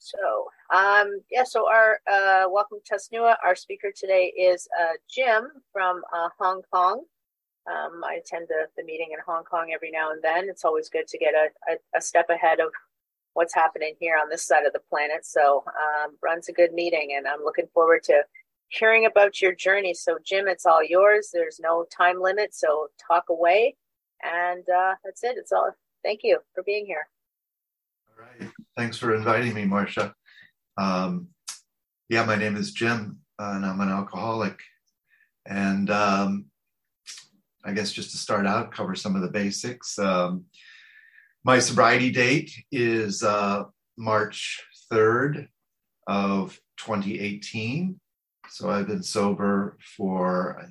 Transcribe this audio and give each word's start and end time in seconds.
So, 0.00 0.48
um, 0.74 1.20
yeah, 1.30 1.44
so 1.44 1.68
our 1.68 2.00
uh, 2.10 2.48
welcome 2.48 2.78
to 2.86 2.94
Tasnua. 2.94 3.36
Our 3.44 3.54
speaker 3.54 3.92
today 3.94 4.32
is 4.34 4.66
uh, 4.80 4.94
Jim 5.10 5.48
from 5.74 6.00
uh, 6.16 6.30
Hong 6.38 6.62
Kong. 6.72 7.04
Um, 7.70 8.00
I 8.02 8.14
attend 8.14 8.48
the, 8.48 8.66
the 8.78 8.84
meeting 8.84 9.08
in 9.12 9.18
Hong 9.26 9.44
Kong 9.44 9.72
every 9.74 9.90
now 9.90 10.10
and 10.10 10.22
then. 10.22 10.48
It's 10.48 10.64
always 10.64 10.88
good 10.88 11.06
to 11.06 11.18
get 11.18 11.34
a, 11.34 11.48
a, 11.70 11.98
a 11.98 12.00
step 12.00 12.30
ahead 12.30 12.60
of 12.60 12.70
what's 13.34 13.54
happening 13.54 13.94
here 14.00 14.16
on 14.16 14.30
this 14.30 14.42
side 14.42 14.64
of 14.64 14.72
the 14.72 14.80
planet. 14.88 15.26
So, 15.26 15.64
um, 15.68 16.16
runs 16.22 16.48
a 16.48 16.52
good 16.52 16.72
meeting, 16.72 17.12
and 17.14 17.28
I'm 17.28 17.44
looking 17.44 17.68
forward 17.74 18.02
to 18.04 18.22
hearing 18.68 19.04
about 19.04 19.42
your 19.42 19.54
journey. 19.54 19.92
So, 19.92 20.16
Jim, 20.24 20.48
it's 20.48 20.64
all 20.64 20.82
yours. 20.82 21.28
There's 21.30 21.60
no 21.62 21.84
time 21.94 22.22
limit, 22.22 22.54
so 22.54 22.88
talk 23.06 23.24
away. 23.28 23.76
And 24.22 24.64
uh, 24.66 24.94
that's 25.04 25.22
it. 25.24 25.36
It's 25.36 25.52
all. 25.52 25.72
Thank 26.02 26.20
you 26.22 26.38
for 26.54 26.62
being 26.62 26.86
here. 26.86 27.06
All 28.18 28.24
right. 28.24 28.49
Thanks 28.76 28.96
for 28.96 29.14
inviting 29.14 29.52
me, 29.52 29.64
Marcia. 29.64 30.14
Um, 30.78 31.28
yeah, 32.08 32.24
my 32.24 32.36
name 32.36 32.56
is 32.56 32.72
Jim, 32.72 33.18
uh, 33.38 33.52
and 33.56 33.66
I'm 33.66 33.80
an 33.80 33.88
alcoholic. 33.88 34.60
And 35.44 35.90
um, 35.90 36.46
I 37.64 37.72
guess 37.72 37.92
just 37.92 38.12
to 38.12 38.16
start 38.16 38.46
out, 38.46 38.72
cover 38.72 38.94
some 38.94 39.16
of 39.16 39.22
the 39.22 39.30
basics. 39.30 39.98
Um, 39.98 40.44
my 41.44 41.58
sobriety 41.58 42.10
date 42.10 42.52
is 42.70 43.22
uh, 43.24 43.64
March 43.98 44.62
3rd 44.90 45.48
of 46.06 46.58
2018. 46.78 47.98
So 48.50 48.70
I've 48.70 48.86
been 48.86 49.02
sober 49.02 49.78
for, 49.96 50.60
I 50.60 50.66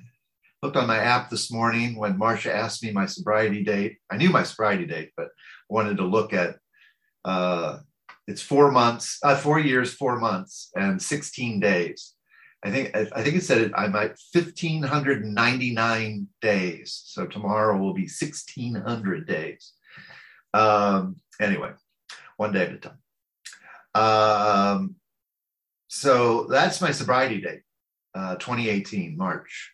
looked 0.62 0.76
on 0.76 0.86
my 0.86 0.98
app 0.98 1.28
this 1.28 1.52
morning 1.52 1.96
when 1.96 2.18
Marcia 2.18 2.54
asked 2.54 2.82
me 2.82 2.92
my 2.92 3.06
sobriety 3.06 3.62
date. 3.62 3.98
I 4.10 4.16
knew 4.16 4.30
my 4.30 4.42
sobriety 4.42 4.86
date, 4.86 5.10
but 5.16 5.26
I 5.26 5.28
wanted 5.68 5.98
to 5.98 6.04
look 6.04 6.32
at 6.32 6.56
uh, 7.24 7.78
it's 8.30 8.40
four 8.40 8.70
months, 8.70 9.18
uh, 9.24 9.36
four 9.36 9.58
years, 9.58 9.92
four 9.92 10.18
months, 10.20 10.70
and 10.76 11.02
16 11.02 11.58
days. 11.58 12.14
I 12.62 12.70
think 12.70 12.94
I 12.94 13.22
think 13.22 13.36
it 13.36 13.42
said 13.42 13.58
it, 13.62 13.72
I'm 13.74 13.96
at 13.96 14.16
1,599 14.32 16.28
days. 16.40 17.02
So 17.06 17.26
tomorrow 17.26 17.76
will 17.76 17.94
be 17.94 18.02
1,600 18.02 19.26
days. 19.26 19.72
Um, 20.54 21.16
anyway, 21.40 21.72
one 22.36 22.52
day 22.52 22.66
at 22.66 22.72
a 22.72 22.78
time. 22.78 22.98
Um, 23.94 24.94
so 25.88 26.44
that's 26.44 26.80
my 26.80 26.92
sobriety 26.92 27.40
date, 27.40 27.62
uh, 28.14 28.36
2018, 28.36 29.16
March. 29.16 29.72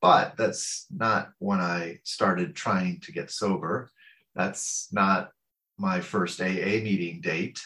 But 0.00 0.36
that's 0.36 0.86
not 0.94 1.30
when 1.38 1.58
I 1.60 1.98
started 2.04 2.54
trying 2.54 3.00
to 3.00 3.12
get 3.12 3.32
sober. 3.32 3.90
That's 4.36 4.88
not 4.92 5.30
my 5.78 6.00
first 6.00 6.40
AA 6.40 6.80
meeting 6.84 7.20
date. 7.22 7.60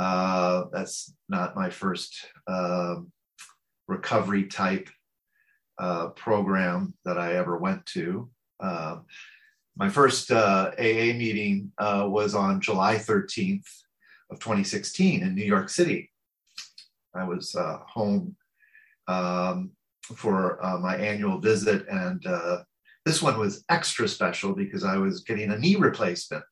Uh, 0.00 0.64
that's 0.72 1.12
not 1.28 1.54
my 1.54 1.68
first 1.68 2.26
um, 2.46 3.12
recovery 3.86 4.44
type 4.44 4.88
uh, 5.78 6.06
program 6.08 6.94
that 7.04 7.18
I 7.18 7.34
ever 7.34 7.58
went 7.58 7.84
to. 7.86 8.30
Uh, 8.60 9.00
my 9.76 9.90
first 9.90 10.32
uh, 10.32 10.70
AA 10.78 11.12
meeting 11.12 11.70
uh, 11.76 12.06
was 12.08 12.34
on 12.34 12.62
July 12.62 12.96
13th 12.96 13.66
of 14.30 14.40
2016 14.40 15.22
in 15.22 15.34
New 15.34 15.44
York 15.44 15.68
City. 15.68 16.10
I 17.14 17.24
was 17.24 17.54
uh, 17.54 17.80
home 17.86 18.36
um, 19.06 19.72
for 20.16 20.58
my 20.80 20.96
annual 20.96 21.38
visit, 21.40 21.86
and 21.88 22.24
this 23.04 23.20
one 23.20 23.38
was 23.38 23.64
extra 23.68 24.08
special 24.08 24.54
because 24.54 24.82
I 24.82 24.96
was 24.96 25.24
getting 25.24 25.50
a 25.50 25.58
knee 25.58 25.76
replacement 25.76 26.44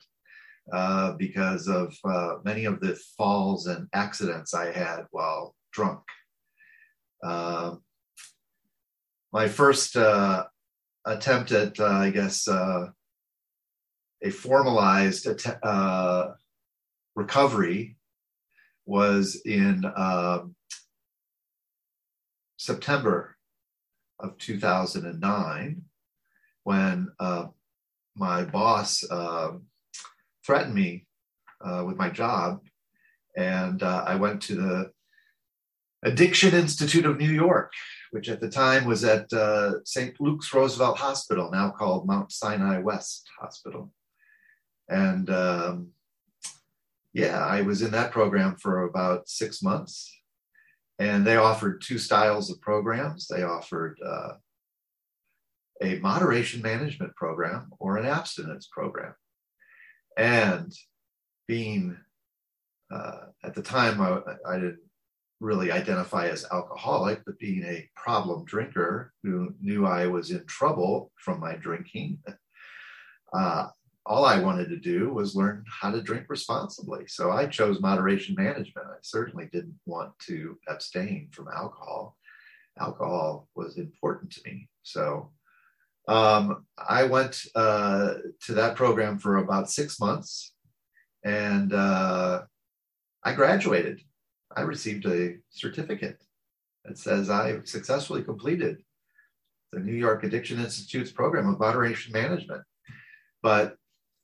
uh, 0.73 1.13
because 1.13 1.67
of 1.69 1.97
uh, 2.05 2.35
many 2.45 2.65
of 2.65 2.81
the 2.81 2.95
falls 3.17 3.67
and 3.67 3.89
accidents 3.93 4.55
I 4.55 4.71
had 4.73 5.07
while 5.11 5.55
drunk. 5.73 6.01
Uh, 7.23 7.77
my 9.33 9.49
first 9.49 9.97
uh, 9.97 10.45
attempt 11.07 11.53
at, 11.53 11.79
uh, 11.81 11.87
I 11.87 12.11
guess, 12.11 12.47
a 12.49 12.93
formalized 14.31 15.27
att- 15.27 15.59
recovery 17.15 17.97
was 18.85 19.41
in 19.45 19.85
um, 19.97 20.55
September 22.57 23.37
of 24.19 24.37
2009 24.39 25.83
when 26.65 27.09
my 28.17 28.45
boss 28.45 29.05
um, 29.11 29.63
threatened 30.49 30.75
me 30.75 31.05
uh, 31.61 31.85
with 31.87 31.99
my 31.99 32.09
job. 32.09 32.63
And 33.37 33.83
uh, 33.83 34.05
I 34.07 34.15
went 34.15 34.41
to 34.45 34.55
the 34.55 34.91
Addiction 36.03 36.55
Institute 36.55 37.05
of 37.05 37.19
New 37.19 37.31
York, 37.31 37.75
which 38.13 38.31
at 38.31 38.41
the 38.41 38.49
time 38.49 38.87
was 38.87 39.05
at 39.05 39.31
uh, 39.31 39.85
St. 39.85 40.19
Luke's 40.19 40.55
Roosevelt 40.55 40.97
Hospital, 40.97 41.51
now 41.53 41.71
called 41.71 42.07
Mount 42.07 42.33
Sinai 42.33 42.79
West 42.79 43.29
Hospital. 43.39 43.93
And 44.89 45.29
um, 45.29 45.89
yeah, 47.13 47.45
I 47.45 47.61
was 47.61 47.83
in 47.83 47.91
that 47.91 48.11
program 48.11 48.57
for 48.57 48.85
about 48.85 49.29
six 49.29 49.63
months. 49.63 50.11
And 50.99 51.27
they 51.27 51.37
offered 51.37 51.83
two 51.83 51.99
styles 51.99 52.51
of 52.51 52.59
programs. 52.63 53.29
They 53.29 53.43
offered 53.43 53.99
uh, 54.05 54.33
a 55.83 55.99
moderation 55.99 56.63
management 56.63 57.15
program 57.17 57.71
or 57.79 57.99
an 57.99 58.07
abstinence 58.07 58.67
program 58.73 59.13
and 60.19 60.75
being 61.47 61.97
uh, 62.91 63.27
at 63.45 63.55
the 63.55 63.63
time 63.63 64.01
I, 64.01 64.21
I, 64.47 64.57
didn't 64.57 64.81
really 65.41 65.71
identify 65.71 66.29
as 66.29 66.45
alcoholic 66.51 67.25
but 67.25 67.39
being 67.39 67.63
a 67.65 67.89
problem 67.97 68.45
drinker 68.45 69.13
who 69.23 69.55
knew 69.61 69.87
i 69.87 70.07
was 70.07 70.31
in 70.31 70.45
trouble 70.47 71.13
from 71.17 71.39
my 71.41 71.55
drinking 71.55 72.19
uh, 73.33 73.69
all 74.05 74.25
i 74.25 74.41
wanted 74.41 74.69
to 74.71 74.79
do 74.79 75.13
was 75.13 75.37
learn 75.37 75.65
how 75.69 75.91
to 75.91 76.03
drink 76.03 76.25
responsibly. 76.29 77.07
So 77.07 77.31
i 77.31 77.47
chose 77.47 77.81
moderation 77.81 78.35
management. 78.37 78.87
I 78.89 78.99
certainly 79.03 79.49
didn't 79.53 79.79
want 79.87 80.19
to 80.27 80.59
abstain 80.67 81.29
from 81.31 81.49
alcohol. 81.55 82.17
Alcohol 82.81 83.49
was 83.55 83.77
important 83.77 84.33
to 84.33 84.41
me. 84.45 84.69
So 84.83 85.31
um, 86.09 86.65
I 86.77 87.05
went 87.05 87.43
uh, 87.55 88.15
to 88.47 88.55
that 88.55 88.77
program 88.77 89.19
for 89.19 89.37
about 89.37 89.71
six 89.71 90.01
months 90.01 90.53
and 91.25 91.73
uh, 91.73 92.43
I 93.23 93.35
graduated. 93.35 94.01
I 94.57 94.63
received 94.63 95.05
a 95.07 95.37
certificate 95.51 96.23
that 96.85 96.99
says 96.99 97.29
I 97.29 97.61
successfully 97.65 98.23
completed 98.23 98.83
the 99.73 99.81
New 99.81 99.95
York 99.95 100.25
Addiction 100.25 100.59
Institute's 100.59 101.13
program 101.13 101.49
of 101.49 101.61
moderation 101.61 102.13
management. 102.13 102.63
But 103.43 103.77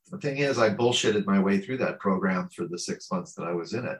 the 0.09 0.17
thing 0.17 0.37
is, 0.37 0.57
I 0.57 0.71
bullshitted 0.71 1.25
my 1.25 1.39
way 1.39 1.59
through 1.59 1.77
that 1.77 1.99
program 1.99 2.49
for 2.49 2.67
the 2.67 2.79
six 2.79 3.11
months 3.11 3.33
that 3.35 3.43
I 3.43 3.51
was 3.51 3.73
in 3.73 3.85
it. 3.85 3.97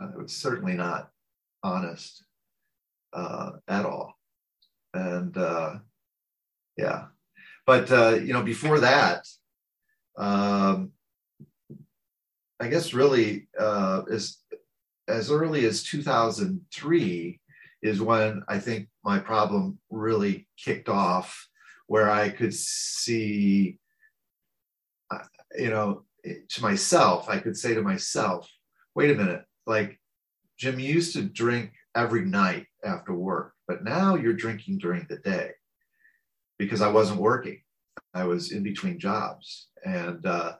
I 0.00 0.06
was 0.16 0.32
certainly 0.32 0.74
not 0.74 1.10
honest 1.62 2.24
uh, 3.12 3.52
at 3.68 3.86
all. 3.86 4.14
And 4.94 5.36
uh, 5.36 5.76
yeah. 6.76 7.06
But 7.66 7.90
uh, 7.90 8.18
you 8.22 8.32
know, 8.32 8.42
before 8.42 8.80
that, 8.80 9.26
um, 10.16 10.92
I 12.60 12.68
guess 12.68 12.94
really 12.94 13.48
uh, 13.58 14.02
as 14.10 14.38
as 15.08 15.30
early 15.30 15.64
as 15.66 15.82
2003 15.82 17.40
is 17.82 18.00
when 18.00 18.42
I 18.48 18.58
think 18.58 18.88
my 19.04 19.18
problem 19.18 19.78
really 19.90 20.48
kicked 20.56 20.88
off, 20.88 21.48
where 21.86 22.10
I 22.10 22.30
could 22.30 22.54
see, 22.54 23.78
uh, 25.10 25.18
you 25.56 25.70
know, 25.70 26.04
to 26.24 26.62
myself, 26.62 27.28
I 27.28 27.38
could 27.38 27.56
say 27.56 27.74
to 27.74 27.82
myself, 27.82 28.50
wait 28.94 29.10
a 29.10 29.14
minute, 29.14 29.44
like 29.66 30.00
Jim, 30.58 30.80
you 30.80 30.92
used 30.92 31.12
to 31.14 31.22
drink 31.22 31.72
every 31.94 32.24
night 32.24 32.66
after 32.84 33.12
work, 33.12 33.52
but 33.68 33.84
now 33.84 34.16
you're 34.16 34.32
drinking 34.32 34.78
during 34.78 35.06
the 35.08 35.18
day 35.18 35.52
because 36.58 36.82
I 36.82 36.88
wasn't 36.88 37.20
working. 37.20 37.60
I 38.14 38.24
was 38.24 38.52
in 38.52 38.62
between 38.62 38.98
jobs, 38.98 39.68
and 39.84 40.24
uh, 40.26 40.54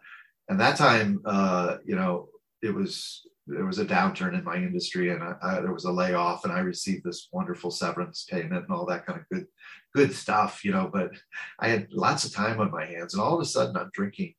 and 0.48 0.60
that 0.60 0.76
time, 0.76 1.20
uh, 1.24 1.78
you 1.84 1.96
know, 1.96 2.28
it 2.62 2.74
was 2.74 3.26
there 3.46 3.64
was 3.64 3.78
a 3.78 3.84
downturn 3.84 4.36
in 4.36 4.44
my 4.44 4.56
industry, 4.56 5.10
and 5.10 5.22
I, 5.22 5.34
I, 5.40 5.60
there 5.60 5.72
was 5.72 5.84
a 5.84 5.92
layoff, 5.92 6.44
and 6.44 6.52
I 6.52 6.58
received 6.60 7.04
this 7.04 7.28
wonderful 7.32 7.70
severance 7.70 8.26
payment 8.28 8.64
and 8.64 8.70
all 8.70 8.86
that 8.86 9.06
kind 9.06 9.20
of 9.20 9.28
good 9.30 9.46
good 9.94 10.12
stuff, 10.12 10.64
you 10.64 10.72
know. 10.72 10.90
But 10.92 11.12
I 11.58 11.68
had 11.68 11.92
lots 11.92 12.24
of 12.24 12.34
time 12.34 12.60
on 12.60 12.70
my 12.70 12.84
hands, 12.84 13.14
and 13.14 13.22
all 13.22 13.34
of 13.34 13.40
a 13.40 13.44
sudden, 13.44 13.76
I'm 13.76 13.90
drinking 13.92 14.34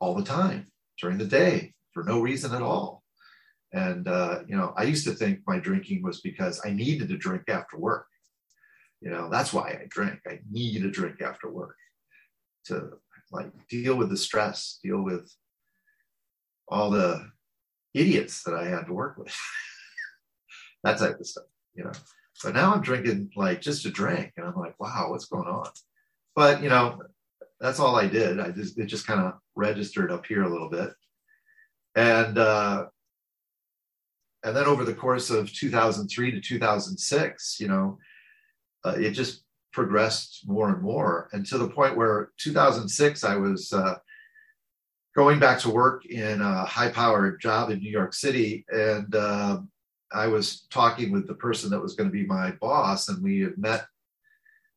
all 0.00 0.14
the 0.14 0.24
time 0.24 0.70
during 1.00 1.18
the 1.18 1.26
day 1.26 1.74
for 1.92 2.02
no 2.02 2.20
reason 2.20 2.54
at 2.54 2.62
all. 2.62 3.02
And 3.72 4.08
uh, 4.08 4.40
you 4.48 4.56
know, 4.56 4.72
I 4.76 4.84
used 4.84 5.06
to 5.06 5.12
think 5.12 5.40
my 5.46 5.58
drinking 5.58 6.02
was 6.02 6.20
because 6.20 6.60
I 6.64 6.70
needed 6.70 7.08
to 7.08 7.16
drink 7.16 7.44
after 7.48 7.78
work 7.78 8.06
you 9.00 9.10
know, 9.10 9.28
that's 9.30 9.52
why 9.52 9.68
I 9.68 9.86
drink. 9.88 10.20
I 10.26 10.40
need 10.50 10.84
a 10.84 10.90
drink 10.90 11.20
after 11.20 11.50
work 11.50 11.76
to 12.66 12.92
like 13.30 13.50
deal 13.68 13.96
with 13.96 14.10
the 14.10 14.16
stress, 14.16 14.78
deal 14.82 15.02
with 15.02 15.30
all 16.68 16.90
the 16.90 17.30
idiots 17.94 18.42
that 18.44 18.54
I 18.54 18.68
had 18.68 18.86
to 18.86 18.92
work 18.92 19.16
with. 19.18 19.34
that 20.84 20.98
type 20.98 21.18
of 21.18 21.26
stuff, 21.26 21.44
you 21.74 21.84
know. 21.84 21.92
But 22.42 22.54
now 22.54 22.74
I'm 22.74 22.82
drinking 22.82 23.30
like 23.36 23.60
just 23.60 23.86
a 23.86 23.90
drink, 23.90 24.32
and 24.36 24.46
I'm 24.46 24.56
like, 24.56 24.78
wow, 24.78 25.08
what's 25.10 25.26
going 25.26 25.48
on? 25.48 25.68
But 26.34 26.62
you 26.62 26.68
know, 26.68 27.00
that's 27.60 27.80
all 27.80 27.96
I 27.96 28.06
did. 28.06 28.40
I 28.40 28.50
just 28.50 28.78
it 28.78 28.86
just 28.86 29.06
kind 29.06 29.20
of 29.20 29.34
registered 29.54 30.12
up 30.12 30.26
here 30.26 30.42
a 30.42 30.48
little 30.48 30.68
bit, 30.68 30.90
and 31.94 32.36
uh, 32.38 32.86
and 34.44 34.56
then 34.56 34.66
over 34.66 34.84
the 34.84 34.94
course 34.94 35.30
of 35.30 35.52
2003 35.52 36.30
to 36.30 36.40
2006, 36.40 37.60
you 37.60 37.68
know, 37.68 37.98
uh, 38.86 38.94
it 38.98 39.10
just 39.10 39.42
progressed 39.72 40.44
more 40.46 40.70
and 40.70 40.82
more, 40.82 41.28
and 41.32 41.44
to 41.46 41.58
the 41.58 41.68
point 41.68 41.96
where 41.96 42.30
2006 42.38 43.24
I 43.24 43.36
was. 43.36 43.72
Uh, 43.72 43.96
going 45.16 45.38
back 45.40 45.58
to 45.58 45.70
work 45.70 46.04
in 46.04 46.42
a 46.42 46.64
high 46.66 46.90
powered 46.90 47.40
job 47.40 47.70
in 47.70 47.78
New 47.78 47.90
York 47.90 48.12
City. 48.12 48.66
And 48.68 49.14
uh, 49.14 49.60
I 50.12 50.26
was 50.26 50.66
talking 50.70 51.10
with 51.10 51.26
the 51.26 51.34
person 51.34 51.70
that 51.70 51.80
was 51.80 51.94
going 51.94 52.08
to 52.08 52.12
be 52.12 52.26
my 52.26 52.50
boss, 52.60 53.08
and 53.08 53.22
we 53.22 53.40
had 53.40 53.56
met 53.56 53.86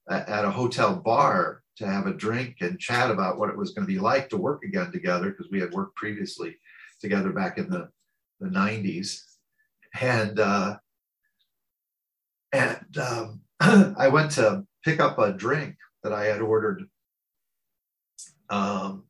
at 0.09 0.45
a 0.45 0.49
hotel 0.49 0.95
bar 0.95 1.61
to 1.77 1.85
have 1.85 2.07
a 2.07 2.13
drink 2.13 2.57
and 2.61 2.79
chat 2.79 3.11
about 3.11 3.37
what 3.37 3.49
it 3.49 3.57
was 3.57 3.71
going 3.71 3.85
to 3.85 3.93
be 3.93 3.99
like 3.99 4.29
to 4.29 4.37
work 4.37 4.63
again 4.63 4.91
together 4.91 5.29
because 5.29 5.51
we 5.51 5.59
had 5.59 5.71
worked 5.71 5.95
previously 5.95 6.55
together 6.99 7.31
back 7.31 7.57
in 7.57 7.69
the, 7.69 7.89
the 8.39 8.47
90s. 8.47 9.21
And 9.99 10.39
uh, 10.39 10.77
and 12.51 12.97
um, 12.97 13.41
I 13.59 14.07
went 14.07 14.31
to 14.31 14.63
pick 14.83 14.99
up 14.99 15.19
a 15.19 15.33
drink 15.33 15.75
that 16.03 16.13
I 16.13 16.25
had 16.25 16.41
ordered 16.41 16.83
um, 18.49 19.03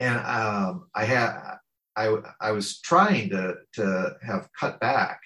and 0.00 0.18
um, 0.18 0.88
I 0.94 1.04
had 1.04 1.58
I 1.96 2.16
I 2.40 2.52
was 2.52 2.80
trying 2.80 3.30
to 3.30 3.56
to 3.74 4.16
have 4.26 4.48
cut 4.58 4.78
back 4.80 5.20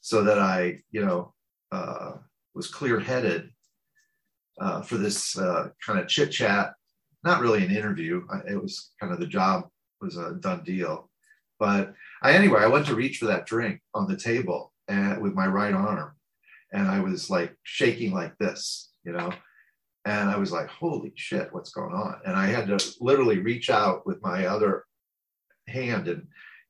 so 0.00 0.22
that 0.24 0.38
I 0.38 0.78
you 0.90 1.04
know 1.04 1.34
uh, 1.72 2.12
was 2.54 2.68
clear 2.68 3.00
headed 3.00 3.50
uh, 4.60 4.82
for 4.82 4.96
this 4.98 5.36
uh, 5.38 5.70
kind 5.84 5.98
of 5.98 6.08
chit 6.08 6.30
chat. 6.30 6.74
Not 7.24 7.40
really 7.40 7.64
an 7.64 7.74
interview. 7.74 8.24
It 8.48 8.60
was 8.60 8.92
kind 9.00 9.12
of 9.12 9.18
the 9.18 9.26
job 9.26 9.68
was 10.00 10.16
a 10.16 10.34
done 10.34 10.62
deal. 10.62 11.10
But 11.58 11.94
I 12.22 12.32
anyway 12.32 12.60
I 12.60 12.68
went 12.68 12.86
to 12.86 12.94
reach 12.94 13.18
for 13.18 13.26
that 13.26 13.46
drink 13.46 13.80
on 13.94 14.06
the 14.06 14.16
table 14.16 14.72
and 14.88 15.20
with 15.20 15.34
my 15.34 15.46
right 15.46 15.74
arm, 15.74 16.12
and 16.72 16.88
I 16.88 17.00
was 17.00 17.30
like 17.30 17.54
shaking 17.62 18.12
like 18.12 18.36
this, 18.38 18.92
you 19.04 19.12
know, 19.12 19.32
and 20.04 20.30
I 20.30 20.36
was 20.36 20.52
like, 20.52 20.68
holy 20.68 21.12
shit, 21.16 21.52
what's 21.52 21.70
going 21.70 21.92
on? 21.92 22.20
And 22.24 22.36
I 22.36 22.46
had 22.46 22.68
to 22.68 22.94
literally 23.00 23.40
reach 23.40 23.70
out 23.70 24.06
with 24.06 24.22
my 24.22 24.46
other 24.46 24.84
hand 25.66 26.06
and 26.06 26.28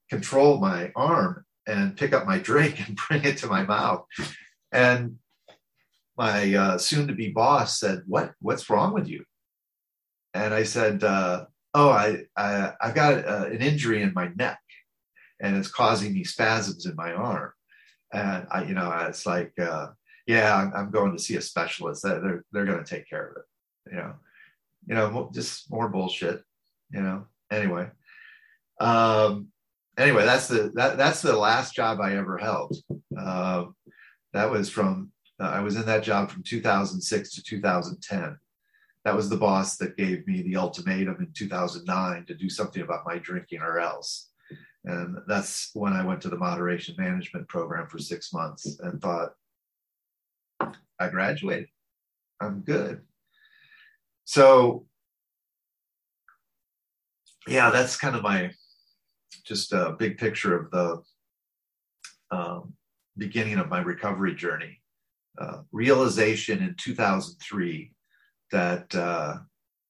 control 0.08 0.58
my 0.58 0.90
arm 0.96 1.44
and 1.66 1.96
pick 1.96 2.12
up 2.12 2.26
my 2.26 2.38
drink 2.50 2.86
and 2.86 2.98
bring 3.08 3.24
it 3.24 3.38
to 3.38 3.46
my 3.46 3.62
mouth. 3.62 4.06
And 4.72 5.16
my 6.16 6.54
uh, 6.54 6.78
soon 6.78 7.08
to 7.08 7.14
be 7.14 7.28
boss 7.28 7.78
said, 7.78 8.02
what, 8.06 8.32
what's 8.40 8.70
wrong 8.70 8.94
with 8.94 9.06
you? 9.06 9.24
And 10.32 10.54
I 10.54 10.62
said, 10.62 11.04
uh, 11.04 11.44
oh, 11.74 11.90
I, 11.90 12.24
I, 12.36 12.72
have 12.80 12.94
got 12.94 13.26
uh, 13.26 13.46
an 13.50 13.60
injury 13.60 14.02
in 14.02 14.14
my 14.14 14.30
neck 14.34 14.58
and 15.40 15.56
it's 15.56 15.70
causing 15.70 16.14
me 16.14 16.24
spasms 16.24 16.86
in 16.86 16.96
my 16.96 17.12
arm. 17.12 17.52
And 18.12 18.46
I, 18.50 18.64
you 18.64 18.74
know, 18.74 18.90
it's 19.08 19.26
like, 19.26 19.52
uh, 19.58 19.88
yeah, 20.26 20.70
I'm, 20.74 20.90
going 20.90 21.12
to 21.12 21.22
see 21.22 21.36
a 21.36 21.40
specialist. 21.40 22.02
They're 22.02 22.44
they're 22.52 22.64
going 22.64 22.82
to 22.82 22.90
take 22.90 23.08
care 23.08 23.28
of 23.28 23.36
it. 23.36 23.92
You 23.92 23.96
know, 23.98 24.14
you 24.86 24.94
know, 24.94 25.30
just 25.32 25.70
more 25.70 25.88
bullshit. 25.88 26.42
You 26.90 27.02
know. 27.02 27.26
Anyway, 27.50 27.88
um, 28.80 29.48
anyway, 29.96 30.24
that's 30.24 30.48
the 30.48 30.72
that 30.74 30.98
that's 30.98 31.22
the 31.22 31.36
last 31.36 31.74
job 31.74 32.00
I 32.00 32.16
ever 32.16 32.38
held. 32.38 32.76
Uh, 33.16 33.66
that 34.32 34.50
was 34.50 34.68
from 34.68 35.12
uh, 35.40 35.44
I 35.44 35.60
was 35.60 35.76
in 35.76 35.86
that 35.86 36.02
job 36.02 36.30
from 36.30 36.42
2006 36.42 37.34
to 37.34 37.42
2010. 37.42 38.38
That 39.04 39.14
was 39.14 39.28
the 39.28 39.36
boss 39.36 39.76
that 39.76 39.96
gave 39.96 40.26
me 40.26 40.42
the 40.42 40.56
ultimatum 40.56 41.16
in 41.20 41.32
2009 41.32 42.26
to 42.26 42.34
do 42.34 42.50
something 42.50 42.82
about 42.82 43.06
my 43.06 43.18
drinking 43.18 43.60
or 43.60 43.78
else. 43.78 44.25
And 44.86 45.18
that's 45.26 45.70
when 45.74 45.92
I 45.92 46.04
went 46.04 46.20
to 46.22 46.28
the 46.28 46.38
moderation 46.38 46.94
management 46.96 47.48
program 47.48 47.88
for 47.88 47.98
six 47.98 48.32
months 48.32 48.78
and 48.80 49.02
thought, 49.02 49.32
I 50.98 51.08
graduated. 51.08 51.68
I'm 52.40 52.60
good. 52.60 53.02
So, 54.24 54.86
yeah, 57.48 57.70
that's 57.70 57.96
kind 57.96 58.14
of 58.14 58.22
my 58.22 58.52
just 59.44 59.72
a 59.72 59.96
big 59.98 60.18
picture 60.18 60.56
of 60.56 60.70
the 60.70 61.02
um, 62.30 62.74
beginning 63.18 63.58
of 63.58 63.68
my 63.68 63.80
recovery 63.80 64.34
journey. 64.34 64.80
Uh, 65.38 65.62
realization 65.70 66.62
in 66.62 66.74
2003 66.78 67.92
that 68.52 68.94
uh, 68.94 69.36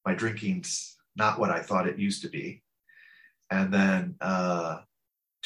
my 0.04 0.14
drinking's 0.14 0.96
not 1.14 1.38
what 1.38 1.50
I 1.50 1.60
thought 1.60 1.86
it 1.86 1.98
used 1.98 2.22
to 2.22 2.28
be. 2.28 2.62
And 3.50 3.72
then 3.72 4.16
uh, 4.20 4.78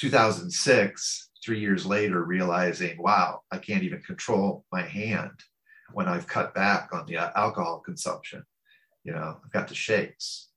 2006, 0.01 1.31
three 1.45 1.61
years 1.61 1.85
later, 1.85 2.25
realizing, 2.25 2.97
wow, 3.03 3.43
I 3.53 3.59
can't 3.59 3.83
even 3.83 4.01
control 4.01 4.65
my 4.73 4.81
hand 4.81 5.33
when 5.93 6.09
I've 6.09 6.27
cut 6.27 6.55
back 6.55 6.89
on 6.95 7.05
the 7.05 7.17
alcohol 7.17 7.81
consumption. 7.81 8.43
You 9.05 9.13
know, 9.13 9.37
I've 9.45 9.53
got 9.53 9.69
the 9.69 9.75
shakes. 9.75 10.49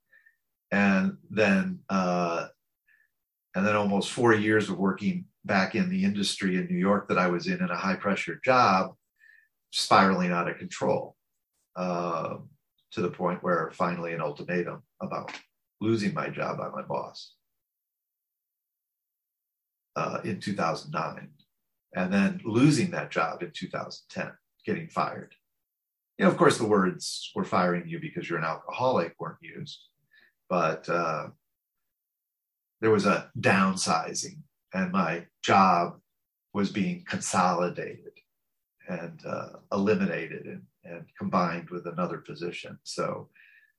And 0.72 1.18
then, 1.30 1.80
uh, 1.90 2.46
and 3.54 3.66
then 3.66 3.76
almost 3.76 4.12
four 4.12 4.34
years 4.34 4.70
of 4.70 4.78
working 4.78 5.26
back 5.44 5.74
in 5.74 5.90
the 5.90 6.04
industry 6.04 6.56
in 6.56 6.66
New 6.66 6.78
York 6.78 7.08
that 7.08 7.18
I 7.18 7.28
was 7.28 7.46
in 7.46 7.62
in 7.62 7.68
a 7.68 7.76
high 7.76 7.96
pressure 7.96 8.40
job, 8.42 8.94
spiraling 9.72 10.32
out 10.32 10.48
of 10.48 10.56
control 10.56 11.16
uh, 11.76 12.36
to 12.92 13.00
the 13.02 13.10
point 13.10 13.42
where 13.42 13.70
finally 13.74 14.14
an 14.14 14.22
ultimatum 14.22 14.82
about 15.02 15.32
losing 15.82 16.14
my 16.14 16.30
job 16.30 16.56
by 16.56 16.70
my 16.70 16.82
boss 16.82 17.34
uh, 19.96 20.20
in 20.24 20.40
2009, 20.40 21.28
and 21.94 22.12
then 22.12 22.40
losing 22.44 22.90
that 22.90 23.10
job 23.10 23.42
in 23.42 23.50
2010 23.52 24.32
getting 24.66 24.88
fired. 24.88 25.34
You 26.18 26.24
know, 26.24 26.30
of 26.30 26.36
course, 26.36 26.58
the 26.58 26.66
words 26.66 27.30
"we're 27.34 27.44
firing 27.44 27.88
you 27.88 28.00
because 28.00 28.28
you're 28.28 28.38
an 28.38 28.44
alcoholic" 28.44 29.14
weren't 29.18 29.42
used, 29.42 29.80
but 30.48 30.88
uh, 30.88 31.28
there 32.80 32.90
was 32.90 33.06
a 33.06 33.30
downsizing, 33.38 34.38
and 34.72 34.92
my 34.92 35.26
job 35.42 35.98
was 36.52 36.70
being 36.70 37.04
consolidated 37.06 38.12
and 38.88 39.20
uh, 39.26 39.48
eliminated 39.72 40.46
and, 40.46 40.62
and 40.84 41.04
combined 41.18 41.70
with 41.70 41.86
another 41.86 42.18
position. 42.18 42.78
So 42.84 43.28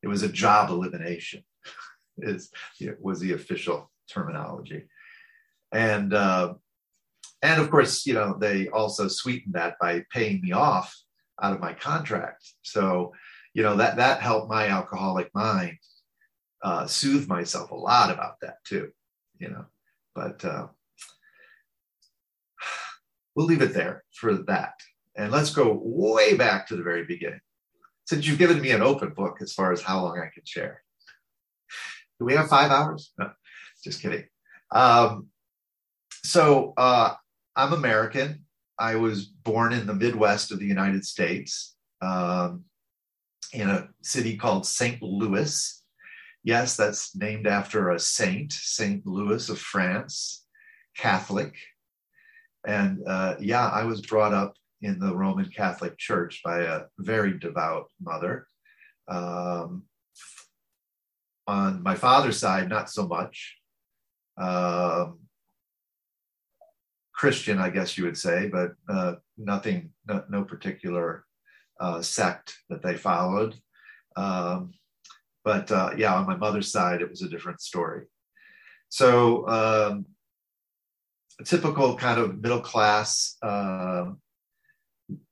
it 0.04 0.08
was 0.08 0.24
a 0.24 0.30
job 0.30 0.70
elimination, 0.70 1.44
is 2.18 2.52
was 3.00 3.20
the 3.20 3.34
official 3.34 3.92
terminology, 4.12 4.84
and 5.76 6.14
uh, 6.14 6.54
and 7.42 7.62
of 7.62 7.70
course, 7.70 8.06
you 8.06 8.14
know, 8.14 8.38
they 8.40 8.70
also 8.70 9.08
sweetened 9.08 9.56
that 9.56 9.76
by 9.80 10.06
paying 10.12 10.42
me 10.42 10.54
off 10.54 10.96
out 11.42 11.54
of 11.54 11.60
my 11.60 11.74
contract. 11.74 12.44
So, 12.62 13.14
you 13.54 13.62
know, 13.62 13.76
that 13.76 13.98
that 13.98 14.22
helped 14.22 14.50
my 14.50 14.68
alcoholic 14.70 15.30
mind 15.36 15.78
uh, 16.64 16.88
soothe 16.88 17.28
myself 17.28 17.72
a 17.72 17.76
lot 17.76 18.10
about 18.10 18.40
that 18.42 18.64
too. 18.64 18.92
You 19.38 19.50
know, 19.50 19.66
but 20.16 20.44
uh, 20.46 20.68
we'll 23.36 23.46
leave 23.46 23.62
it 23.62 23.74
there 23.74 24.04
for 24.14 24.34
that. 24.34 24.76
And 25.18 25.32
let's 25.32 25.54
go 25.54 25.80
way 25.84 26.36
back 26.36 26.68
to 26.68 26.78
the 26.78 26.84
very 26.84 27.04
beginning. 27.04 27.42
Since 28.06 28.28
you've 28.28 28.40
given 28.40 28.62
me 28.62 28.72
an 28.72 28.82
open 28.82 29.10
book 29.10 29.38
as 29.42 29.54
far 29.54 29.74
as 29.74 29.82
how 29.82 30.04
long 30.04 30.20
I 30.20 30.30
can 30.34 30.44
share. 30.46 30.84
Do 32.20 32.26
we 32.26 32.36
have 32.36 32.48
five 32.48 32.72
hours? 32.72 33.12
No, 33.18 33.32
just 33.84 34.02
kidding. 34.02 34.26
Um, 34.72 35.28
so 36.26 36.74
uh, 36.78 37.14
I'm 37.56 37.74
American. 37.74 38.46
I 38.78 38.96
was 38.96 39.26
born 39.26 39.74
in 39.74 39.88
the 39.88 39.94
Midwest 39.94 40.52
of 40.52 40.60
the 40.60 40.66
United 40.66 41.06
States 41.06 41.76
um, 42.02 42.64
in 43.54 43.70
a 43.70 43.88
city 44.02 44.36
called 44.36 44.66
St. 44.66 45.02
Louis. 45.02 45.84
Yes, 46.44 46.76
that's 46.76 47.16
named 47.16 47.48
after 47.48 47.92
a 47.92 48.00
saint, 48.00 48.52
St. 48.52 49.06
Louis 49.06 49.50
of 49.50 49.60
France, 49.60 50.46
Catholic. 50.98 51.56
And 52.68 53.02
uh, 53.08 53.36
yeah, 53.40 53.68
I 53.68 53.84
was 53.84 54.02
brought 54.02 54.34
up 54.34 54.56
in 54.82 55.00
the 55.00 55.16
Roman 55.16 55.50
Catholic 55.50 55.98
Church 55.98 56.42
by 56.44 56.62
a 56.62 56.82
very 57.00 57.38
devout 57.38 57.88
mother. 58.02 58.48
Um, 59.08 59.84
on 61.48 61.84
my 61.84 61.96
father's 61.96 62.40
side, 62.40 62.70
not 62.70 62.90
so 62.90 63.08
much. 63.08 63.58
Um, 64.38 65.20
Christian, 67.16 67.60
I 67.60 67.70
guess 67.70 67.98
you 67.98 68.04
would 68.06 68.18
say, 68.18 68.48
but 68.48 68.74
uh, 68.90 69.16
nothing, 69.38 69.92
no, 70.08 70.24
no 70.30 70.44
particular 70.44 71.26
uh, 71.80 72.02
sect 72.02 72.58
that 72.70 72.82
they 72.82 72.96
followed. 72.96 73.56
Um, 74.16 74.74
but 75.44 75.72
uh, 75.72 75.92
yeah, 75.98 76.16
on 76.16 76.28
my 76.28 76.36
mother's 76.36 76.72
side, 76.72 77.02
it 77.02 77.10
was 77.10 77.22
a 77.22 77.30
different 77.30 77.62
story. 77.62 78.06
So 78.90 79.48
um, 79.48 80.06
typical 81.44 81.96
kind 81.96 82.20
of 82.20 82.42
middle 82.42 82.62
class 82.62 83.38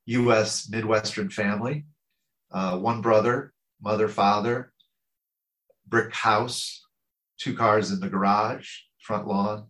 U.S. 0.06 0.70
Midwestern 0.70 1.30
family. 1.30 1.86
Uh, 2.52 2.78
one 2.78 3.02
brother, 3.02 3.54
mother, 3.82 4.08
father, 4.08 4.72
brick 5.88 6.14
house, 6.14 6.86
two 7.40 7.56
cars 7.56 7.92
in 7.92 8.00
the 8.00 8.10
garage, 8.10 8.70
front 9.02 9.28
lawn, 9.28 9.68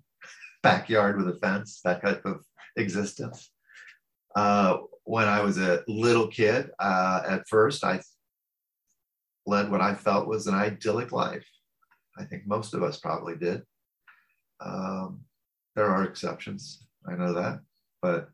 backyard 0.63 1.17
with 1.17 1.27
a 1.27 1.39
fence, 1.39 1.81
that 1.83 2.01
type 2.01 2.25
of 2.25 2.43
existence. 2.77 3.51
Uh, 4.35 4.77
when 5.03 5.27
I 5.27 5.41
was 5.41 5.57
a 5.57 5.83
little 5.87 6.27
kid, 6.27 6.71
uh, 6.79 7.21
at 7.27 7.47
first, 7.47 7.83
I 7.83 8.01
led 9.45 9.69
what 9.69 9.81
I 9.81 9.93
felt 9.93 10.27
was 10.27 10.47
an 10.47 10.55
idyllic 10.55 11.11
life. 11.11 11.45
I 12.17 12.23
think 12.23 12.47
most 12.47 12.73
of 12.73 12.81
us 12.81 12.97
probably 12.97 13.35
did. 13.35 13.61
Um, 14.63 15.21
there 15.75 15.89
are 15.89 16.03
exceptions, 16.03 16.87
I 17.07 17.15
know 17.15 17.33
that, 17.33 17.59
but 18.01 18.29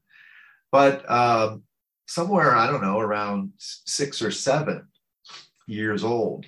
but 0.72 1.10
um, 1.10 1.64
somewhere 2.08 2.56
I 2.56 2.68
don't 2.68 2.84
know 2.84 3.00
around 3.00 3.54
six 3.58 4.22
or 4.22 4.30
seven 4.30 4.88
years 5.68 6.04
old, 6.04 6.46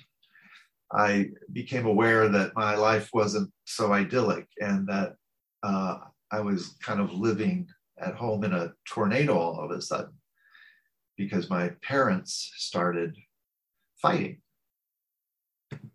I 0.92 1.30
became 1.52 1.86
aware 1.86 2.28
that 2.28 2.54
my 2.54 2.76
life 2.76 3.10
wasn't 3.12 3.50
so 3.64 3.92
idyllic 3.92 4.46
and 4.60 4.86
that 4.88 5.14
uh, 5.62 5.98
I 6.30 6.40
was 6.40 6.76
kind 6.82 7.00
of 7.00 7.12
living 7.12 7.68
at 7.98 8.14
home 8.14 8.44
in 8.44 8.52
a 8.52 8.72
tornado 8.86 9.36
all 9.36 9.64
of 9.64 9.70
a 9.70 9.80
sudden 9.80 10.12
because 11.16 11.50
my 11.50 11.70
parents 11.82 12.52
started 12.56 13.16
fighting. 14.00 14.40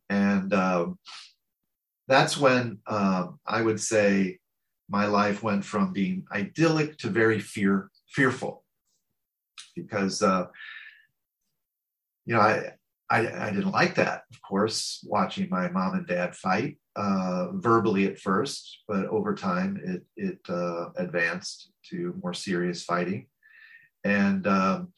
And 0.10 0.54
um, 0.54 1.00
that's 2.08 2.38
when 2.38 2.80
um, 2.88 3.40
I 3.46 3.62
would 3.62 3.82
say 3.82 4.40
my 4.90 5.06
life 5.06 5.44
went 5.44 5.66
from 5.66 5.92
being 5.92 6.26
idyllic 6.32 6.98
to 7.00 7.10
very 7.10 7.40
fear 7.40 7.90
fearful 8.10 8.64
because 9.76 10.22
uh, 10.24 10.46
you 12.26 12.34
know 12.34 12.40
I, 12.40 12.72
I, 13.10 13.48
I 13.48 13.52
didn't 13.52 13.72
like 13.72 13.96
that 13.96 14.24
of 14.32 14.42
course 14.42 15.06
watching 15.08 15.50
my 15.50 15.70
mom 15.70 15.96
and 15.96 16.08
dad 16.08 16.36
fight 16.36 16.78
uh, 16.96 17.52
verbally 17.54 18.06
at 18.08 18.20
first 18.20 18.80
but 18.88 19.06
over 19.06 19.34
time 19.34 19.80
it 19.84 20.04
it 20.16 20.40
uh, 20.50 20.90
advanced 20.98 21.72
to 21.90 22.14
more 22.22 22.34
serious 22.34 22.84
fighting 22.84 23.28
and 24.04 24.46
um, 24.48 24.94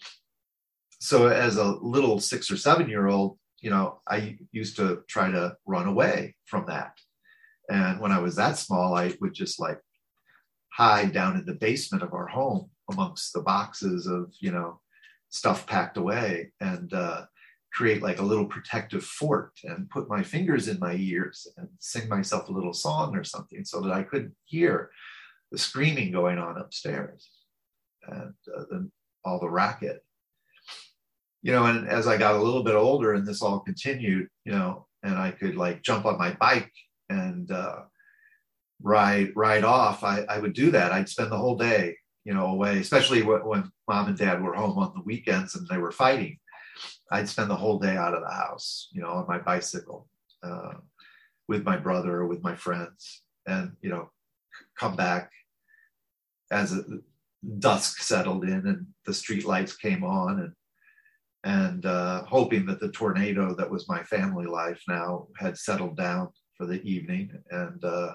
so 0.99 1.27
as 1.27 1.57
a 1.57 1.63
little 1.63 2.19
six 2.19 2.51
or 2.51 2.57
seven 2.57 2.89
year 2.89 3.07
old 3.07 3.37
you 3.61 3.69
know, 3.69 3.99
I 4.07 4.37
used 4.51 4.77
to 4.77 5.03
try 5.07 5.31
to 5.31 5.57
run 5.65 5.87
away 5.87 6.35
from 6.45 6.65
that. 6.67 6.93
And 7.69 7.99
when 7.99 8.11
I 8.11 8.19
was 8.19 8.35
that 8.35 8.57
small, 8.57 8.95
I 8.95 9.13
would 9.21 9.33
just 9.33 9.59
like 9.59 9.79
hide 10.73 11.13
down 11.13 11.37
in 11.37 11.45
the 11.45 11.55
basement 11.55 12.03
of 12.03 12.13
our 12.13 12.27
home 12.27 12.69
amongst 12.91 13.33
the 13.33 13.41
boxes 13.41 14.07
of, 14.07 14.33
you 14.39 14.51
know, 14.51 14.79
stuff 15.29 15.67
packed 15.67 15.97
away 15.97 16.51
and 16.59 16.93
uh, 16.93 17.25
create 17.73 18.01
like 18.01 18.19
a 18.19 18.23
little 18.23 18.45
protective 18.45 19.03
fort 19.03 19.51
and 19.63 19.89
put 19.89 20.09
my 20.09 20.23
fingers 20.23 20.67
in 20.67 20.79
my 20.79 20.95
ears 20.95 21.47
and 21.57 21.67
sing 21.79 22.09
myself 22.09 22.49
a 22.49 22.51
little 22.51 22.73
song 22.73 23.15
or 23.15 23.23
something 23.23 23.63
so 23.63 23.79
that 23.81 23.91
I 23.91 24.03
couldn't 24.03 24.35
hear 24.45 24.89
the 25.51 25.57
screaming 25.57 26.11
going 26.11 26.37
on 26.37 26.57
upstairs 26.57 27.29
and 28.07 28.33
uh, 28.55 28.63
then 28.71 28.91
all 29.23 29.39
the 29.39 29.49
racket 29.49 30.03
you 31.41 31.53
know, 31.53 31.65
and 31.65 31.87
as 31.87 32.07
I 32.07 32.17
got 32.17 32.35
a 32.35 32.41
little 32.41 32.63
bit 32.63 32.75
older 32.75 33.13
and 33.13 33.25
this 33.25 33.41
all 33.41 33.59
continued, 33.59 34.27
you 34.43 34.51
know, 34.51 34.87
and 35.03 35.15
I 35.15 35.31
could 35.31 35.55
like 35.55 35.83
jump 35.83 36.05
on 36.05 36.17
my 36.17 36.33
bike 36.33 36.71
and 37.09 37.49
uh, 37.49 37.81
ride 38.81 39.31
ride 39.35 39.63
off, 39.63 40.03
I, 40.03 40.25
I 40.27 40.39
would 40.39 40.53
do 40.53 40.71
that. 40.71 40.91
I'd 40.91 41.07
spend 41.07 41.31
the 41.31 41.37
whole 41.37 41.55
day, 41.55 41.95
you 42.25 42.33
know, 42.33 42.47
away, 42.47 42.79
especially 42.79 43.21
when, 43.21 43.45
when 43.45 43.71
mom 43.87 44.07
and 44.07 44.17
dad 44.17 44.43
were 44.43 44.53
home 44.53 44.77
on 44.77 44.91
the 44.93 45.03
weekends 45.03 45.55
and 45.55 45.67
they 45.67 45.77
were 45.77 45.91
fighting. 45.91 46.37
I'd 47.11 47.29
spend 47.29 47.49
the 47.49 47.55
whole 47.55 47.79
day 47.79 47.97
out 47.97 48.13
of 48.13 48.21
the 48.21 48.33
house, 48.33 48.89
you 48.91 49.01
know, 49.01 49.09
on 49.09 49.27
my 49.27 49.39
bicycle 49.39 50.07
uh, 50.43 50.73
with 51.47 51.63
my 51.63 51.77
brother 51.77 52.17
or 52.17 52.27
with 52.27 52.43
my 52.43 52.55
friends, 52.55 53.23
and 53.47 53.73
you 53.81 53.89
know, 53.89 54.09
come 54.77 54.95
back 54.95 55.31
as 56.51 56.73
a, 56.73 56.83
dusk 57.59 58.01
settled 58.01 58.43
in 58.43 58.67
and 58.67 58.85
the 59.05 59.13
street 59.13 59.45
lights 59.45 59.73
came 59.73 60.03
on 60.03 60.41
and 60.41 60.53
and 61.45 61.85
uh, 61.85 62.21
hoping 62.25 62.65
that 62.65 62.81
the 62.81 62.91
tornado 62.91 63.55
that 63.55 63.71
was 63.71 63.87
my 63.87 64.03
family 64.03 64.45
life 64.45 64.81
now 64.89 65.25
had 65.37 65.57
settled 65.57 65.95
down 65.95 66.27
for 66.57 66.65
the 66.65 66.81
evening 66.81 67.31
and 67.49 67.85
uh, 67.85 68.13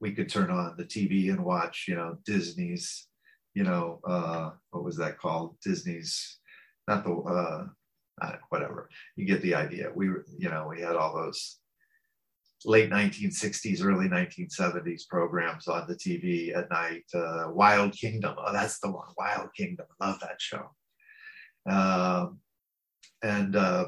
we 0.00 0.12
could 0.12 0.28
turn 0.28 0.50
on 0.50 0.74
the 0.76 0.84
TV 0.84 1.30
and 1.30 1.42
watch, 1.42 1.86
you 1.88 1.94
know, 1.94 2.18
Disney's, 2.24 3.08
you 3.54 3.64
know, 3.64 4.00
uh, 4.06 4.50
what 4.70 4.84
was 4.84 4.96
that 4.96 5.18
called? 5.18 5.56
Disney's, 5.64 6.38
not 6.86 7.04
the, 7.04 7.70
uh, 8.22 8.32
whatever. 8.48 8.88
You 9.16 9.26
get 9.26 9.42
the 9.42 9.54
idea. 9.54 9.90
We, 9.94 10.06
you 10.38 10.50
know, 10.50 10.68
we 10.68 10.80
had 10.80 10.96
all 10.96 11.14
those 11.14 11.58
late 12.64 12.90
1960s, 12.90 13.84
early 13.84 14.08
1970s 14.08 15.06
programs 15.08 15.68
on 15.68 15.86
the 15.86 15.94
TV 15.94 16.56
at 16.56 16.70
night. 16.70 17.04
Uh, 17.14 17.48
Wild 17.50 17.92
Kingdom. 17.92 18.34
Oh, 18.38 18.52
that's 18.52 18.80
the 18.80 18.90
one. 18.90 19.08
Wild 19.16 19.48
Kingdom. 19.56 19.86
Love 20.00 20.18
that 20.20 20.40
show. 20.40 20.70
Um, 21.68 22.38
and 23.22 23.56
uh, 23.56 23.86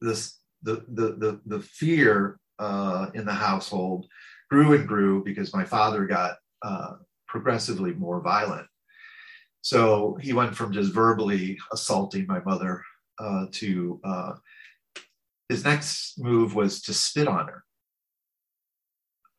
this 0.00 0.38
the, 0.62 0.84
the 0.88 1.16
the 1.18 1.40
the 1.46 1.60
fear 1.60 2.38
uh, 2.58 3.06
in 3.14 3.24
the 3.24 3.32
household 3.32 4.06
grew 4.50 4.74
and 4.74 4.86
grew 4.86 5.24
because 5.24 5.54
my 5.54 5.64
father 5.64 6.06
got 6.06 6.36
uh, 6.62 6.92
progressively 7.26 7.92
more 7.94 8.20
violent. 8.20 8.66
So 9.62 10.18
he 10.20 10.32
went 10.32 10.54
from 10.54 10.72
just 10.72 10.92
verbally 10.92 11.58
assaulting 11.72 12.26
my 12.26 12.40
mother 12.40 12.82
uh, 13.18 13.46
to 13.52 14.00
uh, 14.04 14.32
his 15.48 15.64
next 15.64 16.18
move 16.18 16.54
was 16.54 16.82
to 16.82 16.94
spit 16.94 17.28
on 17.28 17.46
her. 17.46 17.64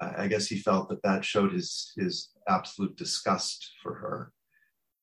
I 0.01 0.27
guess 0.27 0.47
he 0.47 0.57
felt 0.57 0.89
that 0.89 1.01
that 1.03 1.23
showed 1.23 1.53
his 1.53 1.93
his 1.95 2.29
absolute 2.49 2.97
disgust 2.97 3.71
for 3.81 3.93
her, 3.93 4.33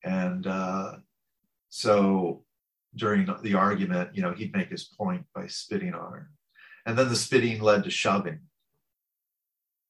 and 0.04 0.46
uh, 0.46 0.96
so 1.70 2.44
during 2.96 3.28
the 3.42 3.54
argument, 3.54 4.10
you 4.14 4.22
know, 4.22 4.32
he'd 4.32 4.54
make 4.54 4.68
his 4.68 4.84
point 4.84 5.24
by 5.34 5.46
spitting 5.46 5.94
on 5.94 6.12
her. 6.12 6.30
And 6.86 6.98
then 6.98 7.08
the 7.08 7.16
spitting 7.16 7.62
led 7.62 7.84
to 7.84 7.90
shoving. 7.90 8.40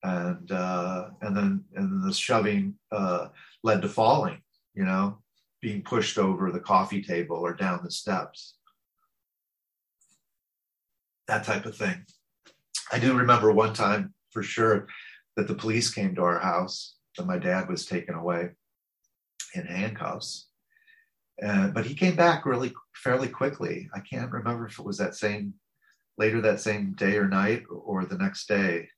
And 0.02 0.50
uh, 0.50 1.10
and 1.20 1.36
then 1.36 1.64
and 1.74 1.92
then 1.92 2.00
the 2.06 2.14
shoving 2.14 2.74
uh, 2.90 3.28
led 3.62 3.82
to 3.82 3.88
falling, 3.88 4.40
you 4.74 4.84
know, 4.84 5.18
being 5.60 5.82
pushed 5.82 6.18
over 6.18 6.50
the 6.50 6.60
coffee 6.60 7.02
table 7.02 7.36
or 7.36 7.54
down 7.54 7.80
the 7.82 7.90
steps. 7.90 8.54
That 11.28 11.44
type 11.44 11.66
of 11.66 11.76
thing. 11.76 12.04
I 12.92 12.98
do 12.98 13.16
remember 13.16 13.52
one 13.52 13.74
time 13.74 14.14
for 14.30 14.42
sure 14.42 14.88
that 15.36 15.46
the 15.46 15.54
police 15.54 15.92
came 15.92 16.14
to 16.14 16.22
our 16.22 16.38
house 16.38 16.96
that 17.16 17.26
my 17.26 17.38
dad 17.38 17.68
was 17.68 17.86
taken 17.86 18.14
away 18.14 18.50
in 19.54 19.66
handcuffs 19.66 20.50
uh, 21.42 21.68
but 21.68 21.86
he 21.86 21.94
came 21.94 22.16
back 22.16 22.44
really 22.44 22.72
fairly 22.94 23.28
quickly. 23.28 23.88
I 23.94 24.00
can't 24.00 24.30
remember 24.30 24.66
if 24.66 24.78
it 24.78 24.84
was 24.84 24.98
that 24.98 25.14
same 25.14 25.54
later 26.18 26.40
that 26.42 26.60
same 26.60 26.92
day 26.92 27.16
or 27.16 27.28
night 27.28 27.62
or 27.70 28.04
the 28.04 28.18
next 28.18 28.46
day, 28.46 28.88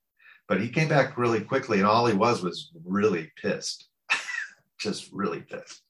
but 0.49 0.61
he 0.61 0.69
came 0.69 0.89
back 0.89 1.17
really 1.17 1.41
quickly, 1.41 1.79
and 1.79 1.87
all 1.87 2.07
he 2.07 2.15
was 2.15 2.43
was 2.43 2.73
really 2.85 3.31
pissed, 3.41 3.89
just 4.83 5.11
really 5.13 5.41
pissed 5.41 5.83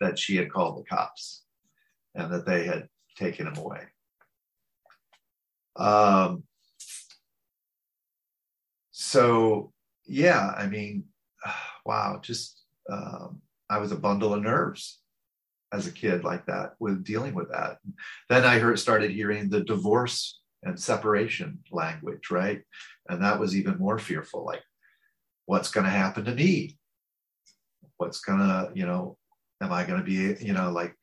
that 0.00 0.18
she 0.18 0.36
had 0.36 0.52
called 0.52 0.78
the 0.78 0.84
cops 0.84 1.44
and 2.14 2.32
that 2.32 2.46
they 2.46 2.64
had 2.64 2.88
taken 3.16 3.46
him 3.46 3.56
away. 3.56 3.82
Um, 5.76 6.44
so 8.90 9.72
yeah, 10.06 10.52
I 10.56 10.66
mean, 10.66 11.04
wow, 11.86 12.20
just 12.22 12.62
um, 12.90 13.40
I 13.68 13.78
was 13.78 13.92
a 13.92 13.96
bundle 13.96 14.34
of 14.34 14.42
nerves 14.42 15.00
as 15.72 15.86
a 15.86 15.92
kid 15.92 16.24
like 16.24 16.46
that 16.46 16.74
with 16.78 17.04
dealing 17.04 17.34
with 17.34 17.50
that. 17.50 17.78
Then 18.28 18.44
I 18.44 18.58
heard 18.58 18.78
started 18.78 19.10
hearing 19.10 19.48
the 19.48 19.64
divorce 19.64 20.40
and 20.62 20.78
separation 20.78 21.58
language, 21.70 22.30
right? 22.30 22.62
And 23.08 23.22
that 23.22 23.38
was 23.38 23.56
even 23.56 23.78
more 23.78 23.98
fearful. 23.98 24.44
Like, 24.44 24.62
what's 25.46 25.70
going 25.70 25.84
to 25.84 25.90
happen 25.90 26.24
to 26.24 26.34
me? 26.34 26.75
What's 27.98 28.20
to, 28.40 28.70
you 28.74 28.86
know, 28.86 29.16
am 29.62 29.72
I 29.72 29.84
to 30.00 30.04
be, 30.04 30.44
you 30.44 30.52
know, 30.52 30.70
like 30.70 30.94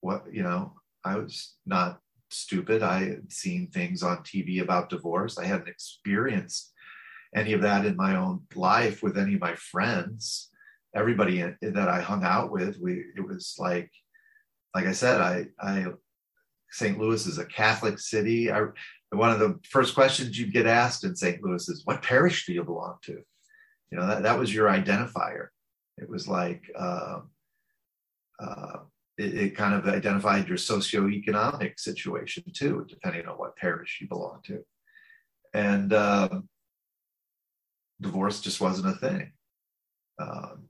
what, 0.00 0.24
you 0.32 0.42
know, 0.42 0.74
I 1.04 1.16
was 1.16 1.54
not 1.66 2.00
stupid. 2.30 2.82
I 2.82 3.04
had 3.08 3.32
seen 3.32 3.68
things 3.68 4.02
on 4.02 4.18
TV 4.18 4.62
about 4.62 4.90
divorce. 4.90 5.38
I 5.38 5.44
hadn't 5.44 5.68
experienced 5.68 6.72
any 7.34 7.52
of 7.52 7.62
that 7.62 7.84
in 7.84 7.96
my 7.96 8.16
own 8.16 8.42
life 8.54 9.02
with 9.02 9.18
any 9.18 9.34
of 9.34 9.40
my 9.40 9.54
friends. 9.54 10.50
Everybody 10.94 11.42
that 11.60 11.88
I 11.88 12.00
hung 12.00 12.24
out 12.24 12.50
with, 12.50 12.78
we 12.80 13.04
it 13.16 13.26
was 13.26 13.54
like 13.58 13.90
like 14.74 14.86
I 14.86 14.92
said, 14.92 15.20
I 15.20 15.46
I 15.60 15.86
St. 16.70 16.98
Louis 16.98 17.26
is 17.26 17.38
a 17.38 17.46
Catholic 17.46 17.98
city. 17.98 18.50
I, 18.50 18.62
one 19.10 19.30
of 19.30 19.38
the 19.38 19.58
first 19.68 19.94
questions 19.94 20.38
you'd 20.38 20.52
get 20.52 20.66
asked 20.66 21.04
in 21.04 21.14
St. 21.14 21.42
Louis 21.42 21.68
is, 21.68 21.82
"What 21.84 22.02
parish 22.02 22.46
do 22.46 22.52
you 22.52 22.64
belong 22.64 22.96
to?" 23.02 23.22
You 23.90 23.98
know, 23.98 24.06
that, 24.06 24.22
that 24.24 24.38
was 24.38 24.54
your 24.54 24.68
identifier. 24.68 25.48
It 25.98 26.08
was 26.08 26.28
like 26.28 26.70
uh, 26.78 27.20
uh, 28.38 28.78
it, 29.18 29.34
it, 29.34 29.56
kind 29.56 29.74
of 29.74 29.88
identified 29.88 30.46
your 30.46 30.58
socioeconomic 30.58 31.80
situation 31.80 32.44
too, 32.52 32.84
depending 32.88 33.26
on 33.26 33.36
what 33.36 33.56
parish 33.56 33.98
you 34.00 34.08
belong 34.08 34.40
to. 34.44 34.62
And 35.54 35.92
um, 35.94 36.48
divorce 38.00 38.40
just 38.40 38.60
wasn't 38.60 38.94
a 38.94 38.98
thing, 38.98 39.32
um, 40.20 40.64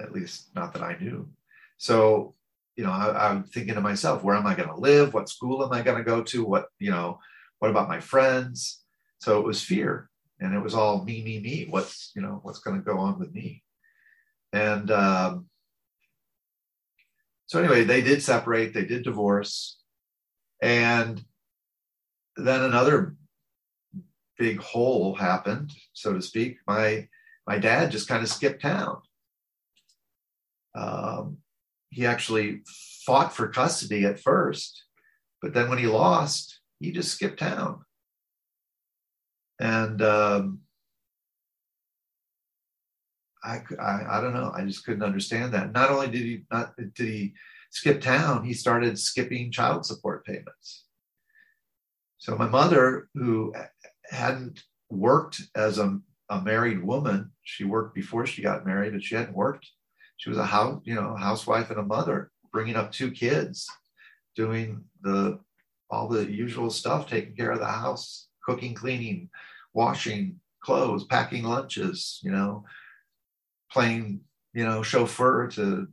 at 0.00 0.12
least 0.12 0.54
not 0.54 0.72
that 0.74 0.82
I 0.82 0.96
knew. 1.00 1.28
So, 1.76 2.34
you 2.76 2.84
know, 2.84 2.92
I, 2.92 3.30
I'm 3.30 3.42
thinking 3.42 3.74
to 3.74 3.80
myself, 3.80 4.22
where 4.22 4.36
am 4.36 4.46
I 4.46 4.54
going 4.54 4.68
to 4.68 4.76
live? 4.76 5.12
What 5.12 5.28
school 5.28 5.64
am 5.64 5.72
I 5.72 5.82
going 5.82 5.98
to 5.98 6.04
go 6.04 6.22
to? 6.22 6.44
What, 6.44 6.66
you 6.78 6.90
know, 6.90 7.18
what 7.58 7.70
about 7.70 7.88
my 7.88 7.98
friends? 7.98 8.84
So 9.18 9.40
it 9.40 9.46
was 9.46 9.62
fear 9.62 10.08
and 10.40 10.54
it 10.54 10.60
was 10.60 10.74
all 10.74 11.04
me, 11.04 11.22
me, 11.24 11.40
me. 11.40 11.66
What's, 11.68 12.12
you 12.14 12.22
know, 12.22 12.40
what's 12.42 12.60
going 12.60 12.76
to 12.76 12.84
go 12.84 12.98
on 12.98 13.18
with 13.18 13.32
me? 13.34 13.62
And 14.52 14.90
um, 14.90 15.46
so 17.46 17.58
anyway, 17.58 17.84
they 17.84 18.00
did 18.00 18.22
separate, 18.22 18.74
they 18.74 18.84
did 18.84 19.04
divorce. 19.04 19.78
And 20.60 21.24
then 22.36 22.62
another 22.62 23.16
big 24.38 24.58
hole 24.58 25.14
happened, 25.14 25.72
so 25.92 26.12
to 26.12 26.22
speak. 26.22 26.58
My 26.66 27.08
my 27.46 27.58
dad 27.58 27.90
just 27.90 28.08
kind 28.08 28.22
of 28.22 28.28
skipped 28.28 28.62
town. 28.62 29.02
Um, 30.74 31.38
he 31.90 32.06
actually 32.06 32.62
fought 33.04 33.34
for 33.34 33.48
custody 33.48 34.04
at 34.04 34.20
first, 34.20 34.84
but 35.42 35.52
then 35.52 35.68
when 35.68 35.78
he 35.78 35.86
lost, 35.86 36.60
he 36.80 36.92
just 36.92 37.12
skipped 37.12 37.38
town. 37.40 37.84
And 39.60 40.00
um, 40.00 40.60
I, 43.44 43.62
I, 43.80 44.18
I 44.18 44.20
don't 44.20 44.34
know. 44.34 44.52
I 44.54 44.64
just 44.64 44.84
couldn't 44.84 45.02
understand 45.02 45.52
that. 45.54 45.72
Not 45.72 45.90
only 45.90 46.08
did 46.08 46.22
he 46.22 46.44
not 46.50 46.76
did 46.76 46.92
he 46.96 47.34
skip 47.70 48.00
town, 48.00 48.44
he 48.44 48.54
started 48.54 48.98
skipping 48.98 49.50
child 49.50 49.84
support 49.86 50.24
payments. 50.24 50.84
So 52.18 52.36
my 52.36 52.48
mother, 52.48 53.08
who 53.14 53.52
hadn't 54.08 54.62
worked 54.90 55.42
as 55.56 55.78
a, 55.78 55.98
a 56.28 56.40
married 56.40 56.84
woman, 56.84 57.32
she 57.42 57.64
worked 57.64 57.94
before 57.94 58.26
she 58.26 58.42
got 58.42 58.66
married, 58.66 58.92
but 58.92 59.02
she 59.02 59.16
hadn't 59.16 59.34
worked. 59.34 59.66
She 60.18 60.28
was 60.28 60.38
a 60.38 60.44
house, 60.44 60.80
you 60.84 60.94
know, 60.94 61.16
housewife 61.16 61.70
and 61.70 61.80
a 61.80 61.84
mother, 61.84 62.30
bringing 62.52 62.76
up 62.76 62.92
two 62.92 63.10
kids, 63.10 63.66
doing 64.36 64.84
the 65.02 65.40
all 65.90 66.08
the 66.08 66.30
usual 66.30 66.70
stuff, 66.70 67.08
taking 67.08 67.34
care 67.34 67.50
of 67.50 67.58
the 67.58 67.66
house, 67.66 68.28
cooking, 68.44 68.74
cleaning, 68.74 69.28
washing 69.74 70.40
clothes, 70.62 71.04
packing 71.04 71.42
lunches, 71.42 72.20
you 72.22 72.30
know, 72.30 72.64
playing, 73.72 74.20
you 74.52 74.64
know, 74.64 74.82
chauffeur 74.82 75.48
to 75.48 75.88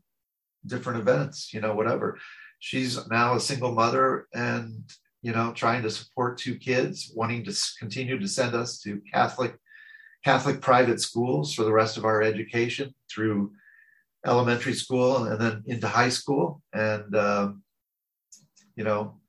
different 0.65 0.99
events, 0.99 1.53
you 1.53 1.61
know, 1.61 1.73
whatever. 1.73 2.19
She's 2.59 3.07
now 3.09 3.35
a 3.35 3.39
single 3.39 3.71
mother 3.71 4.27
and, 4.33 4.83
you 5.21 5.31
know, 5.31 5.53
trying 5.53 5.81
to 5.83 5.89
support 5.89 6.37
two 6.37 6.55
kids, 6.55 7.11
wanting 7.15 7.45
to 7.45 7.55
continue 7.79 8.19
to 8.19 8.27
send 8.27 8.53
us 8.55 8.81
to 8.81 9.01
Catholic 9.11 9.55
Catholic 10.25 10.59
private 10.59 10.99
schools 10.99 11.53
for 11.53 11.63
the 11.63 11.71
rest 11.71 11.95
of 11.95 12.03
our 12.03 12.21
education 12.21 12.93
through 13.09 13.53
elementary 14.25 14.73
school 14.73 15.23
and 15.23 15.39
then 15.39 15.63
into 15.65 15.87
high 15.87 16.09
school. 16.09 16.61
And, 16.73 17.15
um, 17.15 17.63
you 18.75 18.83
know, 18.83 19.19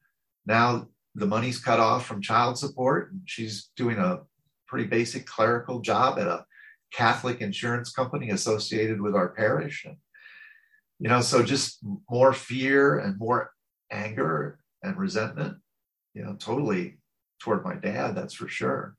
now 0.47 0.89
the 1.15 1.27
money's 1.27 1.61
cut 1.61 1.79
off 1.79 2.07
from 2.07 2.21
child 2.21 2.59
support 2.59 3.13
and 3.13 3.21
she's 3.25 3.71
doing 3.77 3.99
a 3.99 4.21
pretty 4.67 4.87
basic 4.87 5.27
clerical 5.27 5.81
job 5.81 6.19
at 6.19 6.27
a 6.27 6.45
Catholic 6.93 7.41
insurance 7.41 7.93
company 7.93 8.31
associated 8.31 9.01
with 9.01 9.15
our 9.15 9.31
parish. 9.31 9.85
And, 9.85 9.97
you 10.99 11.09
know, 11.09 11.21
so 11.21 11.43
just 11.43 11.79
more 12.11 12.33
fear 12.33 12.99
and 12.99 13.19
more 13.19 13.53
anger 13.91 14.59
and 14.83 14.97
resentment, 14.97 15.59
you 16.15 16.23
know, 16.25 16.35
totally 16.35 16.99
toward 17.41 17.65
my 17.65 17.75
dad, 17.75 18.15
that's 18.15 18.35
for 18.35 18.49
sure. 18.49 18.97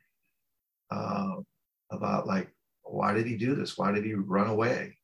Uh, 0.89 1.36
about 1.91 2.27
like, 2.27 2.49
why 2.84 3.13
did 3.13 3.27
he 3.27 3.38
do 3.38 3.56
this? 3.56 3.77
Why 3.77 3.91
did 3.91 4.04
he 4.04 4.13
run 4.13 4.47
away? 4.47 4.97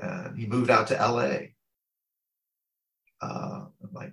And 0.00 0.38
he 0.38 0.46
moved 0.46 0.70
out 0.70 0.86
to 0.88 0.94
LA. 0.94 1.50
Uh, 3.20 3.66
I'm 3.82 3.92
like, 3.92 4.12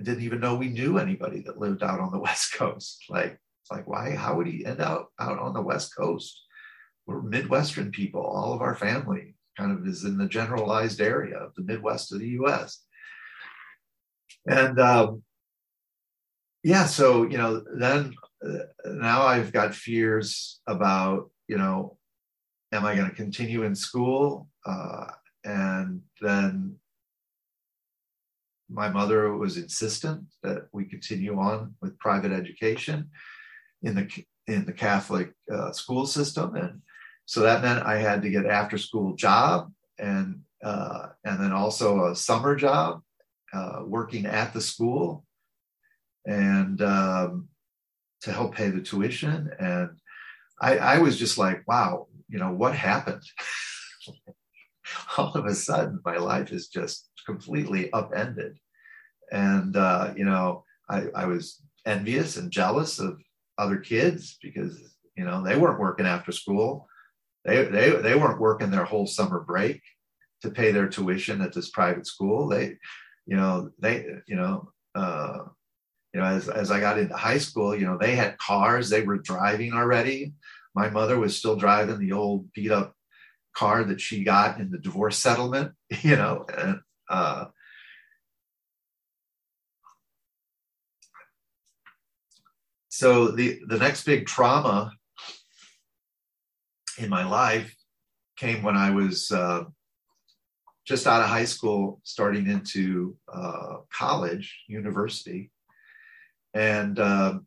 I 0.00 0.04
didn't 0.04 0.22
even 0.22 0.40
know 0.40 0.54
we 0.54 0.68
knew 0.68 0.98
anybody 0.98 1.40
that 1.40 1.58
lived 1.58 1.82
out 1.82 2.00
on 2.00 2.12
the 2.12 2.18
West 2.20 2.54
Coast. 2.54 3.04
Like, 3.08 3.38
it's 3.62 3.70
like, 3.70 3.86
why? 3.88 4.14
How 4.14 4.36
would 4.36 4.46
he 4.46 4.64
end 4.64 4.80
up 4.80 5.10
out 5.18 5.38
on 5.38 5.54
the 5.54 5.62
West 5.62 5.96
Coast? 5.96 6.42
We're 7.06 7.22
Midwestern 7.22 7.90
people. 7.90 8.22
All 8.22 8.52
of 8.52 8.62
our 8.62 8.74
family 8.74 9.34
kind 9.56 9.72
of 9.72 9.86
is 9.86 10.04
in 10.04 10.18
the 10.18 10.26
generalized 10.26 11.00
area 11.00 11.36
of 11.36 11.54
the 11.54 11.62
Midwest 11.62 12.12
of 12.12 12.20
the 12.20 12.28
US. 12.40 12.82
And 14.46 14.78
um, 14.80 15.22
yeah, 16.62 16.86
so, 16.86 17.24
you 17.24 17.38
know, 17.38 17.62
then 17.76 18.14
uh, 18.44 18.64
now 18.86 19.22
I've 19.22 19.52
got 19.52 19.74
fears 19.74 20.60
about, 20.66 21.30
you 21.48 21.58
know, 21.58 21.98
am 22.72 22.84
I 22.84 22.96
going 22.96 23.08
to 23.08 23.14
continue 23.14 23.62
in 23.62 23.74
school? 23.74 24.48
Uh, 24.66 25.06
and 25.44 26.00
then 26.20 26.76
my 28.70 28.88
mother 28.88 29.36
was 29.36 29.56
insistent 29.56 30.24
that 30.42 30.68
we 30.72 30.84
continue 30.84 31.38
on 31.38 31.74
with 31.80 31.98
private 31.98 32.32
education 32.32 33.10
in 33.82 33.94
the 33.94 34.24
in 34.46 34.64
the 34.66 34.72
Catholic 34.72 35.32
uh, 35.50 35.72
school 35.72 36.06
system, 36.06 36.54
and 36.54 36.82
so 37.26 37.40
that 37.40 37.62
meant 37.62 37.86
I 37.86 37.98
had 37.98 38.22
to 38.22 38.30
get 38.30 38.46
after 38.46 38.78
school 38.78 39.14
job 39.14 39.72
and 39.98 40.40
uh, 40.62 41.08
and 41.24 41.40
then 41.40 41.52
also 41.52 42.06
a 42.06 42.16
summer 42.16 42.56
job 42.56 43.02
uh, 43.52 43.82
working 43.84 44.26
at 44.26 44.52
the 44.54 44.60
school 44.60 45.24
and 46.26 46.80
um, 46.80 47.48
to 48.22 48.32
help 48.32 48.54
pay 48.54 48.70
the 48.70 48.80
tuition. 48.80 49.50
And 49.58 49.90
I, 50.60 50.78
I 50.78 50.98
was 50.98 51.18
just 51.18 51.36
like, 51.36 51.66
wow, 51.68 52.06
you 52.28 52.38
know, 52.38 52.50
what 52.50 52.74
happened? 52.74 53.22
All 55.18 55.32
of 55.34 55.44
a 55.44 55.54
sudden, 55.54 56.00
my 56.04 56.16
life 56.16 56.50
is 56.50 56.68
just 56.68 57.10
completely 57.26 57.92
upended. 57.92 58.58
And, 59.30 59.76
uh, 59.76 60.14
you 60.16 60.24
know, 60.24 60.64
I, 60.88 61.08
I 61.14 61.26
was 61.26 61.62
envious 61.84 62.38
and 62.38 62.50
jealous 62.50 62.98
of 62.98 63.20
other 63.58 63.76
kids 63.76 64.38
because, 64.42 64.80
you 65.16 65.24
know, 65.24 65.44
they 65.44 65.56
weren't 65.56 65.80
working 65.80 66.06
after 66.06 66.32
school 66.32 66.88
they, 67.44 67.64
they, 67.64 67.90
they 67.90 68.14
weren't 68.14 68.40
working 68.40 68.70
their 68.70 68.84
whole 68.84 69.06
summer 69.06 69.40
break 69.40 69.82
to 70.42 70.50
pay 70.50 70.72
their 70.72 70.88
tuition 70.88 71.40
at 71.40 71.52
this 71.52 71.70
private 71.70 72.06
school. 72.06 72.48
They, 72.48 72.76
you 73.26 73.36
know, 73.36 73.70
they, 73.78 74.06
you 74.26 74.36
know, 74.36 74.70
uh, 74.94 75.38
you 76.12 76.20
know, 76.20 76.26
as, 76.26 76.48
as 76.48 76.70
I 76.70 76.80
got 76.80 76.98
into 76.98 77.16
high 77.16 77.38
school, 77.38 77.74
you 77.74 77.86
know, 77.86 77.98
they 77.98 78.14
had 78.14 78.38
cars, 78.38 78.88
they 78.88 79.02
were 79.02 79.18
driving 79.18 79.72
already. 79.72 80.32
My 80.74 80.88
mother 80.88 81.18
was 81.18 81.36
still 81.36 81.56
driving 81.56 81.98
the 81.98 82.12
old 82.12 82.52
beat 82.52 82.70
up 82.70 82.94
car 83.54 83.84
that 83.84 84.00
she 84.00 84.24
got 84.24 84.60
in 84.60 84.70
the 84.70 84.78
divorce 84.78 85.18
settlement, 85.18 85.72
you 86.02 86.16
know, 86.16 86.46
and, 86.56 86.80
uh, 87.08 87.46
so 92.88 93.28
the 93.32 93.60
the 93.66 93.76
next 93.76 94.04
big 94.04 94.24
trauma 94.24 94.92
in 96.98 97.08
my 97.08 97.24
life 97.24 97.74
came 98.36 98.62
when 98.62 98.76
I 98.76 98.90
was 98.90 99.30
uh, 99.30 99.64
just 100.86 101.06
out 101.06 101.22
of 101.22 101.28
high 101.28 101.44
school, 101.44 102.00
starting 102.02 102.48
into 102.48 103.16
uh, 103.32 103.76
college, 103.92 104.64
university. 104.68 105.50
And 106.52 106.98
uh, 106.98 107.38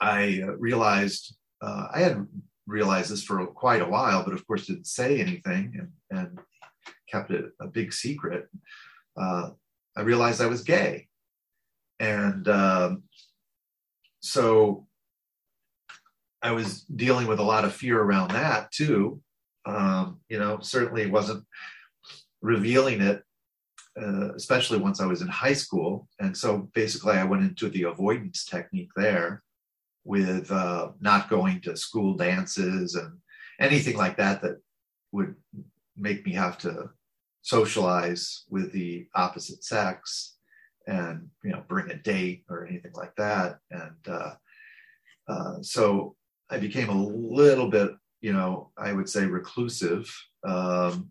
I 0.00 0.42
realized, 0.58 1.36
I 1.62 2.00
had 2.00 2.26
realized 2.66 3.10
this 3.10 3.22
for 3.22 3.44
quite 3.46 3.82
a 3.82 3.88
while, 3.88 4.24
but 4.24 4.32
of 4.32 4.46
course 4.46 4.66
didn't 4.66 4.86
say 4.86 5.20
anything 5.20 5.90
and, 6.10 6.18
and 6.18 6.38
kept 7.10 7.30
it 7.30 7.46
a 7.60 7.66
big 7.66 7.92
secret. 7.92 8.48
Uh, 9.20 9.50
I 9.96 10.02
realized 10.02 10.40
I 10.40 10.46
was 10.46 10.62
gay. 10.62 11.08
And 11.98 12.48
um, 12.48 13.02
so 14.20 14.86
I 16.42 16.52
was 16.52 16.82
dealing 16.84 17.26
with 17.26 17.38
a 17.38 17.44
lot 17.44 17.64
of 17.64 17.74
fear 17.74 18.00
around 18.00 18.30
that 18.30 18.70
too. 18.72 19.20
Um, 19.66 20.20
you 20.28 20.38
know, 20.38 20.58
certainly 20.60 21.06
wasn't 21.06 21.44
revealing 22.40 23.02
it, 23.02 23.22
uh, 24.00 24.32
especially 24.34 24.78
once 24.78 25.00
I 25.00 25.06
was 25.06 25.20
in 25.20 25.28
high 25.28 25.52
school. 25.52 26.08
And 26.18 26.36
so 26.36 26.70
basically, 26.74 27.14
I 27.14 27.24
went 27.24 27.42
into 27.42 27.68
the 27.68 27.84
avoidance 27.84 28.44
technique 28.44 28.90
there 28.96 29.42
with 30.04 30.50
uh, 30.50 30.90
not 31.00 31.28
going 31.28 31.60
to 31.62 31.76
school 31.76 32.14
dances 32.14 32.94
and 32.94 33.18
anything 33.60 33.96
like 33.96 34.16
that 34.16 34.40
that 34.42 34.58
would 35.12 35.34
make 35.96 36.24
me 36.24 36.32
have 36.32 36.56
to 36.58 36.90
socialize 37.42 38.44
with 38.48 38.72
the 38.72 39.06
opposite 39.14 39.62
sex 39.64 40.36
and 40.86 41.28
you 41.42 41.50
know 41.50 41.62
bring 41.68 41.90
a 41.90 41.94
date 41.94 42.44
or 42.48 42.66
anything 42.66 42.92
like 42.94 43.14
that 43.16 43.58
and 43.70 43.96
uh, 44.08 44.34
uh, 45.28 45.56
so 45.62 46.16
i 46.50 46.58
became 46.58 46.88
a 46.88 47.04
little 47.06 47.68
bit 47.68 47.90
you 48.20 48.32
know 48.32 48.70
i 48.76 48.92
would 48.92 49.08
say 49.08 49.24
reclusive 49.26 50.10
um, 50.44 51.10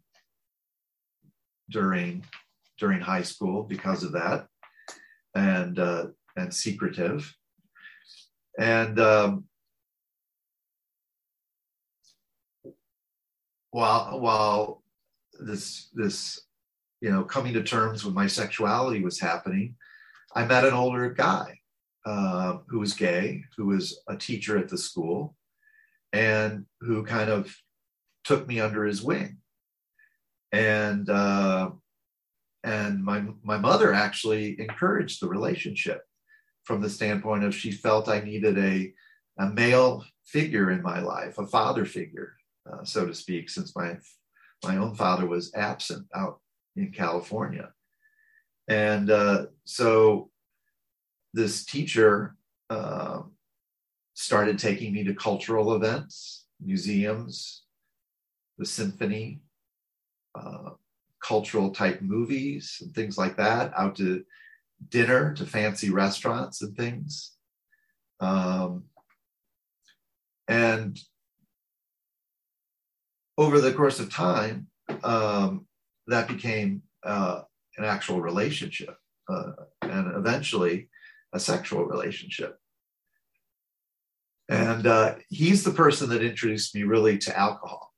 during 1.70 2.24
during 2.78 3.02
high 3.02 3.22
school 3.22 3.64
because 3.64 4.04
of 4.04 4.14
that 4.14 4.48
and 5.36 5.80
uh, 5.80 6.08
and 6.36 6.54
secretive. 6.54 7.36
And 8.58 9.00
um, 9.00 9.46
while 13.72 14.20
while 14.20 14.84
this 15.40 15.90
this 15.94 16.42
you 17.02 17.12
know 17.12 17.24
coming 17.24 17.54
to 17.54 17.64
terms 17.64 18.04
with 18.04 18.14
my 18.14 18.28
sexuality 18.28 19.02
was 19.02 19.20
happening 19.20 19.76
i 20.36 20.44
met 20.44 20.66
an 20.66 20.74
older 20.74 21.10
guy 21.12 21.59
uh, 22.06 22.58
who 22.68 22.80
was 22.80 22.94
gay 22.94 23.44
who 23.58 23.68
was 23.68 24.02
a 24.08 24.16
teacher 24.16 24.58
at 24.58 24.70
the 24.70 24.78
school 24.78 25.36
and 26.14 26.66
who 26.82 27.04
kind 27.04 27.30
of 27.30 27.56
took 28.24 28.48
me 28.48 28.60
under 28.60 28.86
his 28.86 29.02
wing. 29.02 29.38
And 30.52 31.10
uh, 31.10 31.72
and 32.64 33.04
my 33.04 33.26
my 33.44 33.58
mother 33.58 33.94
actually 33.94 34.60
encouraged 34.60 35.22
the 35.22 35.30
relationship 35.30 36.02
from 36.64 36.82
the 36.82 36.90
standpoint 36.90 37.44
of 37.44 37.56
she 37.56 37.72
felt 37.72 38.10
I 38.10 38.22
needed 38.22 38.58
a 38.58 38.94
a 39.38 39.50
male 39.50 40.04
figure 40.26 40.72
in 40.72 40.82
my 40.82 41.00
life, 41.00 41.38
a 41.38 41.48
father 41.48 41.86
figure, 41.86 42.34
uh, 42.70 42.84
so 42.84 43.06
to 43.06 43.14
speak, 43.14 43.50
since 43.50 43.76
my 43.76 43.98
my 44.64 44.78
own 44.78 44.96
father 44.96 45.28
was 45.28 45.54
absent 45.56 46.06
out 46.16 46.40
in 46.76 46.92
California, 46.92 47.72
and 48.68 49.12
uh, 49.12 49.46
so 49.66 50.32
this 51.34 51.66
teacher 51.66 52.36
uh, 52.70 53.22
started 54.14 54.60
taking 54.60 54.94
me 54.94 55.04
to 55.04 55.14
cultural 55.14 55.76
events, 55.76 56.46
museums, 56.62 57.64
the 58.58 58.66
symphony, 58.66 59.42
uh, 60.36 60.72
cultural 61.24 61.72
type 61.72 62.02
movies 62.02 62.78
and 62.82 62.94
things 62.94 63.18
like 63.18 63.38
that, 63.38 63.72
out 63.78 63.96
to 63.96 64.24
dinner 64.90 65.34
to 65.34 65.46
fancy 65.46 65.90
restaurants 65.90 66.62
and 66.62 66.76
things. 66.76 67.36
Um, 68.20 68.86
and 70.48 71.00
over 73.38 73.62
the 73.62 73.74
course 73.74 74.00
of 74.00 74.12
time, 74.12 74.68
um, 75.04 75.66
that 76.08 76.28
became 76.28 76.82
uh, 77.04 77.42
an 77.78 77.86
actual 77.86 78.20
relationship 78.22 78.98
uh, 79.30 79.52
and 79.84 80.16
eventually 80.16 80.89
a 81.34 81.40
sexual 81.40 81.86
relationship. 81.86 82.58
And 84.48 84.88
uh, 84.88 85.16
he's 85.30 85.64
the 85.64 85.72
person 85.72 86.10
that 86.10 86.24
introduced 86.24 86.74
me 86.74 86.84
really 86.84 87.18
to 87.20 87.38
alcohol. 87.38 87.94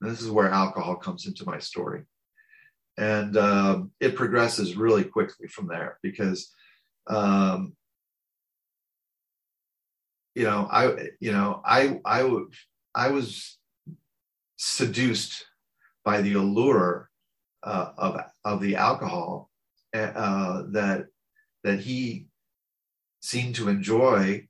And 0.00 0.10
this 0.10 0.22
is 0.22 0.30
where 0.30 0.48
alcohol 0.48 0.96
comes 0.96 1.26
into 1.26 1.44
my 1.44 1.58
story 1.58 2.04
and 2.96 3.36
um, 3.36 3.90
it 4.00 4.14
progresses 4.14 4.76
really 4.76 5.04
quickly 5.04 5.48
from 5.48 5.66
there 5.66 5.98
because 6.02 6.52
um, 7.06 7.74
you 10.34 10.44
know 10.44 10.68
i 10.70 11.08
you 11.20 11.32
know 11.32 11.60
i 11.64 11.98
i 12.04 12.28
i 12.94 13.10
was 13.10 13.58
seduced 14.56 15.46
by 16.04 16.20
the 16.20 16.34
allure 16.34 17.10
uh, 17.62 17.90
of 17.96 18.20
of 18.44 18.60
the 18.60 18.76
alcohol 18.76 19.50
uh, 19.94 20.62
that 20.70 21.06
that 21.62 21.80
he 21.80 22.26
seemed 23.24 23.54
to 23.54 23.68
enjoy 23.68 24.46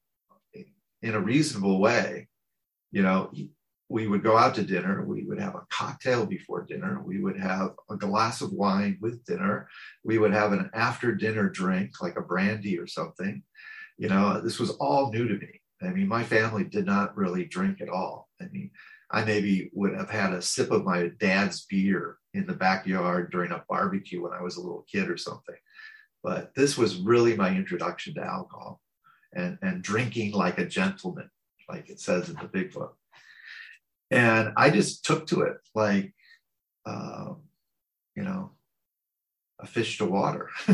in 1.02 1.14
a 1.14 1.20
reasonable 1.20 1.80
way 1.80 2.28
you 2.90 3.02
know 3.02 3.30
we 3.88 4.06
would 4.06 4.22
go 4.22 4.37
out 4.37 4.54
to 4.54 4.62
dinner. 4.62 5.04
We 5.04 5.24
would 5.24 5.38
have 5.38 5.54
a 5.54 5.66
cocktail 5.70 6.24
before 6.26 6.64
dinner. 6.64 7.02
We 7.04 7.20
would 7.20 7.38
have 7.38 7.74
a 7.90 7.96
glass 7.96 8.40
of 8.40 8.52
wine 8.52 8.98
with 9.00 9.24
dinner. 9.24 9.68
We 10.02 10.18
would 10.18 10.32
have 10.32 10.52
an 10.52 10.70
after 10.72 11.14
dinner 11.14 11.48
drink, 11.48 12.00
like 12.00 12.16
a 12.16 12.22
brandy 12.22 12.78
or 12.78 12.87
something. 12.87 13.42
You 13.98 14.08
know, 14.08 14.40
this 14.40 14.58
was 14.58 14.70
all 14.70 15.12
new 15.12 15.28
to 15.28 15.34
me. 15.34 15.60
I 15.82 15.88
mean, 15.88 16.08
my 16.08 16.24
family 16.24 16.64
did 16.64 16.87
not 16.87 17.16
really 17.16 17.44
drink 17.44 17.80
at 17.80 17.88
all. 17.88 18.28
I 18.40 18.46
mean, 18.46 18.70
I 19.10 19.24
maybe 19.24 19.70
would 19.74 19.94
have 19.94 20.10
had 20.10 20.32
a 20.32 20.42
sip 20.42 20.70
of 20.70 20.84
my 20.84 21.10
dad's 21.20 21.66
beer 21.66 22.16
in 22.32 22.46
the 22.46 22.54
backyard 22.54 23.30
during 23.30 23.52
a 23.52 23.64
barbecue 23.68 24.22
when 24.22 24.32
I 24.32 24.42
was 24.42 24.56
a 24.56 24.60
little 24.60 24.87
kid 24.90 25.10
or 25.10 25.16
something. 25.16 25.54
But 26.24 26.52
this 26.56 26.76
was 26.76 26.96
really 26.96 27.37
my 27.37 27.54
introduction 27.54 28.14
to 28.14 28.24
alcohol 28.24 28.80
and, 29.32 29.58
and 29.62 29.82
drinking 29.82 30.32
like 30.32 30.58
a 30.58 30.66
gentleman, 30.66 31.30
like 31.68 31.88
it 31.88 32.00
says 32.00 32.28
in 32.28 32.34
the 32.37 32.48
big 32.48 32.72
book 32.72 32.96
and 34.14 34.52
I 34.56 34.70
just 34.70 35.04
took 35.04 35.26
to 35.28 35.42
it 35.42 35.56
like, 35.74 36.14
um, 36.87 37.42
you 38.14 38.22
know, 38.22 38.52
a 39.60 39.66
fish 39.66 39.98
to 39.98 40.04
water, 40.04 40.50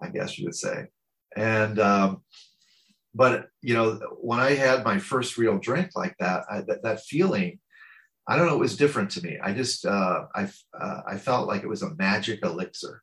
I 0.00 0.08
guess 0.12 0.38
you 0.38 0.44
would 0.46 0.54
say. 0.54 0.86
And, 1.36 1.78
um, 1.78 2.22
but, 3.14 3.48
you 3.60 3.74
know, 3.74 4.00
when 4.20 4.40
I 4.40 4.54
had 4.54 4.84
my 4.84 4.98
first 4.98 5.38
real 5.38 5.58
drink 5.58 5.90
like 5.94 6.14
that, 6.18 6.44
I, 6.50 6.60
that, 6.62 6.82
that 6.82 7.00
feeling, 7.00 7.58
I 8.26 8.36
don't 8.36 8.46
know, 8.46 8.56
it 8.56 8.60
was 8.60 8.76
different 8.76 9.10
to 9.12 9.22
me. 9.22 9.38
I 9.42 9.52
just, 9.52 9.86
uh, 9.86 10.24
I, 10.34 10.50
uh, 10.78 11.00
I 11.06 11.16
felt 11.16 11.48
like 11.48 11.62
it 11.62 11.68
was 11.68 11.82
a 11.82 11.94
magic 11.94 12.44
elixir. 12.44 13.02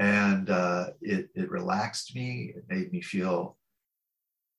And 0.00 0.48
uh, 0.50 0.86
it, 1.02 1.28
it 1.34 1.50
relaxed 1.50 2.16
me. 2.16 2.54
It 2.56 2.64
made 2.68 2.90
me 2.90 3.02
feel 3.02 3.58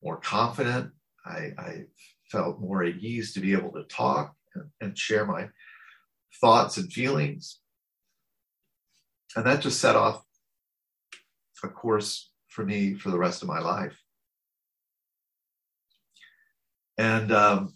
more 0.03 0.17
confident. 0.17 0.91
I, 1.25 1.51
I 1.57 1.83
felt 2.31 2.61
more 2.61 2.83
at 2.83 2.97
ease 2.97 3.33
to 3.33 3.39
be 3.39 3.51
able 3.53 3.71
to 3.73 3.83
talk 3.83 4.35
and, 4.55 4.69
and 4.79 4.97
share 4.97 5.25
my 5.25 5.49
thoughts 6.39 6.77
and 6.77 6.93
feelings. 6.93 7.59
And 9.35 9.45
that 9.45 9.61
just 9.61 9.81
set 9.81 9.95
off 9.95 10.23
a 11.63 11.67
course 11.67 12.31
for 12.47 12.65
me 12.65 12.93
for 12.93 13.09
the 13.09 13.19
rest 13.19 13.41
of 13.41 13.47
my 13.47 13.59
life. 13.59 13.97
And 16.97 17.31
um, 17.31 17.73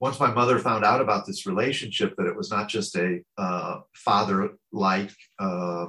once 0.00 0.20
my 0.20 0.32
mother 0.32 0.58
found 0.58 0.84
out 0.84 1.00
about 1.00 1.26
this 1.26 1.46
relationship, 1.46 2.14
that 2.16 2.26
it 2.26 2.36
was 2.36 2.50
not 2.50 2.68
just 2.68 2.96
a 2.96 3.20
uh, 3.38 3.80
father-like, 3.94 5.12
uh, 5.38 5.86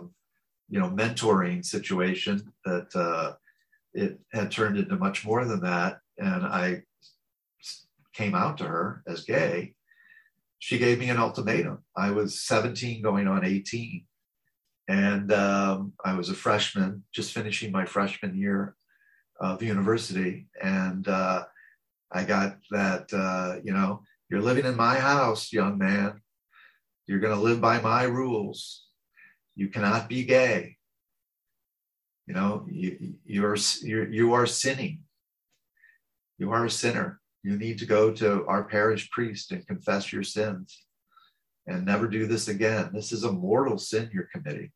you 0.70 0.80
know, 0.80 0.89
mentoring 0.89 1.63
situation, 1.63 2.54
that 2.65 2.88
uh, 2.96 3.34
it 3.93 4.20
had 4.34 4.52
turned 4.52 4.78
into 4.78 4.96
much 4.96 5.26
more 5.26 5.46
than 5.46 5.62
that 5.62 6.00
and 6.17 6.46
I 6.46 6.84
came 8.13 8.36
out 8.36 8.58
to 8.58 8.65
her 8.65 9.04
as 9.08 9.24
gay, 9.24 9.74
she 10.60 10.78
gave 10.78 11.00
me 11.00 11.10
an 11.10 11.17
ultimatum. 11.17 11.84
I 11.96 12.12
was 12.12 12.41
17 12.41 13.02
going 13.02 13.28
on 13.28 13.46
18. 13.46 14.06
And 14.89 15.32
um, 15.34 15.93
I 16.04 16.13
was 16.13 16.30
a 16.30 16.34
freshman, 16.34 17.04
just 17.13 17.34
finishing 17.34 17.72
my 17.72 17.86
freshman 17.86 18.36
year 18.36 18.76
of 19.39 19.62
university. 19.62 20.48
And 20.62 21.08
uh, 21.08 21.43
I 22.12 22.24
got 22.24 22.58
that, 22.72 23.13
uh, 23.13 23.60
you 23.63 23.74
know, 23.74 24.04
you're 24.30 24.41
living 24.41 24.65
in 24.65 24.76
my 24.76 24.98
house, 24.98 25.52
young 25.52 25.78
man. 25.78 26.22
You're 27.06 27.20
going 27.20 27.36
to 27.36 27.41
live 27.41 27.62
by 27.62 27.80
my 27.80 28.04
rules. 28.04 28.86
You 29.56 29.70
cannot 29.70 30.10
be 30.10 30.24
gay. 30.24 30.78
You 32.28 32.34
know, 32.34 32.65
you, 32.70 33.15
you're, 33.26 33.58
you're, 33.82 34.12
you 34.12 34.34
are 34.34 34.46
sinning. 34.46 35.04
You 36.38 36.52
are 36.52 36.65
a 36.65 36.70
sinner. 36.70 37.20
You 37.43 37.58
need 37.58 37.80
to 37.80 37.86
go 37.86 38.12
to 38.12 38.46
our 38.48 38.65
parish 38.65 39.10
priest 39.12 39.52
and 39.52 39.65
confess 39.65 40.12
your 40.12 40.24
sins 40.24 40.84
and 41.65 41.86
never 41.86 42.08
do 42.08 42.28
this 42.28 42.48
again. 42.48 42.91
This 42.93 43.12
is 43.12 43.24
a 43.24 43.32
mortal 43.32 43.78
sin 43.78 44.10
you're 44.13 44.30
committing. 44.34 44.72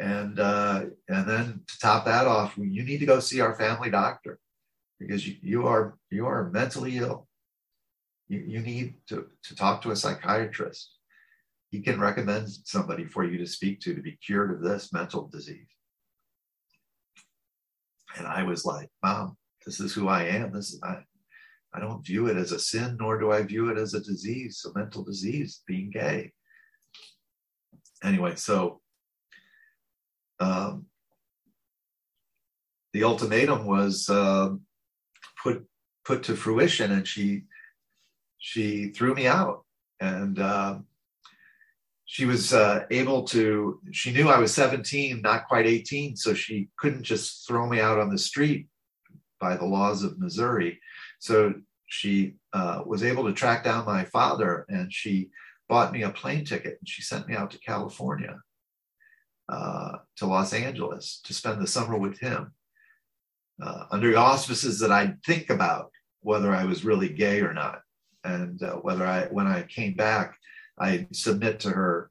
And 0.00 0.40
uh, 0.40 0.86
and 1.08 1.28
then 1.28 1.60
to 1.68 1.78
top 1.78 2.06
that 2.06 2.26
off, 2.26 2.56
you 2.56 2.82
need 2.82 2.98
to 2.98 3.06
go 3.06 3.20
see 3.20 3.40
our 3.40 3.54
family 3.54 3.90
doctor 3.90 4.40
because 5.02 5.26
you, 5.26 5.36
you 5.42 5.66
are 5.66 5.96
you 6.10 6.26
are 6.26 6.50
mentally 6.50 6.98
ill. 6.98 7.26
You, 8.28 8.40
you 8.46 8.60
need 8.60 8.94
to, 9.08 9.26
to 9.44 9.56
talk 9.56 9.82
to 9.82 9.90
a 9.90 9.96
psychiatrist. 9.96 10.96
He 11.70 11.80
can 11.80 12.00
recommend 12.00 12.48
somebody 12.64 13.04
for 13.04 13.24
you 13.24 13.38
to 13.38 13.46
speak 13.46 13.80
to 13.80 13.94
to 13.94 14.02
be 14.02 14.18
cured 14.24 14.52
of 14.52 14.62
this 14.62 14.92
mental 14.92 15.28
disease. 15.28 15.66
And 18.16 18.26
I 18.26 18.42
was 18.42 18.64
like, 18.64 18.88
Mom, 19.02 19.36
this 19.64 19.80
is 19.80 19.92
who 19.94 20.08
I 20.08 20.24
am. 20.24 20.52
This 20.52 20.72
is 20.72 20.80
I, 20.82 20.98
I 21.74 21.80
don't 21.80 22.06
view 22.06 22.26
it 22.26 22.36
as 22.36 22.52
a 22.52 22.58
sin, 22.58 22.96
nor 23.00 23.18
do 23.18 23.32
I 23.32 23.42
view 23.42 23.70
it 23.70 23.78
as 23.78 23.94
a 23.94 24.00
disease, 24.00 24.64
a 24.66 24.78
mental 24.78 25.02
disease, 25.02 25.62
being 25.66 25.90
gay. 25.90 26.32
Anyway, 28.04 28.34
so 28.34 28.80
um, 30.40 30.86
the 32.92 33.04
ultimatum 33.04 33.64
was 33.64 34.10
uh, 34.10 34.50
put 35.42 35.64
put 36.04 36.22
to 36.24 36.36
fruition, 36.36 36.92
and 36.92 37.06
she 37.06 37.44
she 38.38 38.88
threw 38.88 39.14
me 39.14 39.26
out, 39.26 39.64
and 40.00 40.38
uh, 40.38 40.78
she 42.04 42.24
was 42.24 42.52
uh, 42.52 42.84
able 42.90 43.24
to. 43.24 43.80
She 43.92 44.12
knew 44.12 44.28
I 44.28 44.38
was 44.38 44.54
17, 44.54 45.22
not 45.22 45.48
quite 45.48 45.66
18, 45.66 46.16
so 46.16 46.34
she 46.34 46.68
couldn't 46.76 47.04
just 47.04 47.46
throw 47.46 47.68
me 47.68 47.80
out 47.80 47.98
on 47.98 48.10
the 48.10 48.18
street 48.18 48.68
by 49.40 49.56
the 49.56 49.64
laws 49.64 50.04
of 50.04 50.18
Missouri. 50.18 50.80
So 51.20 51.54
she 51.86 52.34
uh, 52.52 52.82
was 52.84 53.02
able 53.04 53.24
to 53.24 53.32
track 53.32 53.64
down 53.64 53.86
my 53.86 54.04
father, 54.04 54.66
and 54.68 54.92
she 54.92 55.30
bought 55.68 55.92
me 55.92 56.02
a 56.02 56.10
plane 56.10 56.44
ticket, 56.44 56.78
and 56.80 56.88
she 56.88 57.02
sent 57.02 57.28
me 57.28 57.34
out 57.34 57.50
to 57.52 57.58
California, 57.60 58.40
uh, 59.48 59.98
to 60.16 60.26
Los 60.26 60.52
Angeles, 60.52 61.20
to 61.24 61.32
spend 61.32 61.60
the 61.60 61.66
summer 61.66 61.96
with 61.96 62.18
him. 62.18 62.52
Uh, 63.62 63.84
under 63.92 64.16
auspices 64.18 64.80
that 64.80 64.90
I'd 64.90 65.22
think 65.22 65.48
about 65.48 65.90
whether 66.20 66.52
I 66.52 66.64
was 66.64 66.84
really 66.84 67.08
gay 67.08 67.40
or 67.42 67.54
not, 67.54 67.80
and 68.24 68.60
uh, 68.62 68.76
whether 68.76 69.06
I, 69.06 69.26
when 69.26 69.46
I 69.46 69.62
came 69.62 69.94
back, 69.94 70.36
I 70.78 71.06
submit 71.12 71.60
to 71.60 71.70
her 71.70 72.10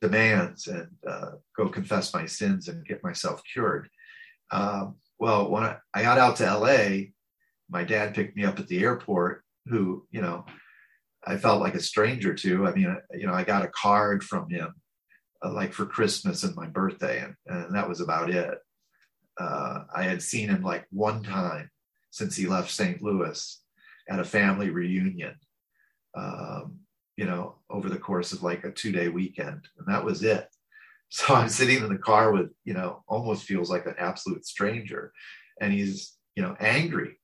demands 0.00 0.66
and 0.66 0.88
uh, 1.06 1.32
go 1.56 1.68
confess 1.68 2.12
my 2.12 2.26
sins 2.26 2.68
and 2.68 2.86
get 2.86 3.04
myself 3.04 3.42
cured. 3.52 3.88
Um, 4.50 4.96
well, 5.18 5.48
when 5.50 5.62
I, 5.62 5.76
I 5.94 6.02
got 6.02 6.18
out 6.18 6.36
to 6.36 6.52
LA, 6.52 7.10
my 7.70 7.84
dad 7.84 8.14
picked 8.14 8.36
me 8.36 8.44
up 8.44 8.58
at 8.58 8.66
the 8.66 8.82
airport, 8.82 9.44
who, 9.66 10.06
you 10.10 10.20
know, 10.20 10.46
I 11.26 11.36
felt 11.36 11.60
like 11.60 11.74
a 11.74 11.80
stranger 11.80 12.34
to. 12.34 12.66
I 12.66 12.72
mean, 12.72 12.96
you 13.14 13.26
know, 13.26 13.34
I 13.34 13.44
got 13.44 13.64
a 13.64 13.68
card 13.68 14.24
from 14.24 14.48
him, 14.48 14.74
uh, 15.44 15.52
like 15.52 15.72
for 15.72 15.86
Christmas 15.86 16.42
and 16.42 16.56
my 16.56 16.66
birthday, 16.66 17.22
and, 17.22 17.34
and 17.46 17.74
that 17.74 17.88
was 17.88 18.00
about 18.00 18.30
it. 18.30 18.58
Uh, 19.38 19.84
I 19.94 20.02
had 20.02 20.22
seen 20.22 20.48
him 20.48 20.62
like 20.62 20.86
one 20.90 21.22
time 21.22 21.70
since 22.10 22.34
he 22.34 22.46
left 22.46 22.70
St. 22.70 23.00
Louis 23.02 23.60
at 24.08 24.18
a 24.18 24.24
family 24.24 24.70
reunion, 24.70 25.34
um, 26.16 26.78
you 27.16 27.26
know, 27.26 27.56
over 27.70 27.88
the 27.88 27.98
course 27.98 28.32
of 28.32 28.42
like 28.42 28.64
a 28.64 28.72
two 28.72 28.92
day 28.92 29.08
weekend. 29.08 29.68
And 29.78 29.86
that 29.86 30.04
was 30.04 30.22
it. 30.22 30.48
So 31.10 31.34
I'm 31.34 31.48
sitting 31.48 31.78
in 31.78 31.88
the 31.88 31.96
car 31.96 32.32
with, 32.32 32.50
you 32.66 32.74
know, 32.74 33.02
almost 33.08 33.44
feels 33.44 33.70
like 33.70 33.86
an 33.86 33.94
absolute 33.96 34.44
stranger. 34.44 35.10
And 35.58 35.72
he's, 35.72 36.12
you 36.36 36.42
know, 36.42 36.54
angry. 36.60 37.18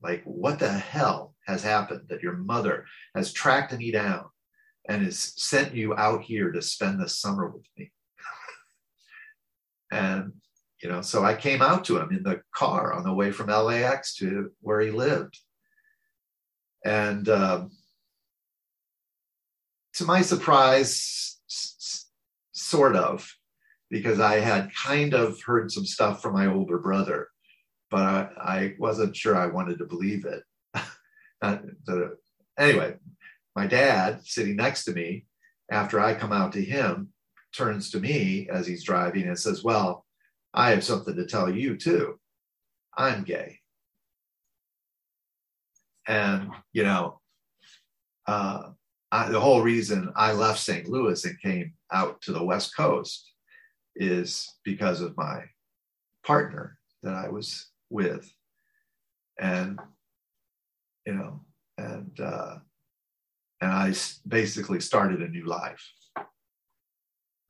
Like, 0.00 0.22
what 0.22 0.60
the 0.60 0.70
hell 0.70 1.34
has 1.48 1.60
happened 1.64 2.02
that 2.10 2.22
your 2.22 2.36
mother 2.36 2.84
has 3.16 3.32
tracked 3.32 3.76
me 3.76 3.90
down 3.90 4.26
and 4.88 5.02
has 5.02 5.32
sent 5.36 5.74
you 5.74 5.96
out 5.96 6.22
here 6.22 6.52
to 6.52 6.62
spend 6.62 7.00
the 7.00 7.08
summer 7.08 7.48
with 7.48 7.66
me? 7.76 7.90
and 9.90 10.34
you 10.84 10.90
know? 10.90 11.00
So 11.00 11.24
i 11.24 11.34
came 11.34 11.62
out 11.62 11.84
to 11.86 11.98
him 11.98 12.10
in 12.12 12.22
the 12.22 12.42
car 12.54 12.92
on 12.92 13.02
the 13.02 13.12
way 13.12 13.32
from 13.32 13.48
lax 13.48 14.14
to 14.16 14.52
where 14.60 14.80
he 14.80 14.90
lived. 14.90 15.40
And 16.84 17.26
um, 17.30 17.70
to 19.94 20.04
my 20.04 20.20
surprise 20.20 21.40
sort 22.52 22.96
of 22.96 23.32
because 23.90 24.20
i 24.20 24.38
had 24.38 24.74
kind 24.74 25.14
of 25.14 25.40
heard 25.42 25.70
some 25.70 25.84
stuff 25.84 26.20
from 26.22 26.32
my 26.32 26.46
older 26.46 26.78
brother 26.78 27.28
but 27.90 28.02
i, 28.02 28.28
I 28.38 28.74
wasn't 28.78 29.16
sure 29.16 29.36
i 29.36 29.46
wanted 29.46 29.78
to 29.78 29.86
believe 29.86 30.24
it. 30.24 30.42
The, 31.86 32.16
anyway 32.58 32.94
my 33.54 33.66
dad 33.66 34.20
sitting 34.24 34.56
next 34.56 34.84
to 34.84 34.92
me 34.92 35.26
after 35.70 36.00
i 36.00 36.14
come 36.14 36.32
out 36.32 36.52
to 36.52 36.64
him 36.64 37.10
turns 37.54 37.90
to 37.90 38.00
me 38.00 38.48
as 38.50 38.66
he's 38.66 38.82
driving 38.82 39.24
and 39.28 39.38
says 39.38 39.62
well 39.62 40.03
I 40.54 40.70
have 40.70 40.84
something 40.84 41.16
to 41.16 41.26
tell 41.26 41.50
you 41.50 41.76
too. 41.76 42.20
I'm 42.96 43.24
gay. 43.24 43.58
And, 46.06 46.50
you 46.72 46.84
know, 46.84 47.20
uh, 48.26 48.70
I, 49.10 49.28
the 49.30 49.40
whole 49.40 49.62
reason 49.62 50.12
I 50.14 50.32
left 50.32 50.60
St. 50.60 50.88
Louis 50.88 51.24
and 51.24 51.40
came 51.40 51.74
out 51.92 52.20
to 52.22 52.32
the 52.32 52.44
West 52.44 52.76
Coast 52.76 53.32
is 53.96 54.48
because 54.64 55.00
of 55.00 55.16
my 55.16 55.42
partner 56.24 56.78
that 57.02 57.14
I 57.14 57.28
was 57.28 57.70
with. 57.90 58.30
And, 59.40 59.80
you 61.04 61.14
know, 61.14 61.40
and, 61.78 62.18
uh, 62.20 62.56
and 63.60 63.72
I 63.72 63.92
basically 64.28 64.80
started 64.80 65.20
a 65.20 65.28
new 65.28 65.46
life. 65.46 65.84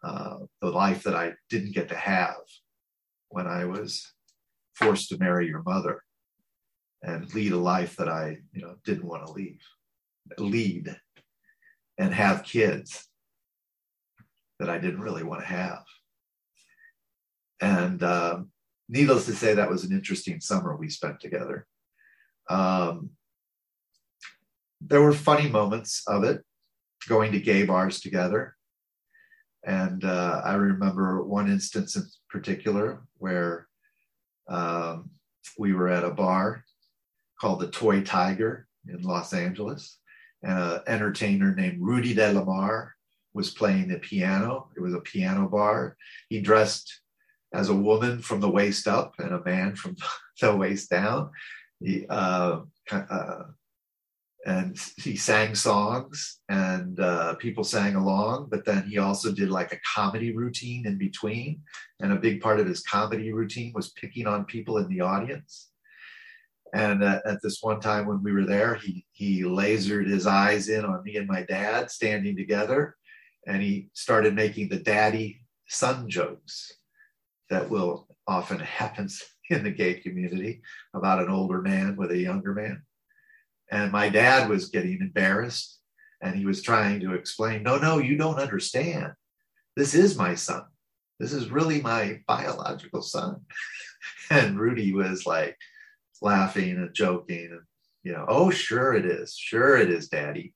Uh, 0.03 0.39
the 0.61 0.71
life 0.71 1.03
that 1.03 1.15
I 1.15 1.33
didn't 1.51 1.75
get 1.75 1.89
to 1.89 1.97
have 1.97 2.37
when 3.35 3.49
I 3.49 3.65
was 3.65 4.13
forced 4.75 5.09
to 5.09 5.19
marry 5.19 5.49
your 5.49 5.63
mother 5.65 6.01
and 7.03 7.35
lead 7.35 7.51
a 7.51 7.59
life 7.59 7.97
that 7.97 8.09
I, 8.09 8.39
you 8.53 8.63
know, 8.63 8.77
didn't 8.85 9.05
want 9.05 9.27
to 9.27 9.33
leave, 9.33 9.61
lead 10.39 10.97
and 11.99 12.15
have 12.15 12.45
kids 12.45 13.09
that 14.61 14.71
I 14.71 14.79
didn't 14.79 15.01
really 15.01 15.25
want 15.25 15.41
to 15.41 15.49
have. 15.49 15.83
And 17.61 18.01
um, 18.05 18.51
needless 18.89 19.27
to 19.27 19.33
say, 19.33 19.55
that 19.55 19.71
was 19.71 19.83
an 19.83 19.91
interesting 19.91 20.41
summer 20.41 20.77
we 20.77 20.89
spent 20.89 21.19
together. 21.19 21.67
Um, 22.49 23.11
there 24.81 25.03
were 25.03 25.13
funny 25.13 25.49
moments 25.49 26.05
of 26.07 26.23
it, 26.23 26.41
going 27.09 27.33
to 27.33 27.41
gay 27.41 27.65
bars 27.65 28.01
together, 28.01 28.55
and 29.67 30.05
uh, 30.05 30.43
I 30.45 30.55
remember 30.55 31.23
one 31.23 31.51
instance 31.51 31.97
in 31.97 32.05
particular 32.31 33.03
where 33.19 33.67
um, 34.49 35.11
we 35.59 35.73
were 35.73 35.89
at 35.89 36.05
a 36.05 36.11
bar 36.11 36.65
called 37.41 37.61
the 37.61 37.71
Toy 37.71 38.03
Tiger 38.03 38.67
in 38.89 39.03
Los 39.03 39.33
Angeles, 39.33 39.99
and 40.43 40.59
an 40.59 40.81
entertainer 40.87 41.55
named 41.55 41.81
Rudy 41.81 42.15
Delamar 42.15 42.91
was 43.33 43.51
playing 43.51 43.89
the 43.89 43.99
piano. 43.99 44.69
It 44.77 44.81
was 44.81 44.95
a 44.95 45.01
piano 45.01 45.49
bar. 45.49 45.97
He 46.29 46.41
dressed 46.41 47.01
as 47.53 47.69
a 47.69 47.75
woman 47.75 48.21
from 48.21 48.41
the 48.41 48.51
waist 48.51 48.87
up 48.87 49.15
and 49.19 49.33
a 49.33 49.45
man 49.45 49.77
from 49.77 49.97
the 50.41 50.55
waist 50.55 50.91
down. 50.91 51.31
He, 51.81 52.07
uh, 52.09 52.61
uh, 52.91 53.43
and 54.47 54.79
he 54.97 55.17
sang 55.17 55.55
songs 55.55 56.41
and 56.51 57.01
uh, 57.01 57.35
people 57.37 57.65
sang 57.65 57.95
along 57.95 58.49
but 58.51 58.65
then 58.65 58.83
he 58.83 58.99
also 58.99 59.33
did 59.33 59.49
like 59.49 59.73
a 59.73 59.81
comedy 59.95 60.37
routine 60.37 60.87
in 60.87 60.99
between. 60.99 61.63
And 62.01 62.13
a 62.13 62.17
big 62.17 62.41
part 62.43 62.61
of 62.61 62.67
his 62.67 62.83
comedy 62.83 63.33
routine 63.33 63.73
was 63.75 63.91
picking 63.93 64.27
on 64.27 64.45
people 64.45 64.79
in 64.79 64.89
the 64.89 65.01
audience. 65.01 65.71
And 66.75 67.03
uh, 67.03 67.21
at 67.25 67.41
this 67.43 67.59
one 67.63 67.81
time 67.81 68.07
when 68.07 68.23
we 68.23 68.33
were 68.33 68.45
there 68.45 68.75
he 68.75 69.07
he 69.13 69.43
lasered 69.43 70.09
his 70.09 70.27
eyes 70.27 70.69
in 70.69 70.85
on 70.85 71.03
me 71.05 71.17
and 71.17 71.29
my 71.29 71.43
dad 71.43 71.91
standing 71.91 72.37
together. 72.37 72.97
And 73.47 73.63
he 73.63 73.89
started 73.95 74.35
making 74.35 74.69
the 74.69 74.81
daddy 74.81 75.41
son 75.69 76.09
jokes 76.09 76.73
that 77.49 77.71
will 77.71 78.09
often 78.27 78.59
happens 78.81 79.23
in 79.49 79.65
the 79.65 79.71
gay 79.71 79.95
community 79.95 80.61
about 80.95 81.23
an 81.23 81.31
older 81.31 81.63
man 81.63 81.97
with 81.97 82.11
a 82.11 82.19
younger 82.19 82.53
man 82.53 82.83
and 83.71 83.93
my 83.93 84.09
dad 84.09 84.49
was 84.49 84.69
getting 84.69 85.01
embarrassed 85.01 85.81
and 86.21 86.35
he 86.35 86.47
was 86.47 86.63
trying 86.63 87.01
to 87.01 87.15
explain, 87.15 87.63
no, 87.63 87.77
no, 87.77 87.99
you 87.99 88.17
don't 88.17 88.39
understand. 88.41 89.13
This 89.77 89.95
is 89.95 90.17
my 90.17 90.35
son. 90.35 90.65
This 91.21 91.33
is 91.33 91.51
really 91.51 91.81
my 91.81 92.21
biological 92.27 93.03
son. 93.03 93.43
and 94.31 94.59
Rudy 94.59 94.93
was 94.93 95.27
like 95.27 95.57
laughing 96.23 96.77
and 96.77 96.95
joking 96.95 97.49
and, 97.51 97.61
you 98.03 98.13
know, 98.13 98.25
oh, 98.29 98.51
sure 98.51 98.95
it 98.95 99.07
is. 99.07 99.37
Sure 99.37 99.77
it 99.77 99.91
is, 99.91 100.09
daddy. 100.09 100.55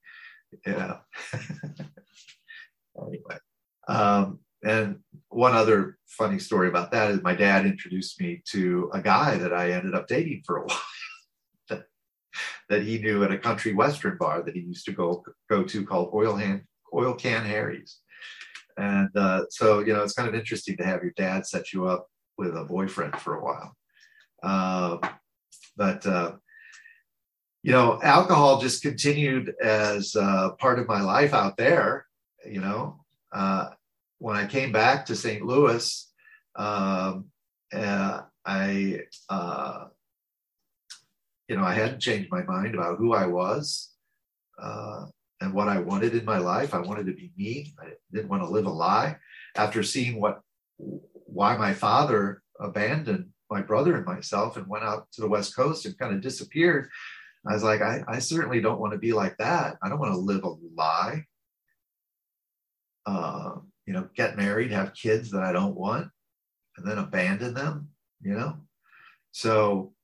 You 0.66 0.72
know. 0.72 0.98
anyway. 3.02 3.38
Um, 3.88 4.40
and 4.62 4.98
one 5.28 5.54
other 5.54 5.98
funny 6.06 6.38
story 6.38 6.68
about 6.68 6.90
that 6.92 7.10
is 7.10 7.22
my 7.22 7.34
dad 7.34 7.64
introduced 7.64 8.20
me 8.20 8.42
to 8.50 8.90
a 8.92 9.00
guy 9.00 9.38
that 9.38 9.52
I 9.52 9.72
ended 9.72 9.94
up 9.94 10.08
dating 10.08 10.42
for 10.44 10.58
a 10.58 10.62
while 10.66 10.80
that 12.68 12.82
he 12.82 12.98
knew 12.98 13.24
at 13.24 13.32
a 13.32 13.38
country 13.38 13.74
western 13.74 14.16
bar 14.18 14.42
that 14.42 14.54
he 14.54 14.60
used 14.60 14.84
to 14.86 14.92
go 14.92 15.24
go 15.48 15.62
to 15.64 15.86
called 15.86 16.10
Oil 16.14 16.36
Hand 16.36 16.62
Oil 16.94 17.14
Can 17.14 17.44
Harry's. 17.44 17.98
And 18.76 19.14
uh, 19.16 19.42
so, 19.50 19.80
you 19.80 19.92
know, 19.92 20.02
it's 20.02 20.14
kind 20.14 20.28
of 20.28 20.34
interesting 20.34 20.76
to 20.76 20.84
have 20.84 21.02
your 21.02 21.12
dad 21.16 21.46
set 21.46 21.72
you 21.72 21.86
up 21.86 22.06
with 22.36 22.56
a 22.56 22.64
boyfriend 22.64 23.16
for 23.16 23.36
a 23.36 23.44
while. 23.44 23.76
Uh, 24.42 25.08
but, 25.76 26.06
uh, 26.06 26.32
you 27.64 27.72
know, 27.72 28.00
alcohol 28.02 28.60
just 28.60 28.82
continued 28.82 29.52
as 29.60 30.14
uh, 30.14 30.50
part 30.60 30.78
of 30.78 30.86
my 30.86 31.00
life 31.00 31.34
out 31.34 31.56
there. 31.56 32.06
You 32.46 32.60
know, 32.60 33.00
uh, 33.32 33.70
when 34.18 34.36
I 34.36 34.46
came 34.46 34.70
back 34.70 35.06
to 35.06 35.16
St. 35.16 35.44
Louis, 35.44 36.12
um, 36.54 37.26
uh, 37.72 38.22
I 38.46 39.00
you 41.48 41.56
know, 41.56 41.64
I 41.64 41.74
hadn't 41.74 42.00
changed 42.00 42.30
my 42.30 42.42
mind 42.44 42.74
about 42.74 42.98
who 42.98 43.14
I 43.14 43.26
was 43.26 43.92
uh, 44.62 45.06
and 45.40 45.54
what 45.54 45.68
I 45.68 45.78
wanted 45.78 46.14
in 46.14 46.24
my 46.24 46.38
life. 46.38 46.74
I 46.74 46.80
wanted 46.80 47.06
to 47.06 47.14
be 47.14 47.32
me. 47.36 47.74
I 47.80 47.92
didn't 48.12 48.28
want 48.28 48.42
to 48.42 48.48
live 48.48 48.66
a 48.66 48.70
lie. 48.70 49.16
After 49.56 49.82
seeing 49.82 50.20
what, 50.20 50.40
why 50.76 51.56
my 51.56 51.74
father 51.74 52.42
abandoned 52.60 53.30
my 53.50 53.62
brother 53.62 53.96
and 53.96 54.04
myself 54.06 54.56
and 54.56 54.66
went 54.68 54.84
out 54.84 55.08
to 55.12 55.20
the 55.22 55.28
West 55.28 55.56
Coast 55.56 55.86
and 55.86 55.98
kind 55.98 56.14
of 56.14 56.20
disappeared, 56.20 56.88
I 57.48 57.54
was 57.54 57.62
like, 57.62 57.80
I, 57.82 58.04
I 58.06 58.18
certainly 58.18 58.60
don't 58.60 58.80
want 58.80 58.92
to 58.92 58.98
be 58.98 59.12
like 59.12 59.36
that. 59.38 59.78
I 59.82 59.88
don't 59.88 60.00
want 60.00 60.12
to 60.12 60.18
live 60.20 60.44
a 60.44 60.54
lie. 60.76 61.24
uh, 63.06 63.56
you 63.86 63.92
know, 63.92 64.08
get 64.14 64.36
married, 64.36 64.70
have 64.70 64.94
kids 64.94 65.30
that 65.30 65.42
I 65.42 65.52
don't 65.52 65.74
want, 65.74 66.08
and 66.76 66.86
then 66.86 66.98
abandon 66.98 67.54
them, 67.54 67.88
you 68.20 68.34
know? 68.34 68.56
So 69.32 69.94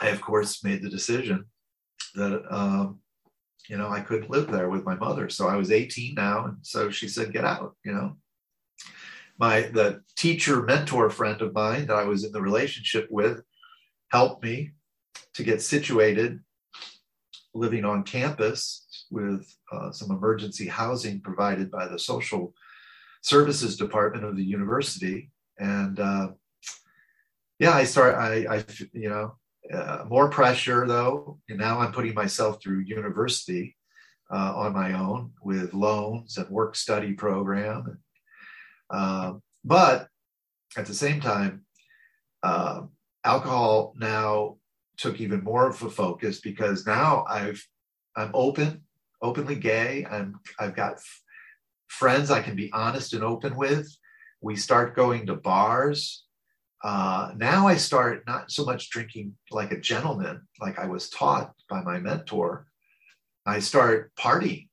I, 0.00 0.08
of 0.08 0.20
course, 0.20 0.64
made 0.64 0.82
the 0.82 0.90
decision 0.90 1.44
that, 2.14 2.42
um, 2.50 3.00
you 3.68 3.76
know, 3.76 3.88
I 3.88 4.00
couldn't 4.00 4.30
live 4.30 4.50
there 4.50 4.68
with 4.68 4.84
my 4.84 4.96
mother. 4.96 5.28
So 5.28 5.46
I 5.46 5.56
was 5.56 5.70
18 5.70 6.14
now. 6.14 6.46
And 6.46 6.56
so 6.62 6.90
she 6.90 7.08
said, 7.08 7.32
get 7.32 7.44
out, 7.44 7.76
you 7.84 7.92
know? 7.92 8.16
My, 9.38 9.62
the 9.62 10.02
teacher 10.16 10.62
mentor 10.62 11.08
friend 11.08 11.40
of 11.40 11.54
mine 11.54 11.86
that 11.86 11.96
I 11.96 12.04
was 12.04 12.24
in 12.24 12.32
the 12.32 12.42
relationship 12.42 13.08
with 13.10 13.42
helped 14.10 14.42
me 14.42 14.72
to 15.34 15.44
get 15.44 15.62
situated 15.62 16.40
living 17.54 17.84
on 17.84 18.02
campus 18.02 19.06
with 19.10 19.46
uh, 19.72 19.90
some 19.92 20.10
emergency 20.10 20.66
housing 20.66 21.20
provided 21.20 21.70
by 21.70 21.88
the 21.88 21.98
social 21.98 22.54
services 23.22 23.76
department 23.76 24.24
of 24.24 24.36
the 24.36 24.44
university. 24.44 25.30
And 25.58 25.98
uh, 25.98 26.28
yeah, 27.58 27.72
I 27.72 27.84
start, 27.84 28.14
I, 28.16 28.56
I 28.56 28.64
you 28.92 29.08
know, 29.08 29.36
uh, 29.72 30.04
more 30.08 30.28
pressure 30.28 30.86
though. 30.86 31.38
And 31.48 31.58
now 31.58 31.78
I'm 31.78 31.92
putting 31.92 32.14
myself 32.14 32.62
through 32.62 32.80
university 32.80 33.76
uh, 34.32 34.52
on 34.56 34.72
my 34.72 34.92
own 34.92 35.32
with 35.42 35.74
loans 35.74 36.38
and 36.38 36.48
work 36.48 36.76
study 36.76 37.12
program. 37.12 37.98
Um, 38.90 39.42
but 39.64 40.08
at 40.76 40.86
the 40.86 40.94
same 40.94 41.20
time, 41.20 41.64
uh, 42.42 42.82
alcohol 43.24 43.94
now 43.96 44.56
took 44.96 45.20
even 45.20 45.42
more 45.42 45.68
of 45.68 45.82
a 45.82 45.90
focus 45.90 46.40
because 46.40 46.86
now 46.86 47.24
I've 47.28 47.64
I'm 48.16 48.30
open, 48.34 48.82
openly 49.22 49.54
gay. 49.56 50.06
I'm 50.10 50.40
I've 50.58 50.76
got 50.76 50.94
f- 50.94 51.22
friends 51.88 52.30
I 52.30 52.42
can 52.42 52.56
be 52.56 52.70
honest 52.72 53.14
and 53.14 53.24
open 53.24 53.56
with. 53.56 53.88
We 54.40 54.56
start 54.56 54.96
going 54.96 55.26
to 55.26 55.34
bars. 55.34 56.24
Uh, 56.82 57.32
now 57.36 57.68
I 57.68 57.76
start 57.76 58.24
not 58.26 58.50
so 58.50 58.64
much 58.64 58.90
drinking 58.90 59.36
like 59.50 59.72
a 59.72 59.80
gentleman, 59.80 60.42
like 60.60 60.78
I 60.78 60.86
was 60.86 61.10
taught 61.10 61.52
by 61.68 61.82
my 61.82 61.98
mentor. 61.98 62.66
I 63.44 63.58
start 63.60 64.12
partying, 64.18 64.68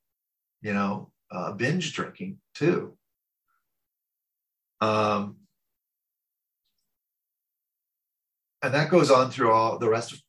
you 0.62 0.74
know, 0.74 1.12
uh, 1.32 1.52
binge 1.54 1.94
drinking 1.94 2.38
too. 2.54 2.98
Um, 4.80 5.38
and 8.62 8.74
that 8.74 8.90
goes 8.90 9.12
on 9.12 9.30
through 9.30 9.52
all 9.52 9.78
the 9.78 9.90
rest 9.90 10.14
of, 10.14 10.22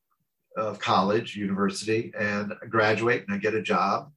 of 0.57 0.79
college, 0.81 1.37
university, 1.37 2.13
and 2.19 2.53
I 2.61 2.67
graduate 2.67 3.25
and 3.27 3.35
I 3.35 3.39
get 3.39 3.55
a 3.55 3.63
job. 3.63 4.11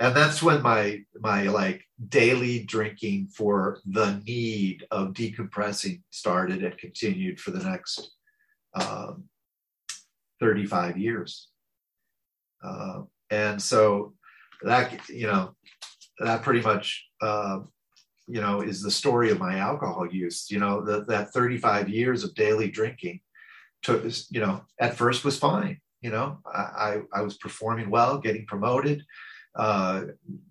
And 0.00 0.14
that's 0.16 0.42
when 0.42 0.62
my 0.62 1.04
my 1.20 1.44
like 1.44 1.83
daily 2.08 2.64
drinking 2.64 3.28
for 3.28 3.78
the 3.86 4.20
need 4.26 4.86
of 4.90 5.12
decompressing 5.12 6.02
started 6.10 6.64
and 6.64 6.76
continued 6.78 7.40
for 7.40 7.50
the 7.50 7.62
next 7.62 8.10
um, 8.74 9.24
35 10.40 10.98
years. 10.98 11.48
Uh, 12.62 13.02
and 13.30 13.60
so 13.60 14.14
that 14.62 15.08
you 15.08 15.26
know 15.26 15.54
that 16.18 16.42
pretty 16.42 16.60
much 16.60 17.06
uh, 17.20 17.60
you 18.26 18.40
know 18.40 18.60
is 18.60 18.82
the 18.82 18.90
story 18.90 19.30
of 19.30 19.38
my 19.38 19.58
alcohol 19.58 20.06
use 20.10 20.50
you 20.50 20.58
know 20.58 20.80
the, 20.80 21.04
that 21.04 21.32
35 21.32 21.88
years 21.88 22.24
of 22.24 22.34
daily 22.34 22.70
drinking 22.70 23.20
took 23.82 24.04
you 24.30 24.40
know 24.40 24.62
at 24.80 24.96
first 24.96 25.24
was 25.24 25.38
fine 25.38 25.78
you 26.00 26.10
know 26.10 26.38
i 26.46 27.00
i 27.12 27.20
was 27.20 27.36
performing 27.36 27.90
well 27.90 28.18
getting 28.18 28.46
promoted 28.46 29.02
uh, 29.56 30.02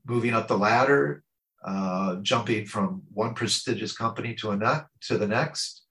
moving 0.05 0.33
up 0.33 0.47
the 0.47 0.57
ladder 0.57 1.23
uh, 1.65 2.15
jumping 2.17 2.65
from 2.65 3.01
one 3.13 3.33
prestigious 3.33 3.95
company 3.95 4.33
to 4.35 4.55
ne- 4.55 4.85
to 5.01 5.17
the 5.17 5.27
next 5.27 5.83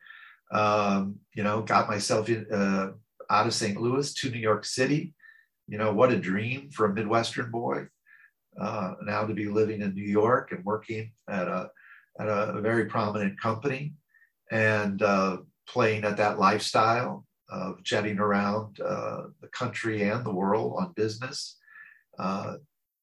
um, 0.52 1.16
you 1.35 1.42
know 1.42 1.62
got 1.62 1.88
myself 1.88 2.28
in, 2.28 2.46
uh, 2.52 2.90
out 3.30 3.46
of 3.46 3.54
st 3.54 3.80
louis 3.80 4.12
to 4.14 4.30
new 4.30 4.38
york 4.38 4.64
city 4.64 5.14
you 5.68 5.78
know 5.78 5.92
what 5.92 6.12
a 6.12 6.18
dream 6.18 6.70
for 6.70 6.87
a 6.87 6.94
midwestern 6.94 7.50
boy 7.50 7.87
uh, 8.61 8.94
now 9.04 9.24
to 9.24 9.35
be 9.35 9.48
living 9.48 9.80
in 9.80 9.94
New 9.94 10.04
York 10.04 10.52
and 10.52 10.64
working 10.64 11.12
at 11.28 11.48
a 11.48 11.70
at 12.20 12.28
a, 12.28 12.61
very 12.61 12.85
prominent 12.85 13.40
company 13.40 13.94
and 14.50 15.00
uh, 15.02 15.38
playing 15.66 16.04
at 16.04 16.18
that 16.18 16.38
lifestyle 16.38 17.24
of 17.48 17.82
jetting 17.82 18.18
around 18.18 18.78
uh, 18.80 19.22
the 19.40 19.48
country 19.48 20.02
and 20.02 20.24
the 20.24 20.32
world 20.32 20.74
on 20.78 20.92
business. 20.92 21.58
Uh, 22.18 22.56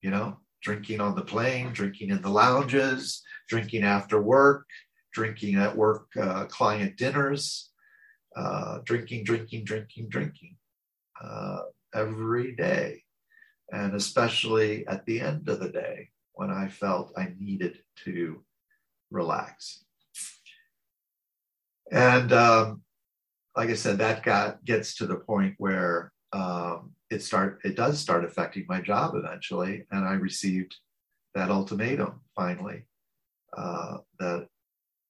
you 0.03 0.11
know, 0.11 0.37
drinking 0.61 1.01
on 1.01 1.15
the 1.15 1.21
plane, 1.21 1.71
drinking 1.73 2.09
in 2.09 2.21
the 2.21 2.29
lounges, 2.29 3.21
drinking 3.47 3.83
after 3.83 4.21
work, 4.21 4.65
drinking 5.13 5.55
at 5.55 5.75
work 5.75 6.07
uh, 6.19 6.45
client 6.45 6.97
dinners, 6.97 7.71
uh, 8.35 8.79
drinking, 8.83 9.23
drinking, 9.23 9.63
drinking, 9.63 10.09
drinking 10.09 10.55
every 11.93 12.55
day 12.55 13.03
and 13.71 13.95
especially 13.95 14.87
at 14.87 15.05
the 15.05 15.21
end 15.21 15.47
of 15.49 15.59
the 15.59 15.69
day 15.69 16.09
when 16.33 16.49
I 16.49 16.67
felt 16.67 17.13
I 17.17 17.33
needed 17.39 17.79
to 18.05 18.43
relax. 19.11 19.83
And 21.91 22.31
um, 22.31 22.81
like 23.55 23.69
I 23.69 23.73
said, 23.73 23.97
that 23.97 24.23
got 24.23 24.63
gets 24.63 24.95
to 24.95 25.07
the 25.07 25.15
point 25.15 25.55
where 25.57 26.11
um, 26.33 26.91
it 27.09 27.23
start 27.23 27.59
it 27.63 27.75
does 27.75 27.99
start 27.99 28.23
affecting 28.23 28.65
my 28.67 28.81
job 28.81 29.15
eventually, 29.15 29.85
and 29.91 30.05
I 30.05 30.13
received 30.13 30.75
that 31.33 31.49
ultimatum 31.49 32.21
finally 32.35 32.85
uh, 33.57 33.97
that 34.19 34.47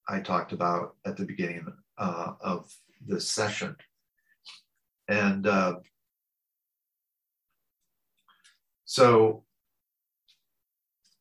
I 0.08 0.22
talked 0.22 0.54
about 0.54 0.96
at 1.06 1.18
the 1.18 1.26
beginning 1.26 1.66
uh, 1.98 2.34
of 2.42 2.72
this 3.06 3.28
session, 3.28 3.76
and 5.08 5.46
uh, 5.46 5.76
so 8.86 9.44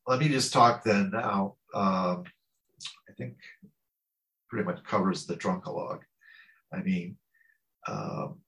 let 0.07 0.19
me 0.19 0.29
just 0.29 0.53
talk 0.53 0.83
then 0.83 1.11
now. 1.11 1.55
Um, 1.73 2.23
I 3.07 3.13
think 3.17 3.35
pretty 4.49 4.65
much 4.65 4.83
covers 4.83 5.25
the 5.25 5.35
drunkalog. 5.35 5.99
I 6.73 6.81
mean, 6.81 7.17
um, 7.87 8.39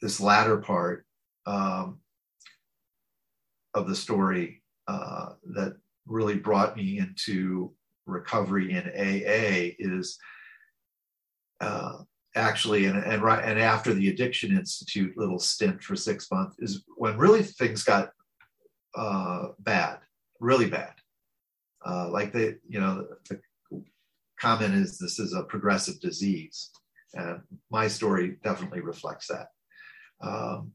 this 0.00 0.20
latter 0.20 0.58
part 0.58 1.04
um, 1.46 1.98
of 3.74 3.88
the 3.88 3.96
story 3.96 4.62
uh, 4.88 5.30
that 5.54 5.76
really 6.06 6.36
brought 6.36 6.76
me 6.76 6.98
into 6.98 7.72
recovery 8.06 8.72
in 8.72 8.86
AA 8.88 9.74
is 9.78 10.18
uh, 11.60 11.98
actually 12.34 12.86
and, 12.86 12.98
and 13.04 13.22
right 13.22 13.44
and 13.44 13.58
after 13.58 13.92
the 13.92 14.08
addiction 14.08 14.56
institute 14.56 15.16
little 15.16 15.38
stint 15.38 15.82
for 15.82 15.94
six 15.94 16.30
months 16.30 16.56
is 16.60 16.84
when 16.96 17.16
really 17.16 17.42
things 17.42 17.84
got 17.84 18.10
uh, 18.96 19.48
bad 19.60 19.98
really 20.40 20.68
bad. 20.68 20.94
Uh, 21.86 22.08
like 22.10 22.32
the 22.32 22.58
you 22.68 22.80
know 22.80 23.06
the 23.28 23.40
comment 24.40 24.74
is 24.74 24.98
this 24.98 25.18
is 25.18 25.34
a 25.34 25.44
progressive 25.44 26.00
disease. 26.00 26.70
And 27.14 27.40
my 27.70 27.88
story 27.88 28.36
definitely 28.42 28.80
reflects 28.80 29.26
that 29.28 29.48
um, 30.20 30.72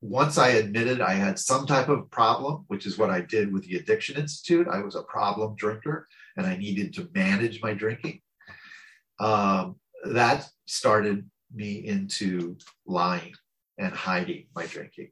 once 0.00 0.38
I 0.38 0.48
admitted 0.50 1.00
I 1.00 1.14
had 1.14 1.38
some 1.38 1.66
type 1.66 1.88
of 1.88 2.10
problem, 2.10 2.64
which 2.68 2.86
is 2.86 2.98
what 2.98 3.10
I 3.10 3.20
did 3.22 3.52
with 3.52 3.64
the 3.64 3.76
Addiction 3.76 4.16
Institute, 4.16 4.68
I 4.70 4.80
was 4.80 4.94
a 4.94 5.02
problem 5.02 5.56
drinker 5.56 6.06
and 6.36 6.46
I 6.46 6.56
needed 6.56 6.94
to 6.94 7.08
manage 7.14 7.62
my 7.62 7.74
drinking 7.74 8.20
um, 9.18 9.76
that 10.04 10.48
started 10.66 11.28
me 11.54 11.86
into 11.86 12.56
lying 12.86 13.34
and 13.78 13.92
hiding 13.92 14.46
my 14.54 14.66
drinking. 14.66 15.10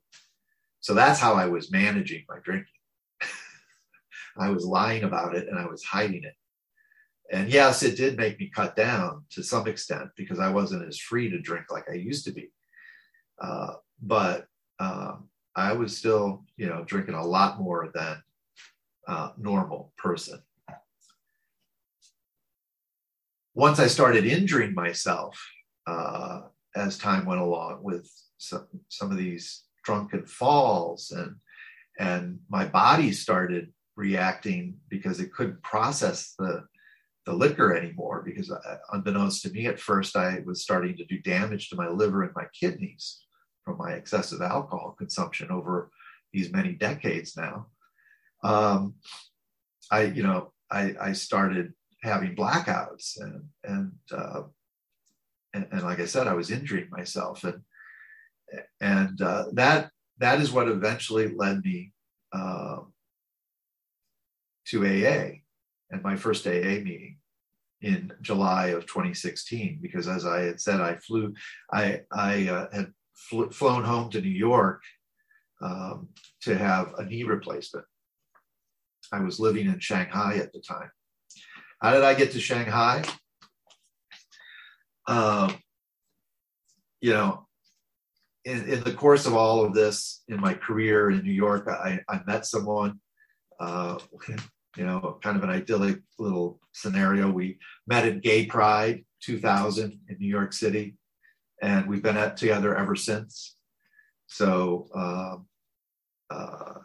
So 0.81 0.95
that's 0.95 1.21
how 1.21 1.35
I 1.35 1.47
was 1.47 1.71
managing 1.71 2.25
my 2.29 2.39
drinking. 2.43 2.67
I 4.39 4.51
was 4.51 4.65
lying 4.65 5.05
about 5.05 5.35
it 5.35 5.49
and 5.49 5.59
I 5.59 5.67
was 5.67 5.83
hiding 5.83 6.25
it. 6.25 6.35
And 7.33 7.51
yes, 7.51 7.83
it 7.83 7.97
did 7.97 8.17
make 8.17 8.39
me 8.39 8.51
cut 8.55 8.77
down 8.77 9.25
to 9.31 9.43
some 9.43 9.67
extent 9.67 10.11
because 10.17 10.39
I 10.39 10.51
wasn't 10.51 10.87
as 10.87 10.99
free 10.99 11.31
to 11.31 11.41
drink 11.41 11.67
like 11.71 11.89
I 11.91 11.95
used 11.95 12.27
to 12.27 12.33
be. 12.33 12.51
Uh, 13.41 13.75
but 14.03 14.47
um, 14.79 15.29
I 15.57 15.73
was 15.73 15.97
still, 15.97 16.45
you 16.57 16.67
know, 16.67 16.85
drinking 16.85 17.15
a 17.15 17.25
lot 17.25 17.61
more 17.61 17.91
than 17.95 18.23
uh, 19.09 19.31
normal 19.39 19.93
person 19.97 20.43
once 23.55 23.79
I 23.79 23.87
started 23.87 24.27
injuring 24.27 24.75
myself 24.75 25.41
uh, 25.87 26.43
as 26.75 26.99
time 26.99 27.25
went 27.25 27.41
along 27.41 27.83
with 27.83 28.11
some, 28.37 28.67
some 28.89 29.11
of 29.11 29.17
these 29.17 29.63
drunken 29.85 30.27
falls 30.27 31.11
and 31.11 31.37
and 31.97 32.41
my 32.49 32.65
body 32.65 33.13
started 33.13 33.73
reacting 33.95 34.79
because 34.89 35.21
it 35.21 35.33
couldn't 35.33 35.63
process 35.63 36.35
the 36.37 36.65
the 37.27 37.33
liquor 37.33 37.75
anymore 37.75 38.23
because 38.25 38.51
uh, 38.51 38.77
unbeknownst 38.93 39.43
to 39.43 39.51
me 39.51 39.67
at 39.67 39.81
first 39.81 40.17
I 40.17 40.43
was 40.45 40.63
starting 40.63 40.97
to 40.97 41.05
do 41.07 41.19
damage 41.21 41.71
to 41.71 41.77
my 41.77 41.89
liver 41.89 42.23
and 42.23 42.33
my 42.35 42.47
kidneys 42.59 43.25
from 43.65 43.79
my 43.79 43.93
excessive 43.93 44.43
alcohol 44.43 44.95
consumption 44.99 45.51
over 45.51 45.91
these 46.33 46.53
many 46.53 46.73
decades 46.73 47.37
now. 47.37 47.67
Um, 48.43 48.97
I, 49.91 50.03
you 50.03 50.23
know, 50.23 50.53
I, 50.71 50.95
I 51.01 51.13
started 51.13 51.73
having 52.03 52.37
blackouts 52.37 53.19
and, 53.21 53.45
and, 53.65 53.93
uh, 54.13 54.43
and, 55.55 55.67
and, 55.73 55.83
like 55.83 56.01
I 56.01 56.05
said, 56.05 56.27
I 56.27 56.35
was 56.35 56.51
injuring 56.51 56.89
myself 56.91 57.45
and, 57.45 57.63
and 58.81 59.21
uh, 59.23 59.45
that, 59.53 59.91
that 60.19 60.41
is 60.41 60.53
what 60.53 60.69
eventually 60.69 61.29
led 61.29 61.65
me 61.65 61.93
uh, 62.35 62.81
to 64.67 64.85
AA 64.85 65.44
and 65.95 66.03
my 66.03 66.17
first 66.17 66.47
AA 66.47 66.83
meeting 66.83 67.17
in 67.81 68.13
July 68.21 68.69
of 68.69 68.87
2016 68.87 69.79
because 69.81 70.09
as 70.09 70.27
I 70.27 70.41
had 70.43 70.61
said 70.61 70.81
I 70.81 70.97
flew 70.97 71.35
I 71.73 72.01
I 72.13 72.49
uh, 72.49 72.67
had 72.73 72.93
fl- 73.15 73.51
flown 73.51 73.85
home 73.85 74.11
to 74.11 74.21
New 74.21 74.29
York 74.29 74.83
um, 75.63 76.09
to 76.43 76.59
have 76.59 76.95
a 76.99 77.05
knee 77.05 77.23
replacement. 77.23 77.87
I 79.13 79.21
was 79.21 79.39
living 79.39 79.67
in 79.67 79.79
Shanghai 79.79 80.37
at 80.39 80.53
the 80.53 80.61
time. 80.61 80.91
How 81.81 81.93
did 81.93 82.03
I 82.03 82.15
get 82.15 82.33
to 82.33 82.41
Shanghai? 82.41 83.05
Um, 85.07 85.55
you 87.01 87.13
know, 87.13 87.47
in, 88.45 88.65
in, 88.69 88.83
the 88.83 88.93
course 88.93 89.27
of 89.27 89.35
all 89.35 89.65
of 89.65 89.75
this 89.75 90.23
in 90.29 90.41
my 90.41 90.55
career 90.55 91.11
in 91.11 91.23
New 91.23 91.33
York, 91.33 91.69
I, 91.69 92.01
I 92.09 92.21
met 92.27 92.47
someone 92.47 93.01
uh, 93.61 93.99
you 94.77 94.85
know, 94.85 95.19
kind 95.23 95.37
of 95.37 95.43
an 95.43 95.51
idyllic 95.51 96.01
little 96.19 96.61
scenario. 96.73 97.31
We 97.31 97.59
met 97.87 98.07
at 98.07 98.23
Gay 98.23 98.47
Pride 98.47 99.05
2000 99.23 99.99
in 100.09 100.19
New 100.19 100.29
York 100.29 100.53
City, 100.53 100.97
and 101.63 101.89
we've 101.89 102.03
been 102.03 102.17
at, 102.17 102.37
together 102.37 102.77
ever 102.77 102.97
since. 102.97 103.57
So, 104.27 104.89
um, 104.95 105.47
uh, 106.31 106.81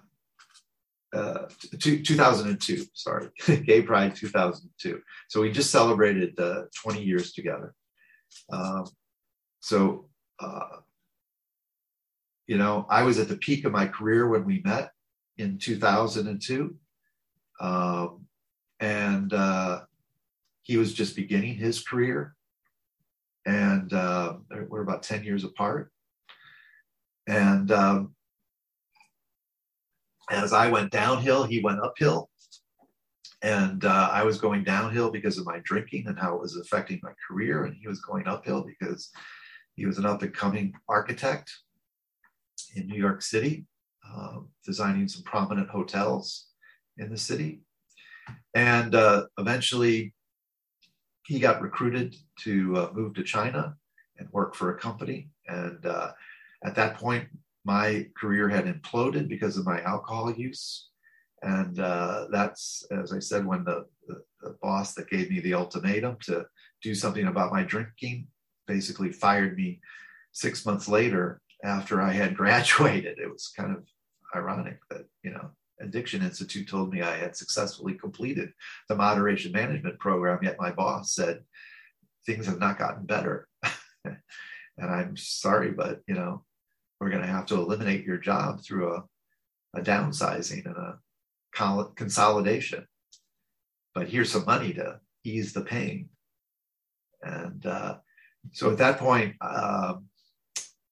uh, 1.11 1.47
two, 1.79 2.03
2002, 2.03 2.85
sorry, 2.93 3.29
Gay 3.65 3.81
Pride 3.81 4.15
2002. 4.15 5.01
So 5.27 5.41
we 5.41 5.51
just 5.51 5.71
celebrated 5.71 6.39
uh, 6.39 6.63
20 6.83 7.01
years 7.01 7.33
together. 7.33 7.73
Um, 8.51 8.85
so, 9.59 10.09
uh, 10.39 10.77
you 12.45 12.57
know, 12.57 12.85
I 12.89 13.03
was 13.03 13.19
at 13.19 13.27
the 13.27 13.37
peak 13.37 13.65
of 13.65 13.71
my 13.71 13.87
career 13.87 14.27
when 14.27 14.45
we 14.45 14.61
met 14.63 14.91
in 15.37 15.57
2002 15.57 16.75
um, 17.59 18.25
and 18.79 19.33
uh, 19.33 19.81
he 20.63 20.77
was 20.77 20.93
just 20.93 21.15
beginning 21.15 21.55
his 21.55 21.81
career. 21.81 22.35
And 23.45 23.91
uh, 23.93 24.35
we're 24.67 24.81
about 24.83 25.03
10 25.03 25.23
years 25.23 25.43
apart. 25.43 25.91
And 27.27 27.71
um, 27.71 28.15
as 30.29 30.53
I 30.53 30.69
went 30.69 30.91
downhill, 30.91 31.43
he 31.43 31.61
went 31.61 31.79
uphill. 31.79 32.29
And 33.41 33.85
uh, 33.85 34.09
I 34.11 34.23
was 34.23 34.39
going 34.39 34.63
downhill 34.63 35.09
because 35.11 35.37
of 35.37 35.45
my 35.45 35.59
drinking 35.63 36.07
and 36.07 36.19
how 36.19 36.35
it 36.35 36.41
was 36.41 36.57
affecting 36.57 36.99
my 37.01 37.13
career. 37.27 37.63
And 37.63 37.75
he 37.75 37.87
was 37.87 38.01
going 38.01 38.27
uphill 38.27 38.63
because 38.63 39.09
he 39.75 39.85
was 39.85 39.97
an 39.97 40.05
up 40.05 40.21
and 40.21 40.33
coming 40.33 40.73
architect 40.89 41.49
in 42.75 42.87
New 42.87 42.99
York 42.99 43.21
City, 43.21 43.65
um, 44.13 44.49
designing 44.65 45.07
some 45.07 45.23
prominent 45.23 45.69
hotels 45.69 46.48
in 46.99 47.09
the 47.09 47.17
city. 47.17 47.61
And 48.53 48.93
uh, 48.93 49.25
eventually, 49.37 50.13
he 51.25 51.39
got 51.39 51.61
recruited 51.61 52.15
to 52.39 52.77
uh, 52.77 52.89
move 52.93 53.13
to 53.15 53.23
China 53.23 53.75
and 54.17 54.27
work 54.31 54.55
for 54.55 54.71
a 54.71 54.79
company. 54.79 55.29
And 55.47 55.85
uh, 55.85 56.11
at 56.63 56.75
that 56.75 56.95
point, 56.95 57.27
my 57.65 58.07
career 58.17 58.49
had 58.49 58.65
imploded 58.65 59.27
because 59.27 59.57
of 59.57 59.65
my 59.65 59.81
alcohol 59.81 60.31
use. 60.31 60.89
And 61.41 61.79
uh, 61.79 62.27
that's, 62.31 62.83
as 62.91 63.13
I 63.13 63.19
said, 63.19 63.45
when 63.45 63.63
the, 63.63 63.85
the, 64.07 64.23
the 64.41 64.55
boss 64.61 64.93
that 64.95 65.09
gave 65.09 65.29
me 65.29 65.39
the 65.39 65.53
ultimatum 65.53 66.17
to 66.23 66.45
do 66.81 66.95
something 66.95 67.27
about 67.27 67.53
my 67.53 67.63
drinking 67.63 68.27
basically 68.67 69.11
fired 69.11 69.55
me 69.55 69.79
six 70.31 70.65
months 70.65 70.87
later 70.87 71.41
after 71.63 72.01
I 72.01 72.11
had 72.11 72.35
graduated. 72.41 73.19
It 73.19 73.31
was 73.31 73.51
kind 73.55 73.75
of 73.75 73.85
ironic 74.35 74.79
that, 74.89 75.05
you 75.23 75.31
know, 75.31 75.51
Addiction 75.81 76.21
Institute 76.21 76.67
told 76.67 76.91
me 76.93 77.01
I 77.01 77.17
had 77.17 77.35
successfully 77.35 77.93
completed 77.93 78.51
the 78.87 78.95
moderation 78.95 79.51
management 79.51 79.99
program, 79.99 80.39
yet 80.43 80.59
my 80.59 80.71
boss 80.71 81.13
said 81.13 81.43
things 82.25 82.45
have 82.45 82.59
not 82.59 82.77
gotten 82.77 83.05
better. 83.05 83.47
and 84.05 84.17
I'm 84.77 85.15
sorry, 85.17 85.71
but 85.71 86.01
you 86.07 86.15
know, 86.15 86.43
we're 86.99 87.09
going 87.09 87.21
to 87.21 87.27
have 87.27 87.45
to 87.47 87.55
eliminate 87.55 88.05
your 88.05 88.17
job 88.17 88.61
through 88.61 88.93
a, 88.93 89.03
a 89.75 89.81
downsizing 89.81 90.65
and 90.65 90.75
a 90.75 90.99
consolidation. 91.95 92.85
But 93.95 94.09
here's 94.09 94.31
some 94.31 94.45
money 94.45 94.73
to 94.73 94.99
ease 95.23 95.53
the 95.53 95.61
pain. 95.61 96.09
And 97.21 97.65
uh, 97.65 97.97
so 98.51 98.71
at 98.71 98.77
that 98.77 98.99
point, 98.99 99.35
um, 99.41 100.05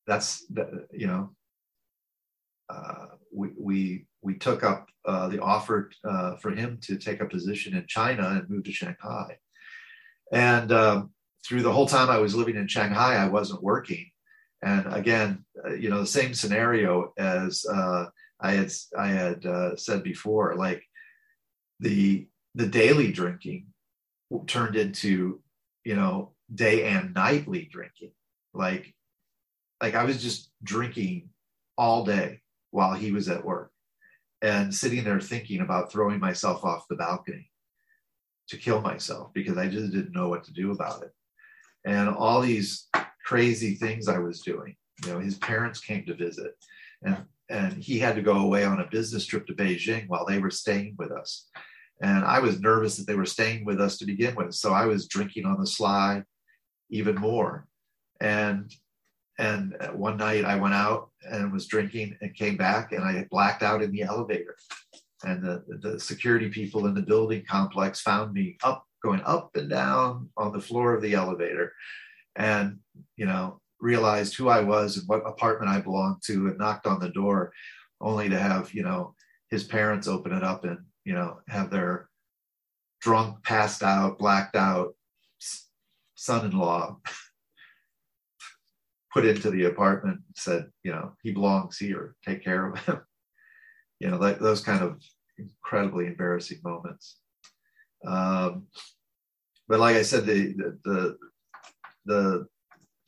that's 0.06 0.46
you 0.92 1.08
know, 1.08 1.30
uh, 2.70 3.06
we, 3.34 3.50
we 3.58 4.07
we 4.22 4.36
took 4.36 4.64
up 4.64 4.90
uh, 5.06 5.28
the 5.30 5.42
offer 5.42 5.90
uh, 6.04 6.36
for 6.38 6.52
him 6.52 6.78
to 6.82 6.98
take 6.98 7.22
a 7.22 7.26
position 7.26 7.76
in 7.76 7.86
China 7.88 8.28
and 8.30 8.50
move 8.50 8.64
to 8.66 8.72
Shanghai. 8.72 9.38
And 10.32 10.72
um, 10.72 11.12
through 11.46 11.62
the 11.62 11.72
whole 11.72 11.88
time 11.88 12.10
I 12.10 12.18
was 12.18 12.36
living 12.36 12.56
in 12.56 12.68
Shanghai, 12.68 13.16
I 13.16 13.28
wasn't 13.28 13.64
working. 13.64 14.10
And 14.62 14.92
again, 14.94 15.46
uh, 15.66 15.76
you 15.76 15.90
know, 15.90 16.00
the 16.00 16.08
same 16.08 16.34
scenario 16.34 17.14
as 17.18 17.66
uh, 17.66 18.06
I 18.42 18.52
had 18.52 18.72
I 18.98 19.08
had 19.08 19.46
uh, 19.46 19.76
said 19.76 20.04
before, 20.04 20.56
like 20.56 20.84
the 21.80 22.28
the 22.56 22.68
daily 22.68 23.12
drinking 23.12 23.68
turned 24.48 24.76
into 24.76 25.42
you 25.86 25.96
know 25.96 26.34
day 26.54 26.86
and 26.86 27.14
nightly 27.14 27.70
drinking. 27.72 28.12
Like 28.54 28.94
like 29.82 29.96
I 29.96 30.04
was 30.04 30.22
just 30.22 30.50
drinking 30.64 31.30
all 31.78 32.04
day 32.04 32.42
while 32.72 32.94
he 32.94 33.12
was 33.12 33.30
at 33.30 33.46
work 33.46 33.72
and 34.42 34.74
sitting 34.74 35.04
there 35.04 35.20
thinking 35.20 35.62
about 35.62 35.92
throwing 35.92 36.20
myself 36.20 36.64
off 36.64 36.88
the 36.90 36.96
balcony 36.96 37.50
to 38.50 38.58
kill 38.58 38.82
myself 38.82 39.34
because 39.34 39.58
I 39.58 39.68
just 39.68 39.92
didn't 39.92 40.14
know 40.14 40.30
what 40.30 40.44
to 40.46 40.54
do 40.54 40.72
about 40.72 41.04
it. 41.04 41.12
And 41.86 42.10
all 42.10 42.42
these 42.42 42.88
crazy 43.26 43.76
things 43.76 44.08
I 44.08 44.20
was 44.20 44.42
doing. 44.42 44.76
You 45.06 45.14
know, 45.14 45.20
his 45.20 45.36
parents 45.36 45.80
came 45.80 46.06
to 46.06 46.16
visit 46.16 46.54
and 47.04 47.26
and 47.50 47.74
he 47.82 47.98
had 47.98 48.16
to 48.16 48.22
go 48.22 48.40
away 48.40 48.66
on 48.66 48.82
a 48.82 48.88
business 48.88 49.26
trip 49.26 49.48
to 49.48 49.54
Beijing 49.54 50.10
while 50.10 50.26
they 50.26 50.40
were 50.40 50.52
staying 50.52 50.96
with 50.98 51.12
us. 51.12 51.48
And 52.02 52.26
I 52.26 52.40
was 52.40 52.60
nervous 52.60 52.98
that 52.98 53.08
they 53.08 53.16
were 53.16 53.26
staying 53.26 53.64
with 53.64 53.80
us 53.80 53.98
to 53.98 54.06
begin 54.06 54.36
with. 54.36 54.54
So 54.54 54.74
I 54.74 54.86
was 54.86 55.08
drinking 55.08 55.46
on 55.46 55.60
the 55.60 55.66
sly 55.66 56.24
even 56.90 57.16
more. 57.16 57.66
And 58.20 58.74
and 59.38 59.78
one 59.94 60.18
night 60.18 60.46
I 60.46 60.56
went 60.56 60.74
out 60.74 61.10
and 61.30 61.52
was 61.52 61.68
drinking 61.68 62.18
and 62.22 62.34
came 62.36 62.58
back 62.58 62.92
and 62.92 63.04
I 63.04 63.28
blacked 63.30 63.62
out 63.62 63.84
in 63.84 63.92
the 63.92 64.02
elevator. 64.02 64.56
And 65.24 65.44
the, 65.44 65.64
the 65.82 66.00
security 66.00 66.50
people 66.50 66.88
in 66.88 66.94
the 66.94 67.02
building 67.02 67.44
complex 67.48 68.02
found 68.02 68.34
me 68.34 68.58
up, 68.64 68.86
going 69.04 69.22
up 69.26 69.56
and 69.56 69.70
down 69.70 70.30
on 70.38 70.52
the 70.52 70.62
floor 70.62 70.94
of 70.94 71.02
the 71.02 71.14
elevator. 71.14 71.72
And, 72.36 72.80
you 73.16 73.26
know, 73.26 73.62
realized 73.80 74.36
who 74.36 74.50
I 74.50 74.62
was 74.62 74.98
and 74.98 75.08
what 75.08 75.28
apartment 75.28 75.72
I 75.72 75.82
belonged 75.82 76.24
to 76.26 76.48
and 76.48 76.58
knocked 76.58 76.88
on 76.88 77.00
the 77.00 77.10
door 77.10 77.52
only 78.02 78.30
to 78.30 78.40
have, 78.40 78.74
you 78.74 78.84
know, 78.84 79.14
his 79.50 79.64
parents 79.64 80.08
open 80.08 80.34
it 80.34 80.44
up 80.44 80.66
and, 80.66 80.80
you 81.06 81.14
know, 81.14 81.40
have 81.48 81.70
their 81.70 82.10
drunk, 83.02 83.44
passed 83.44 83.84
out, 83.84 84.18
blacked 84.18 84.56
out 84.56 84.96
son 86.16 86.46
in 86.46 86.58
law 86.58 87.00
put 89.14 89.26
into 89.26 89.50
the 89.50 89.66
apartment 89.66 90.20
said, 90.36 90.68
you 90.84 90.92
know, 90.92 91.14
he 91.24 91.32
belongs 91.32 91.78
here, 91.78 92.16
take 92.26 92.44
care 92.44 92.72
of 92.72 92.80
him. 92.86 93.02
you 94.00 94.10
know, 94.10 94.18
those 94.18 94.62
kind 94.62 94.84
of 94.84 95.02
incredibly 95.38 96.08
embarrassing 96.08 96.60
moments. 96.64 97.18
Um, 98.06 98.68
but 99.68 99.80
like 99.80 99.96
I 99.96 100.02
said, 100.02 100.26
the, 100.26 100.54
the, 100.84 101.18
the, 102.06 102.48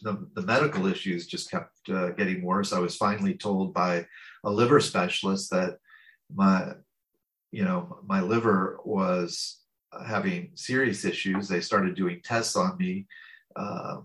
the, 0.01 0.27
the 0.35 0.41
medical 0.41 0.87
issues 0.87 1.27
just 1.27 1.51
kept 1.51 1.89
uh, 1.89 2.09
getting 2.11 2.43
worse. 2.43 2.73
I 2.73 2.79
was 2.79 2.95
finally 2.95 3.35
told 3.35 3.73
by 3.73 4.05
a 4.43 4.49
liver 4.49 4.79
specialist 4.79 5.51
that 5.51 5.77
my, 6.33 6.73
you 7.51 7.63
know, 7.63 7.99
my 8.05 8.21
liver 8.21 8.79
was 8.83 9.59
having 10.05 10.51
serious 10.55 11.05
issues. 11.05 11.47
They 11.47 11.61
started 11.61 11.95
doing 11.95 12.21
tests 12.23 12.55
on 12.55 12.77
me. 12.77 13.07
Uh, 13.55 13.97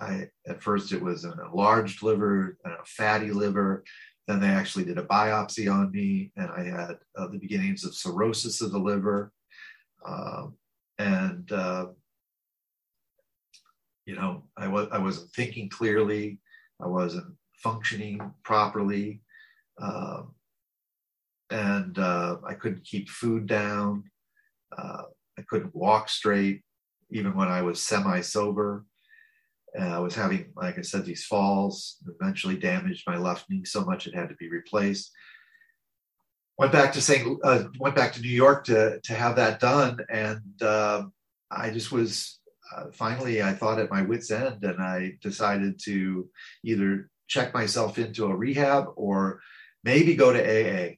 I 0.00 0.28
at 0.46 0.62
first 0.62 0.92
it 0.92 1.02
was 1.02 1.24
an 1.24 1.38
enlarged 1.44 2.02
liver 2.02 2.58
and 2.64 2.74
a 2.74 2.84
fatty 2.84 3.30
liver. 3.30 3.84
Then 4.28 4.40
they 4.40 4.48
actually 4.48 4.84
did 4.84 4.98
a 4.98 5.04
biopsy 5.04 5.72
on 5.72 5.92
me, 5.92 6.32
and 6.36 6.50
I 6.50 6.64
had 6.64 6.96
uh, 7.16 7.28
the 7.28 7.38
beginnings 7.38 7.84
of 7.84 7.94
cirrhosis 7.94 8.60
of 8.60 8.72
the 8.72 8.78
liver. 8.78 9.32
Um, 10.04 10.56
and 10.98 11.50
uh, 11.52 11.86
you 14.04 14.16
know, 14.16 14.44
I 14.56 14.68
was 14.68 14.88
I 14.92 14.98
wasn't 14.98 15.32
thinking 15.32 15.68
clearly. 15.68 16.40
I 16.80 16.86
wasn't 16.86 17.34
functioning 17.54 18.32
properly. 18.42 19.22
Uh, 19.80 20.22
and 21.50 21.98
uh, 21.98 22.38
I 22.46 22.54
couldn't 22.54 22.84
keep 22.84 23.08
food 23.08 23.46
down. 23.46 24.04
Uh, 24.76 25.02
I 25.38 25.42
couldn't 25.42 25.74
walk 25.74 26.08
straight, 26.08 26.62
even 27.10 27.34
when 27.36 27.48
I 27.48 27.62
was 27.62 27.80
semi 27.82 28.20
sober. 28.20 28.84
I 29.78 29.98
was 29.98 30.14
having, 30.14 30.52
like 30.56 30.78
I 30.78 30.82
said, 30.82 31.04
these 31.04 31.24
falls. 31.24 31.96
Eventually, 32.20 32.56
damaged 32.56 33.04
my 33.06 33.16
left 33.16 33.50
knee 33.50 33.64
so 33.64 33.84
much 33.84 34.06
it 34.06 34.14
had 34.14 34.28
to 34.28 34.34
be 34.36 34.48
replaced. 34.48 35.12
Went 36.58 36.72
back 36.72 36.92
to 36.94 37.00
St. 37.00 37.38
Uh, 37.44 37.64
went 37.78 37.94
back 37.94 38.12
to 38.14 38.22
New 38.22 38.28
York 38.28 38.64
to 38.64 39.00
to 39.00 39.14
have 39.14 39.36
that 39.36 39.60
done, 39.60 39.98
and 40.08 40.62
uh, 40.62 41.04
I 41.50 41.70
just 41.70 41.92
was 41.92 42.40
uh, 42.74 42.86
finally. 42.92 43.42
I 43.42 43.52
thought 43.52 43.78
at 43.78 43.90
my 43.90 44.02
wits' 44.02 44.30
end, 44.30 44.64
and 44.64 44.80
I 44.82 45.12
decided 45.22 45.78
to 45.84 46.28
either 46.64 47.10
check 47.28 47.52
myself 47.52 47.98
into 47.98 48.26
a 48.26 48.36
rehab 48.36 48.86
or 48.96 49.40
maybe 49.84 50.16
go 50.16 50.32
to 50.32 50.40
AA. 50.40 50.94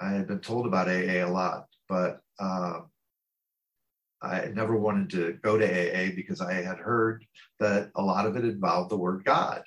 I 0.00 0.10
had 0.12 0.28
been 0.28 0.40
told 0.40 0.66
about 0.66 0.88
AA 0.88 1.24
a 1.24 1.30
lot, 1.30 1.66
but 1.88 2.20
uh, 2.38 2.80
I 4.22 4.46
never 4.54 4.76
wanted 4.76 5.10
to 5.10 5.38
go 5.42 5.56
to 5.56 5.64
AA 5.64 6.14
because 6.14 6.40
I 6.40 6.54
had 6.54 6.78
heard 6.78 7.24
that 7.58 7.90
a 7.94 8.02
lot 8.02 8.26
of 8.26 8.36
it 8.36 8.44
involved 8.44 8.90
the 8.90 8.96
word 8.96 9.24
God. 9.24 9.62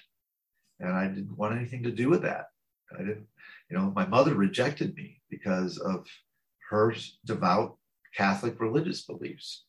And 0.80 0.94
I 0.94 1.08
didn't 1.08 1.38
want 1.38 1.56
anything 1.56 1.84
to 1.84 1.92
do 1.92 2.10
with 2.10 2.22
that. 2.24 2.48
I 2.94 3.00
didn't, 3.00 3.26
you 3.70 3.78
know, 3.78 3.92
my 3.96 4.06
mother 4.06 4.36
rejected 4.36 4.96
me 4.96 5.22
because 5.30 5.80
of 5.80 6.06
her 6.70 6.94
devout 7.26 7.78
Catholic 8.16 8.60
religious 8.60 9.04
beliefs. 9.06 9.66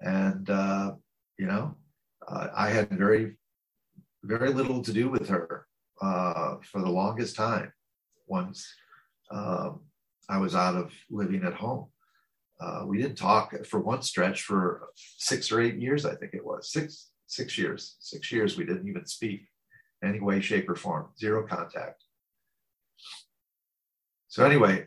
And, 0.00 0.48
uh, 0.48 0.92
you 1.38 1.46
know, 1.46 1.76
uh, 2.28 2.48
I 2.54 2.70
had 2.70 2.90
very, 2.90 3.36
very 4.22 4.52
little 4.52 4.82
to 4.82 4.92
do 4.92 5.08
with 5.08 5.28
her 5.28 5.66
uh, 6.00 6.56
for 6.62 6.80
the 6.80 6.88
longest 6.88 7.34
time 7.34 7.72
once 8.26 8.72
um, 9.30 9.80
I 10.28 10.38
was 10.38 10.54
out 10.54 10.76
of 10.76 10.92
living 11.10 11.44
at 11.44 11.54
home. 11.54 11.86
Uh, 12.60 12.84
we 12.86 12.98
didn't 12.98 13.16
talk 13.16 13.54
for 13.64 13.80
one 13.80 14.02
stretch 14.02 14.42
for 14.42 14.88
six 14.96 15.50
or 15.50 15.60
eight 15.60 15.76
years, 15.76 16.04
I 16.04 16.14
think 16.14 16.34
it 16.34 16.44
was 16.44 16.70
six 16.70 17.10
six 17.26 17.56
years. 17.56 17.96
Six 18.00 18.30
years 18.32 18.58
we 18.58 18.64
didn't 18.64 18.88
even 18.88 19.06
speak 19.06 19.48
any 20.04 20.20
way, 20.20 20.40
shape, 20.40 20.68
or 20.68 20.74
form. 20.74 21.08
Zero 21.18 21.46
contact. 21.46 22.02
So 24.28 24.44
anyway, 24.44 24.86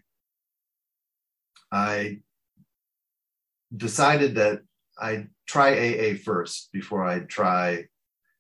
I 1.72 2.20
decided 3.76 4.36
that 4.36 4.62
I'd 5.00 5.30
try 5.48 5.72
AA 5.72 6.16
first 6.16 6.72
before 6.72 7.04
I'd 7.04 7.30
try 7.30 7.86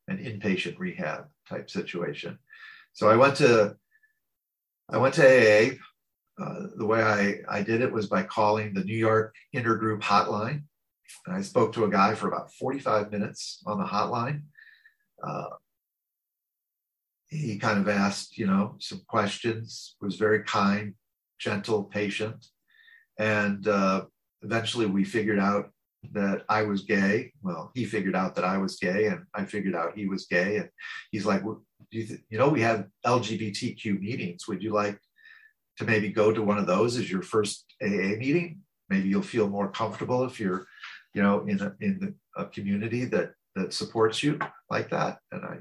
an 0.07 0.17
inpatient 0.17 0.77
rehab 0.77 1.25
type 1.49 1.69
situation. 1.69 2.37
So 2.93 3.09
I 3.09 3.15
went 3.15 3.37
to 3.37 3.75
I 4.89 4.97
went 4.97 5.15
to 5.15 5.25
AA 5.25 5.75
uh, 6.41 6.67
the 6.75 6.85
way 6.85 7.01
I, 7.01 7.57
I 7.57 7.61
did 7.61 7.81
it 7.81 7.91
was 7.91 8.07
by 8.07 8.23
calling 8.23 8.73
the 8.73 8.83
New 8.83 8.97
York 8.97 9.35
intergroup 9.55 10.01
hotline. 10.01 10.63
And 11.27 11.35
I 11.35 11.41
spoke 11.41 11.73
to 11.73 11.85
a 11.85 11.89
guy 11.89 12.15
for 12.15 12.27
about 12.27 12.53
45 12.53 13.11
minutes 13.11 13.61
on 13.65 13.77
the 13.77 13.85
hotline. 13.85 14.43
Uh, 15.21 15.49
he 17.27 17.57
kind 17.57 17.79
of 17.79 17.87
asked, 17.87 18.37
you 18.37 18.47
know, 18.47 18.75
some 18.79 19.01
questions, 19.07 19.95
was 20.01 20.15
very 20.15 20.43
kind, 20.43 20.93
gentle, 21.39 21.83
patient. 21.83 22.45
And 23.19 23.67
uh, 23.67 24.05
eventually 24.41 24.85
we 24.85 25.03
figured 25.03 25.39
out 25.39 25.69
that 26.11 26.43
I 26.49 26.63
was 26.63 26.81
gay. 26.81 27.31
Well, 27.41 27.71
he 27.73 27.85
figured 27.85 28.15
out 28.15 28.35
that 28.35 28.43
I 28.43 28.57
was 28.57 28.77
gay, 28.77 29.07
and 29.07 29.23
I 29.33 29.45
figured 29.45 29.75
out 29.75 29.97
he 29.97 30.07
was 30.07 30.25
gay. 30.25 30.57
And 30.57 30.69
he's 31.11 31.25
like, 31.25 31.43
well, 31.43 31.63
you, 31.91 32.05
th- 32.05 32.21
you 32.29 32.37
know, 32.37 32.49
we 32.49 32.61
have 32.61 32.87
LGBTQ 33.05 33.99
meetings. 33.99 34.47
Would 34.47 34.61
you 34.61 34.73
like 34.73 34.99
to 35.77 35.85
maybe 35.85 36.09
go 36.09 36.31
to 36.31 36.41
one 36.41 36.57
of 36.57 36.67
those 36.67 36.97
as 36.97 37.09
your 37.09 37.21
first 37.21 37.65
AA 37.81 38.17
meeting. 38.17 38.59
Maybe 38.89 39.09
you'll 39.09 39.21
feel 39.21 39.49
more 39.49 39.69
comfortable 39.69 40.23
if 40.23 40.39
you're, 40.39 40.67
you 41.13 41.23
know, 41.23 41.45
in 41.47 41.61
a, 41.61 41.75
in 41.79 42.15
a 42.35 42.45
community 42.45 43.05
that 43.05 43.33
that 43.55 43.73
supports 43.73 44.23
you 44.23 44.39
like 44.69 44.89
that. 44.89 45.19
And 45.31 45.45
I, 45.45 45.57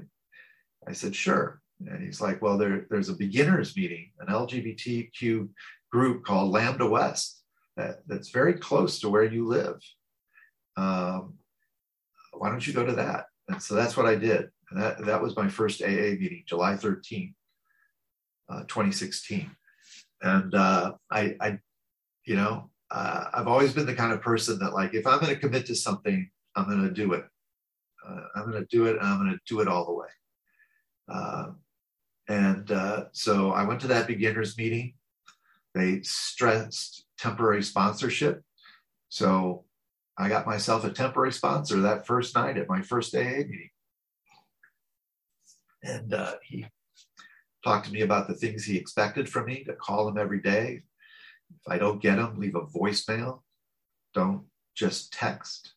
I 0.87 0.93
said, 0.93 1.15
sure. 1.15 1.61
And 1.85 2.03
he's 2.03 2.21
like, 2.21 2.41
well, 2.41 2.57
there, 2.57 2.85
there's 2.89 3.09
a 3.09 3.13
beginners 3.13 3.75
meeting, 3.75 4.11
an 4.19 4.27
LGBTQ 4.27 5.49
group 5.91 6.23
called 6.23 6.51
Lambda 6.51 6.87
West 6.87 7.43
that, 7.77 7.99
that's 8.07 8.29
very 8.29 8.53
close 8.53 8.99
to 8.99 9.09
where 9.09 9.23
you 9.23 9.47
live. 9.47 9.79
Um, 10.75 11.35
why 12.31 12.49
don't 12.49 12.65
you 12.65 12.73
go 12.73 12.85
to 12.85 12.93
that? 12.93 13.25
And 13.47 13.61
so 13.61 13.75
that's 13.75 13.95
what 13.95 14.05
I 14.05 14.15
did. 14.15 14.49
And 14.71 14.81
that, 14.81 15.05
that 15.05 15.21
was 15.21 15.35
my 15.35 15.49
first 15.49 15.81
AA 15.81 16.15
meeting, 16.17 16.43
July 16.47 16.75
13, 16.75 17.35
uh, 18.49 18.61
2016 18.61 19.51
and 20.23 20.55
uh, 20.55 20.93
I, 21.11 21.35
I, 21.39 21.59
you 22.25 22.35
know, 22.35 22.69
uh, 22.89 23.25
I've 23.33 23.47
always 23.47 23.73
been 23.73 23.85
the 23.85 23.93
kind 23.93 24.13
of 24.13 24.21
person 24.21 24.57
that 24.59 24.73
like 24.73 24.93
if 24.93 25.05
I'm 25.05 25.19
going 25.19 25.33
to 25.33 25.39
commit 25.39 25.65
to 25.67 25.75
something, 25.75 26.29
I'm 26.55 26.65
going 26.65 26.81
to 26.81 26.91
do 26.91 27.13
it. 27.13 27.25
Uh, 28.07 28.21
I'm 28.35 28.49
going 28.49 28.61
to 28.61 28.67
do 28.75 28.85
it, 28.87 28.97
and 28.97 29.05
I'm 29.05 29.19
going 29.19 29.31
to 29.31 29.39
do 29.45 29.59
it 29.59 29.67
all 29.67 29.85
the 29.85 29.93
way. 29.93 30.07
Uh, 31.11 31.45
and 32.29 32.71
uh, 32.71 33.05
so 33.11 33.51
I 33.51 33.63
went 33.63 33.81
to 33.81 33.87
that 33.87 34.07
beginners 34.07 34.57
meeting. 34.57 34.93
They 35.75 36.01
stressed 36.03 37.05
temporary 37.17 37.63
sponsorship, 37.63 38.41
so 39.09 39.65
I 40.17 40.29
got 40.29 40.45
myself 40.45 40.85
a 40.85 40.91
temporary 40.91 41.33
sponsor 41.33 41.81
that 41.81 42.07
first 42.07 42.35
night 42.35 42.57
at 42.57 42.69
my 42.69 42.81
first 42.81 43.15
AA 43.15 43.19
meeting. 43.19 43.69
And 45.81 46.13
uh, 46.13 46.35
he 46.43 46.65
talk 47.63 47.83
to 47.85 47.91
me 47.91 48.01
about 48.01 48.27
the 48.27 48.33
things 48.33 48.63
he 48.63 48.77
expected 48.77 49.29
from 49.29 49.45
me, 49.45 49.63
to 49.63 49.73
call 49.73 50.07
him 50.07 50.17
every 50.17 50.41
day. 50.41 50.81
If 51.49 51.71
I 51.71 51.77
don't 51.77 52.01
get 52.01 52.19
him, 52.19 52.39
leave 52.39 52.55
a 52.55 52.61
voicemail. 52.61 53.41
Don't 54.13 54.45
just 54.75 55.13
text. 55.13 55.73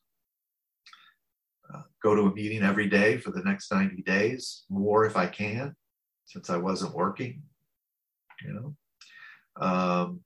Uh, 1.73 1.83
go 2.03 2.15
to 2.15 2.23
a 2.23 2.35
meeting 2.35 2.63
every 2.63 2.89
day 2.89 3.19
for 3.19 3.31
the 3.31 3.43
next 3.43 3.73
90 3.73 4.03
days, 4.03 4.65
more 4.69 5.05
if 5.05 5.17
I 5.17 5.27
can, 5.27 5.75
since 6.25 6.51
I 6.51 6.57
wasn't 6.57 6.95
working. 6.95 7.43
You 8.45 8.53
know, 8.53 9.65
um, 9.65 10.21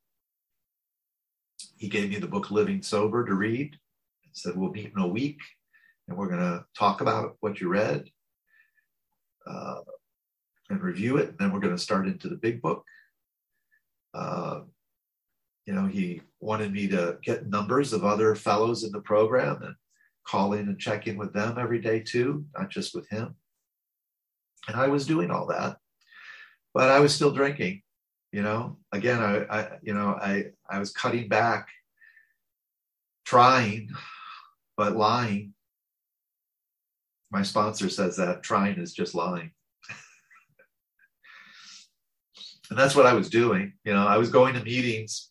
he 1.76 1.88
gave 1.88 2.10
me 2.10 2.18
the 2.18 2.26
book 2.26 2.50
Living 2.50 2.82
Sober 2.82 3.24
to 3.24 3.34
read. 3.34 3.76
He 4.20 4.30
said, 4.32 4.56
We'll 4.56 4.70
meet 4.70 4.92
in 4.94 5.00
a 5.00 5.06
week 5.06 5.38
and 6.10 6.18
we're 6.18 6.28
going 6.28 6.40
to 6.40 6.64
talk 6.76 7.00
about 7.00 7.36
what 7.40 7.60
you 7.60 7.68
read. 7.68 8.04
Uh, 9.46 9.76
and 10.70 10.82
review 10.82 11.18
it. 11.18 11.28
And 11.28 11.38
then 11.38 11.52
we're 11.52 11.60
going 11.60 11.76
to 11.76 11.82
start 11.82 12.06
into 12.06 12.28
the 12.28 12.36
big 12.36 12.62
book. 12.62 12.84
Uh, 14.14 14.60
you 15.66 15.74
know, 15.74 15.86
he 15.86 16.22
wanted 16.40 16.72
me 16.72 16.88
to 16.88 17.18
get 17.22 17.48
numbers 17.48 17.92
of 17.92 18.04
other 18.04 18.34
fellows 18.34 18.84
in 18.84 18.92
the 18.92 19.00
program 19.00 19.62
and 19.62 19.74
call 20.26 20.54
in 20.54 20.68
and 20.68 20.78
check 20.78 21.06
in 21.06 21.16
with 21.16 21.32
them 21.32 21.58
every 21.58 21.80
day 21.80 22.00
too, 22.00 22.44
not 22.56 22.70
just 22.70 22.94
with 22.94 23.08
him. 23.08 23.34
And 24.68 24.76
I 24.76 24.88
was 24.88 25.06
doing 25.06 25.30
all 25.30 25.46
that, 25.46 25.76
but 26.74 26.90
I 26.90 27.00
was 27.00 27.14
still 27.14 27.32
drinking. 27.32 27.82
You 28.32 28.42
know, 28.42 28.78
again, 28.92 29.20
I, 29.20 29.44
I 29.44 29.68
you 29.82 29.92
know, 29.92 30.16
I 30.20 30.46
I 30.68 30.78
was 30.78 30.92
cutting 30.92 31.28
back, 31.28 31.68
trying, 33.24 33.90
but 34.76 34.96
lying. 34.96 35.54
My 37.32 37.42
sponsor 37.42 37.88
says 37.88 38.16
that 38.16 38.42
trying 38.42 38.78
is 38.78 38.92
just 38.92 39.14
lying. 39.14 39.50
And 42.70 42.78
that's 42.78 42.94
what 42.94 43.06
I 43.06 43.14
was 43.14 43.28
doing. 43.28 43.72
You 43.84 43.92
know, 43.92 44.06
I 44.06 44.16
was 44.16 44.30
going 44.30 44.54
to 44.54 44.62
meetings 44.62 45.30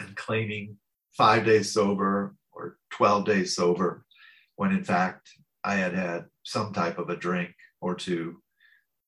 and 0.00 0.16
claiming 0.16 0.78
five 1.12 1.44
days 1.44 1.72
sober 1.72 2.34
or 2.52 2.78
12 2.90 3.26
days 3.26 3.54
sober, 3.54 4.04
when 4.56 4.72
in 4.72 4.82
fact 4.82 5.30
I 5.62 5.74
had 5.74 5.92
had 5.92 6.24
some 6.42 6.72
type 6.72 6.98
of 6.98 7.10
a 7.10 7.16
drink 7.16 7.50
or 7.80 7.94
two 7.94 8.42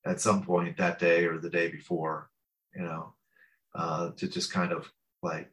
at 0.05 0.21
some 0.21 0.43
point 0.43 0.77
that 0.77 0.99
day 0.99 1.25
or 1.25 1.39
the 1.39 1.51
day 1.51 1.69
before, 1.69 2.31
you 2.75 2.83
know, 2.83 3.15
uh, 3.75 4.11
to 4.17 4.29
just 4.29 4.53
kind 4.53 4.73
of 4.73 4.91
like 5.23 5.51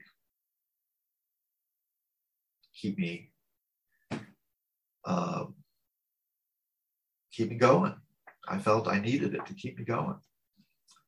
keep 2.75 2.97
me 2.97 3.31
um, 5.05 5.55
keep 7.31 7.49
me 7.49 7.55
going. 7.55 7.95
I 8.47 8.57
felt 8.57 8.87
I 8.87 8.99
needed 8.99 9.35
it 9.35 9.45
to 9.45 9.53
keep 9.53 9.77
me 9.77 9.85
going. 9.85 10.15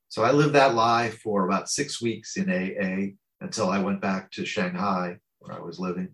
So 0.09 0.23
I 0.23 0.31
lived 0.31 0.55
that 0.55 0.75
lie 0.75 1.09
for 1.09 1.45
about 1.45 1.69
six 1.69 2.01
weeks 2.01 2.37
in 2.37 2.49
AA 2.49 3.15
until 3.41 3.69
I 3.69 3.79
went 3.79 4.01
back 4.01 4.31
to 4.31 4.45
Shanghai, 4.45 5.17
where 5.39 5.55
I 5.55 5.59
was 5.59 5.79
living, 5.79 6.09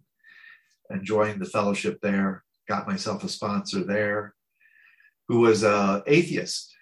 enjoying 0.90 1.40
the 1.40 1.46
fellowship 1.46 2.00
there. 2.02 2.44
Got 2.68 2.88
myself 2.88 3.24
a 3.24 3.30
sponsor 3.30 3.84
there 3.84 4.34
who 5.28 5.40
was 5.40 5.64
an 5.64 6.02
atheist. 6.08 6.74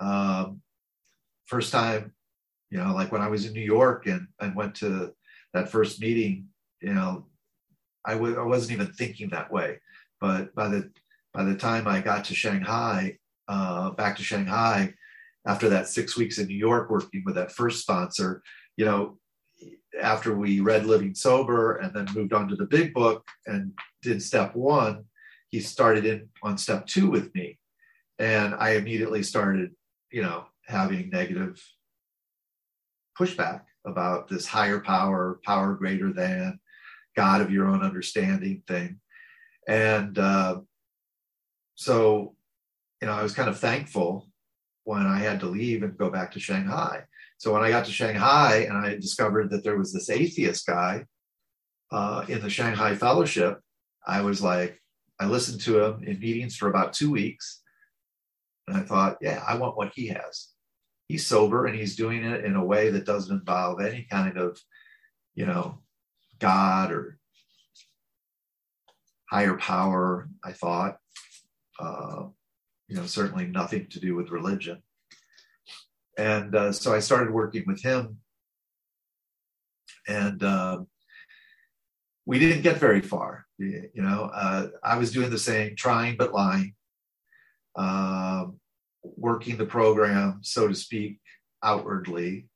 Um, 0.00 0.60
first 1.46 1.72
time, 1.72 2.12
you 2.70 2.78
know, 2.78 2.94
like 2.94 3.10
when 3.10 3.22
I 3.22 3.28
was 3.28 3.46
in 3.46 3.52
New 3.52 3.60
York 3.60 4.06
and, 4.06 4.28
and 4.40 4.54
went 4.54 4.74
to 4.76 5.12
that 5.54 5.70
first 5.70 6.00
meeting, 6.00 6.48
you 6.80 6.94
know, 6.94 7.26
I 8.04 8.12
w- 8.12 8.38
I 8.38 8.44
wasn't 8.44 8.72
even 8.72 8.92
thinking 8.92 9.30
that 9.30 9.50
way. 9.50 9.80
But 10.20 10.54
by 10.54 10.68
the 10.68 10.90
by 11.34 11.44
the 11.44 11.56
time 11.56 11.88
I 11.88 12.00
got 12.00 12.24
to 12.26 12.34
Shanghai, 12.34 13.18
uh, 13.48 13.90
back 13.90 14.16
to 14.16 14.22
Shanghai, 14.22 14.94
after 15.46 15.68
that 15.68 15.88
six 15.88 16.16
weeks 16.16 16.38
in 16.38 16.46
New 16.46 16.56
York 16.56 16.90
working 16.90 17.22
with 17.24 17.34
that 17.36 17.52
first 17.52 17.80
sponsor, 17.80 18.42
you 18.76 18.84
know, 18.84 19.18
after 20.00 20.36
we 20.36 20.60
read 20.60 20.86
Living 20.86 21.14
Sober 21.14 21.76
and 21.76 21.94
then 21.94 22.06
moved 22.14 22.32
on 22.32 22.48
to 22.48 22.56
the 22.56 22.66
big 22.66 22.94
book 22.94 23.26
and 23.46 23.72
did 24.02 24.22
step 24.22 24.54
one, 24.54 25.04
he 25.48 25.60
started 25.60 26.04
in 26.04 26.28
on 26.42 26.58
step 26.58 26.86
two 26.86 27.10
with 27.10 27.34
me. 27.34 27.58
And 28.18 28.54
I 28.54 28.72
immediately 28.72 29.22
started, 29.22 29.70
you 30.10 30.22
know, 30.22 30.44
having 30.66 31.10
negative 31.10 31.62
pushback 33.18 33.62
about 33.86 34.28
this 34.28 34.46
higher 34.46 34.80
power, 34.80 35.40
power 35.44 35.74
greater 35.74 36.12
than, 36.12 36.60
God 37.16 37.40
of 37.40 37.50
your 37.50 37.66
own 37.66 37.82
understanding 37.82 38.62
thing. 38.68 39.00
And 39.66 40.16
uh, 40.18 40.60
so, 41.74 42.36
you 43.02 43.08
know, 43.08 43.12
I 43.12 43.24
was 43.24 43.34
kind 43.34 43.48
of 43.48 43.58
thankful 43.58 44.27
when 44.88 45.06
I 45.06 45.18
had 45.18 45.38
to 45.40 45.46
leave 45.46 45.82
and 45.82 45.98
go 45.98 46.08
back 46.08 46.32
to 46.32 46.40
Shanghai. 46.40 47.02
So 47.36 47.52
when 47.52 47.62
I 47.62 47.68
got 47.68 47.84
to 47.84 47.92
Shanghai 47.92 48.66
and 48.66 48.78
I 48.78 48.94
discovered 48.94 49.50
that 49.50 49.62
there 49.62 49.76
was 49.76 49.92
this 49.92 50.08
atheist 50.08 50.66
guy 50.66 51.04
uh, 51.92 52.24
in 52.26 52.40
the 52.40 52.48
Shanghai 52.48 52.94
Fellowship, 52.94 53.60
I 54.06 54.22
was 54.22 54.40
like, 54.40 54.80
I 55.20 55.26
listened 55.26 55.60
to 55.60 55.84
him 55.84 56.04
in 56.04 56.18
meetings 56.18 56.56
for 56.56 56.70
about 56.70 56.94
two 56.94 57.10
weeks. 57.10 57.60
And 58.66 58.78
I 58.78 58.80
thought, 58.80 59.18
yeah, 59.20 59.44
I 59.46 59.58
want 59.58 59.76
what 59.76 59.92
he 59.94 60.06
has. 60.06 60.48
He's 61.06 61.26
sober 61.26 61.66
and 61.66 61.78
he's 61.78 61.94
doing 61.94 62.24
it 62.24 62.46
in 62.46 62.56
a 62.56 62.64
way 62.64 62.88
that 62.88 63.04
doesn't 63.04 63.40
involve 63.40 63.82
any 63.82 64.06
kind 64.10 64.38
of, 64.38 64.58
you 65.34 65.44
know, 65.44 65.80
God 66.38 66.92
or 66.92 67.18
higher 69.30 69.58
power, 69.58 70.30
I 70.42 70.52
thought. 70.52 70.96
Uh, 71.78 72.28
you 72.88 72.96
know, 72.96 73.06
certainly 73.06 73.46
nothing 73.46 73.86
to 73.90 74.00
do 74.00 74.14
with 74.14 74.30
religion. 74.30 74.82
And 76.16 76.54
uh, 76.54 76.72
so 76.72 76.94
I 76.94 76.98
started 76.98 77.32
working 77.32 77.64
with 77.66 77.82
him. 77.82 78.18
And 80.08 80.42
uh, 80.42 80.80
we 82.26 82.38
didn't 82.38 82.62
get 82.62 82.78
very 82.78 83.02
far. 83.02 83.46
You 83.58 83.90
know, 83.94 84.30
uh, 84.32 84.68
I 84.82 84.96
was 84.96 85.12
doing 85.12 85.30
the 85.30 85.38
same, 85.38 85.76
trying 85.76 86.16
but 86.16 86.32
lying, 86.32 86.74
um, 87.76 88.58
working 89.02 89.56
the 89.56 89.66
program, 89.66 90.40
so 90.42 90.68
to 90.68 90.74
speak, 90.74 91.20
outwardly, 91.62 92.46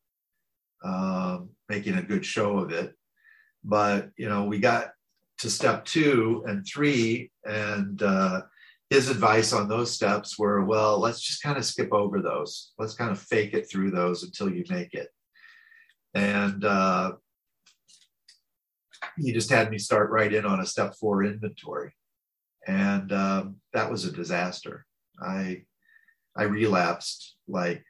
um, 0.84 1.50
making 1.68 1.96
a 1.96 2.02
good 2.02 2.24
show 2.24 2.58
of 2.58 2.70
it 2.70 2.94
but 3.64 4.10
you 4.16 4.28
know 4.28 4.44
we 4.44 4.58
got 4.58 4.92
to 5.38 5.50
step 5.50 5.84
two 5.84 6.44
and 6.46 6.66
three 6.66 7.30
and 7.44 8.02
uh, 8.02 8.42
his 8.92 9.08
advice 9.08 9.54
on 9.54 9.68
those 9.68 9.90
steps 9.90 10.38
were 10.38 10.62
well 10.64 10.98
let's 10.98 11.22
just 11.22 11.42
kind 11.42 11.56
of 11.56 11.64
skip 11.64 11.92
over 11.92 12.20
those. 12.20 12.72
Let's 12.78 12.94
kind 12.94 13.10
of 13.10 13.18
fake 13.18 13.54
it 13.54 13.70
through 13.70 13.90
those 13.90 14.22
until 14.22 14.50
you 14.50 14.64
make 14.68 14.92
it. 14.92 15.08
And 16.12 16.62
uh, 16.62 17.12
he 19.16 19.32
just 19.32 19.48
had 19.48 19.70
me 19.70 19.78
start 19.78 20.10
right 20.10 20.30
in 20.30 20.44
on 20.44 20.60
a 20.60 20.66
step 20.66 20.94
four 21.00 21.24
inventory. 21.24 21.94
And 22.66 23.10
um, 23.12 23.56
that 23.72 23.90
was 23.90 24.04
a 24.04 24.12
disaster. 24.12 24.84
I 25.20 25.62
i 26.36 26.44
relapsed 26.44 27.36
like 27.48 27.84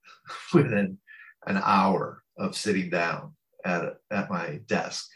within 0.54 0.98
an 1.46 1.60
hour 1.62 2.22
of 2.38 2.56
sitting 2.56 2.88
down 2.88 3.34
at, 3.64 3.96
at 4.10 4.30
my 4.30 4.60
desk, 4.66 5.06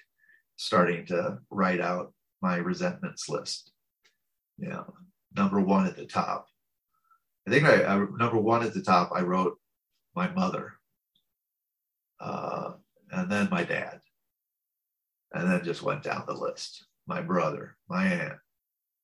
starting 0.57 1.07
to 1.07 1.39
write 1.51 1.81
out 1.81 2.13
my 2.43 2.57
resentments 2.57 3.27
list. 3.29 3.73
Know, 4.59 4.93
number 5.37 5.61
one 5.61 5.87
at 5.87 5.97
the 5.97 6.07
top. 6.07 6.47
I 7.47 7.51
think 7.51 7.65
I, 7.65 7.85
I 7.85 7.97
number 7.97 8.39
one 8.39 8.63
at 8.63 8.75
the 8.75 8.83
top, 8.83 9.11
I 9.15 9.23
wrote 9.23 9.59
my 10.15 10.29
mother, 10.29 10.75
uh, 12.21 12.73
and 13.11 13.31
then 13.31 13.49
my 13.51 13.65
dad, 13.65 14.01
and 15.33 15.51
then 15.51 15.65
just 15.65 15.83
went 15.83 16.03
down 16.03 16.25
the 16.27 16.35
list. 16.35 16.87
My 17.07 17.23
brother, 17.23 17.77
my 17.89 18.07
aunt, 18.07 18.39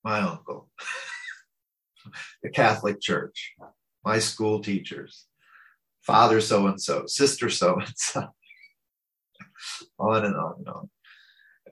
my 0.05 0.21
uncle, 0.21 0.71
the 2.43 2.51
Catholic 2.51 3.01
Church, 3.01 3.55
my 4.05 4.19
school 4.19 4.61
teachers, 4.61 5.27
father 6.03 6.41
so 6.41 6.67
and 6.67 6.81
so, 6.81 7.07
sister 7.07 7.49
so 7.49 7.81
and 7.81 7.93
so 7.97 8.29
on 9.99 10.25
and 10.25 10.37
on 10.37 10.55
and 10.59 10.69
on. 10.69 10.91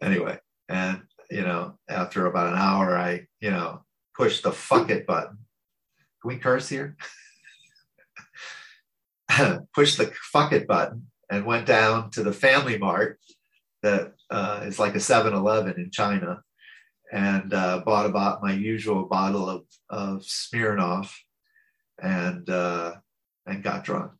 Anyway, 0.00 0.38
and 0.68 1.02
you 1.30 1.42
know, 1.42 1.78
after 1.88 2.26
about 2.26 2.52
an 2.52 2.58
hour, 2.58 2.96
I, 2.96 3.26
you 3.40 3.50
know, 3.50 3.84
pushed 4.16 4.42
the 4.42 4.52
fuck 4.52 4.90
it 4.90 5.06
button. 5.06 5.38
Can 6.20 6.28
we 6.28 6.36
curse 6.36 6.68
here? 6.68 6.96
pushed 9.74 9.98
the 9.98 10.12
fuck 10.32 10.52
it 10.52 10.66
button 10.66 11.06
and 11.30 11.46
went 11.46 11.66
down 11.66 12.10
to 12.10 12.22
the 12.22 12.32
family 12.32 12.78
mart 12.78 13.18
that 13.82 14.12
uh, 14.30 14.60
is 14.64 14.78
like 14.78 14.94
a 14.94 14.98
7-Eleven 14.98 15.74
in 15.76 15.90
China 15.90 16.42
and 17.12 17.52
uh, 17.52 17.80
bought 17.84 18.06
about 18.06 18.42
my 18.42 18.52
usual 18.52 19.04
bottle 19.04 19.48
of, 19.48 19.64
of 19.90 20.22
Smirnoff 20.22 21.12
and 22.02 22.48
uh, 22.48 22.94
and 23.46 23.62
got 23.62 23.84
drunk. 23.84 24.12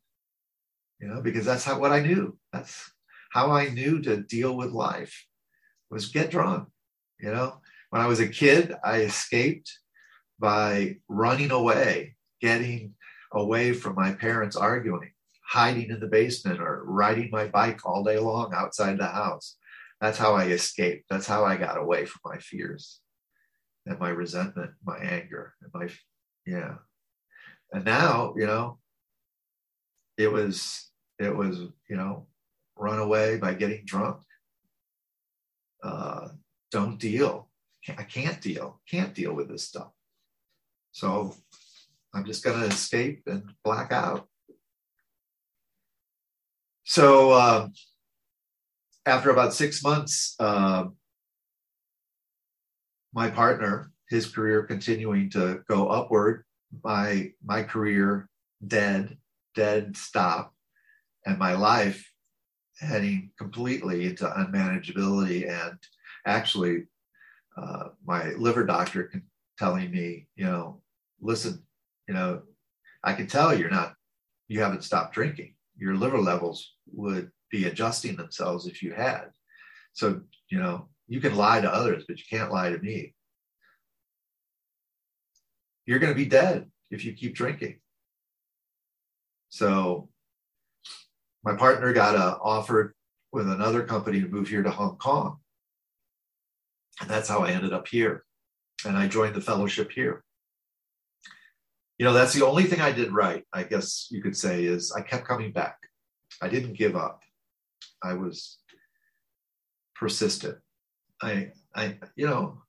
You 0.99 1.07
know, 1.07 1.21
because 1.21 1.45
that's 1.45 1.65
how 1.65 1.79
what 1.79 1.91
I 1.91 1.99
knew. 1.99 2.37
That's 2.53 2.91
how 3.31 3.51
I 3.51 3.69
knew 3.69 4.01
to 4.03 4.17
deal 4.17 4.55
with 4.55 4.71
life 4.71 5.25
was 5.89 6.07
get 6.07 6.31
drunk. 6.31 6.69
You 7.19 7.31
know, 7.31 7.59
when 7.89 8.01
I 8.01 8.07
was 8.07 8.19
a 8.19 8.27
kid, 8.27 8.73
I 8.83 9.01
escaped 9.01 9.79
by 10.39 10.97
running 11.07 11.51
away, 11.51 12.15
getting 12.41 12.93
away 13.31 13.73
from 13.73 13.95
my 13.95 14.13
parents 14.13 14.55
arguing, 14.55 15.11
hiding 15.47 15.89
in 15.89 15.99
the 15.99 16.07
basement 16.07 16.59
or 16.59 16.83
riding 16.85 17.29
my 17.31 17.47
bike 17.47 17.85
all 17.85 18.03
day 18.03 18.17
long 18.17 18.53
outside 18.53 18.97
the 18.97 19.07
house. 19.07 19.57
That's 20.01 20.17
how 20.17 20.33
I 20.33 20.45
escaped. 20.45 21.05
That's 21.09 21.27
how 21.27 21.45
I 21.45 21.55
got 21.55 21.77
away 21.77 22.05
from 22.05 22.21
my 22.25 22.37
fears 22.39 22.99
and 23.85 23.99
my 23.99 24.09
resentment, 24.09 24.71
my 24.83 24.97
anger, 24.97 25.53
and 25.61 25.71
my, 25.73 25.87
yeah. 26.45 26.75
And 27.71 27.85
now, 27.85 28.33
you 28.37 28.45
know, 28.45 28.79
it 30.17 30.31
was, 30.31 30.89
it 31.19 31.35
was, 31.35 31.59
you 31.89 31.95
know, 31.95 32.27
run 32.77 32.99
away 32.99 33.37
by 33.37 33.53
getting 33.53 33.85
drunk. 33.85 34.21
Uh, 35.83 36.29
don't 36.71 36.99
deal. 36.99 37.49
I 37.87 38.03
can't 38.03 38.41
deal. 38.41 38.81
Can't 38.89 39.13
deal 39.13 39.33
with 39.33 39.49
this 39.49 39.63
stuff. 39.63 39.91
So 40.95 41.35
I'm 42.13 42.23
just 42.23 42.41
going 42.41 42.57
to 42.57 42.67
escape 42.67 43.23
and 43.27 43.43
black 43.65 43.91
out. 43.91 44.29
So 46.85 47.31
uh, 47.31 47.67
after 49.05 49.29
about 49.29 49.53
six 49.53 49.83
months, 49.83 50.35
uh, 50.39 50.85
my 53.13 53.29
partner, 53.29 53.91
his 54.09 54.25
career 54.27 54.63
continuing 54.63 55.29
to 55.31 55.63
go 55.67 55.89
upward, 55.89 56.45
my 56.81 57.31
my 57.43 57.63
career 57.63 58.29
dead, 58.65 59.17
dead 59.53 59.97
stop, 59.97 60.53
and 61.25 61.37
my 61.37 61.55
life 61.55 62.09
heading 62.79 63.31
completely 63.37 64.05
into 64.05 64.23
unmanageability 64.23 65.49
and 65.49 65.77
actually 66.25 66.85
uh, 67.57 67.89
my 68.05 68.29
liver 68.35 68.65
doctor 68.65 69.11
telling 69.57 69.91
me 69.91 70.27
you 70.37 70.45
know 70.45 70.81
listen 71.21 71.63
you 72.07 72.13
know 72.13 72.41
i 73.03 73.13
can 73.13 73.27
tell 73.27 73.57
you're 73.57 73.69
not 73.69 73.93
you 74.47 74.61
haven't 74.61 74.83
stopped 74.83 75.13
drinking 75.13 75.53
your 75.77 75.95
liver 75.95 76.19
levels 76.19 76.73
would 76.93 77.31
be 77.51 77.65
adjusting 77.65 78.15
themselves 78.15 78.67
if 78.67 78.81
you 78.81 78.93
had 78.93 79.25
so 79.93 80.21
you 80.49 80.59
know 80.59 80.87
you 81.07 81.19
can 81.19 81.35
lie 81.35 81.61
to 81.61 81.73
others 81.73 82.03
but 82.07 82.17
you 82.17 82.23
can't 82.29 82.51
lie 82.51 82.69
to 82.69 82.79
me 82.79 83.13
you're 85.85 85.99
going 85.99 86.13
to 86.13 86.17
be 86.17 86.25
dead 86.25 86.69
if 86.91 87.05
you 87.05 87.13
keep 87.13 87.35
drinking 87.35 87.79
so 89.49 90.09
my 91.45 91.55
partner 91.55 91.93
got 91.93 92.15
uh, 92.15 92.37
offered 92.41 92.93
with 93.31 93.49
another 93.49 93.83
company 93.83 94.19
to 94.19 94.27
move 94.27 94.47
here 94.47 94.63
to 94.63 94.71
Hong 94.71 94.97
Kong. 94.97 95.37
And 96.99 97.09
that's 97.09 97.29
how 97.29 97.39
I 97.39 97.51
ended 97.51 97.71
up 97.71 97.87
here. 97.87 98.25
And 98.85 98.97
I 98.97 99.07
joined 99.07 99.35
the 99.35 99.41
fellowship 99.41 99.91
here. 99.91 100.23
You 101.97 102.05
know, 102.05 102.13
that's 102.13 102.33
the 102.33 102.45
only 102.45 102.63
thing 102.63 102.81
I 102.81 102.91
did 102.91 103.13
right, 103.13 103.43
I 103.53 103.63
guess 103.63 104.07
you 104.11 104.21
could 104.21 104.35
say, 104.35 104.65
is 104.65 104.91
I 104.91 105.01
kept 105.01 105.27
coming 105.27 105.51
back. 105.51 105.77
I 106.41 106.49
didn't 106.49 106.77
give 106.77 106.95
up. 106.95 107.23
I 108.03 108.13
was 108.13 108.57
persistent. 109.95 110.57
I, 111.21 111.51
I, 111.73 111.97
you 112.15 112.27
know, 112.27 112.61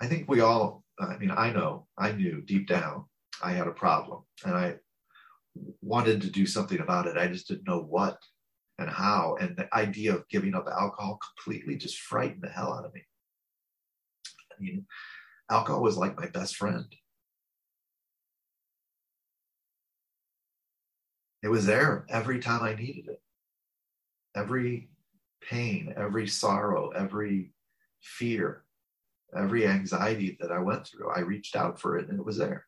I 0.00 0.06
think 0.06 0.28
we 0.28 0.40
all, 0.40 0.84
I 1.00 1.16
mean, 1.18 1.32
I 1.32 1.52
know, 1.52 1.86
I 1.98 2.12
knew 2.12 2.40
deep 2.42 2.68
down 2.68 3.06
I 3.42 3.52
had 3.52 3.68
a 3.68 3.72
problem 3.72 4.22
and 4.44 4.54
I 4.54 4.76
wanted 5.80 6.22
to 6.22 6.30
do 6.30 6.46
something 6.46 6.80
about 6.80 7.06
it. 7.06 7.16
I 7.16 7.28
just 7.28 7.48
didn't 7.48 7.66
know 7.66 7.80
what 7.80 8.18
and 8.78 8.88
how. 8.88 9.36
And 9.40 9.56
the 9.56 9.72
idea 9.74 10.14
of 10.14 10.28
giving 10.28 10.54
up 10.54 10.66
alcohol 10.68 11.18
completely 11.36 11.76
just 11.76 11.98
frightened 11.98 12.42
the 12.42 12.48
hell 12.48 12.72
out 12.72 12.84
of 12.84 12.94
me. 12.94 13.02
I 14.52 14.62
mean, 14.62 14.86
alcohol 15.50 15.82
was 15.82 15.96
like 15.96 16.16
my 16.16 16.26
best 16.26 16.56
friend. 16.56 16.86
It 21.42 21.48
was 21.48 21.66
there 21.66 22.04
every 22.08 22.40
time 22.40 22.62
I 22.62 22.74
needed 22.74 23.08
it. 23.08 23.20
Every 24.36 24.88
pain, 25.40 25.94
every 25.96 26.26
sorrow, 26.26 26.90
every 26.90 27.52
fear, 28.00 28.64
every 29.36 29.66
anxiety 29.66 30.36
that 30.40 30.52
I 30.52 30.58
went 30.58 30.86
through, 30.86 31.10
I 31.10 31.20
reached 31.20 31.56
out 31.56 31.80
for 31.80 31.98
it 31.98 32.08
and 32.08 32.18
it 32.18 32.24
was 32.24 32.36
there. 32.36 32.66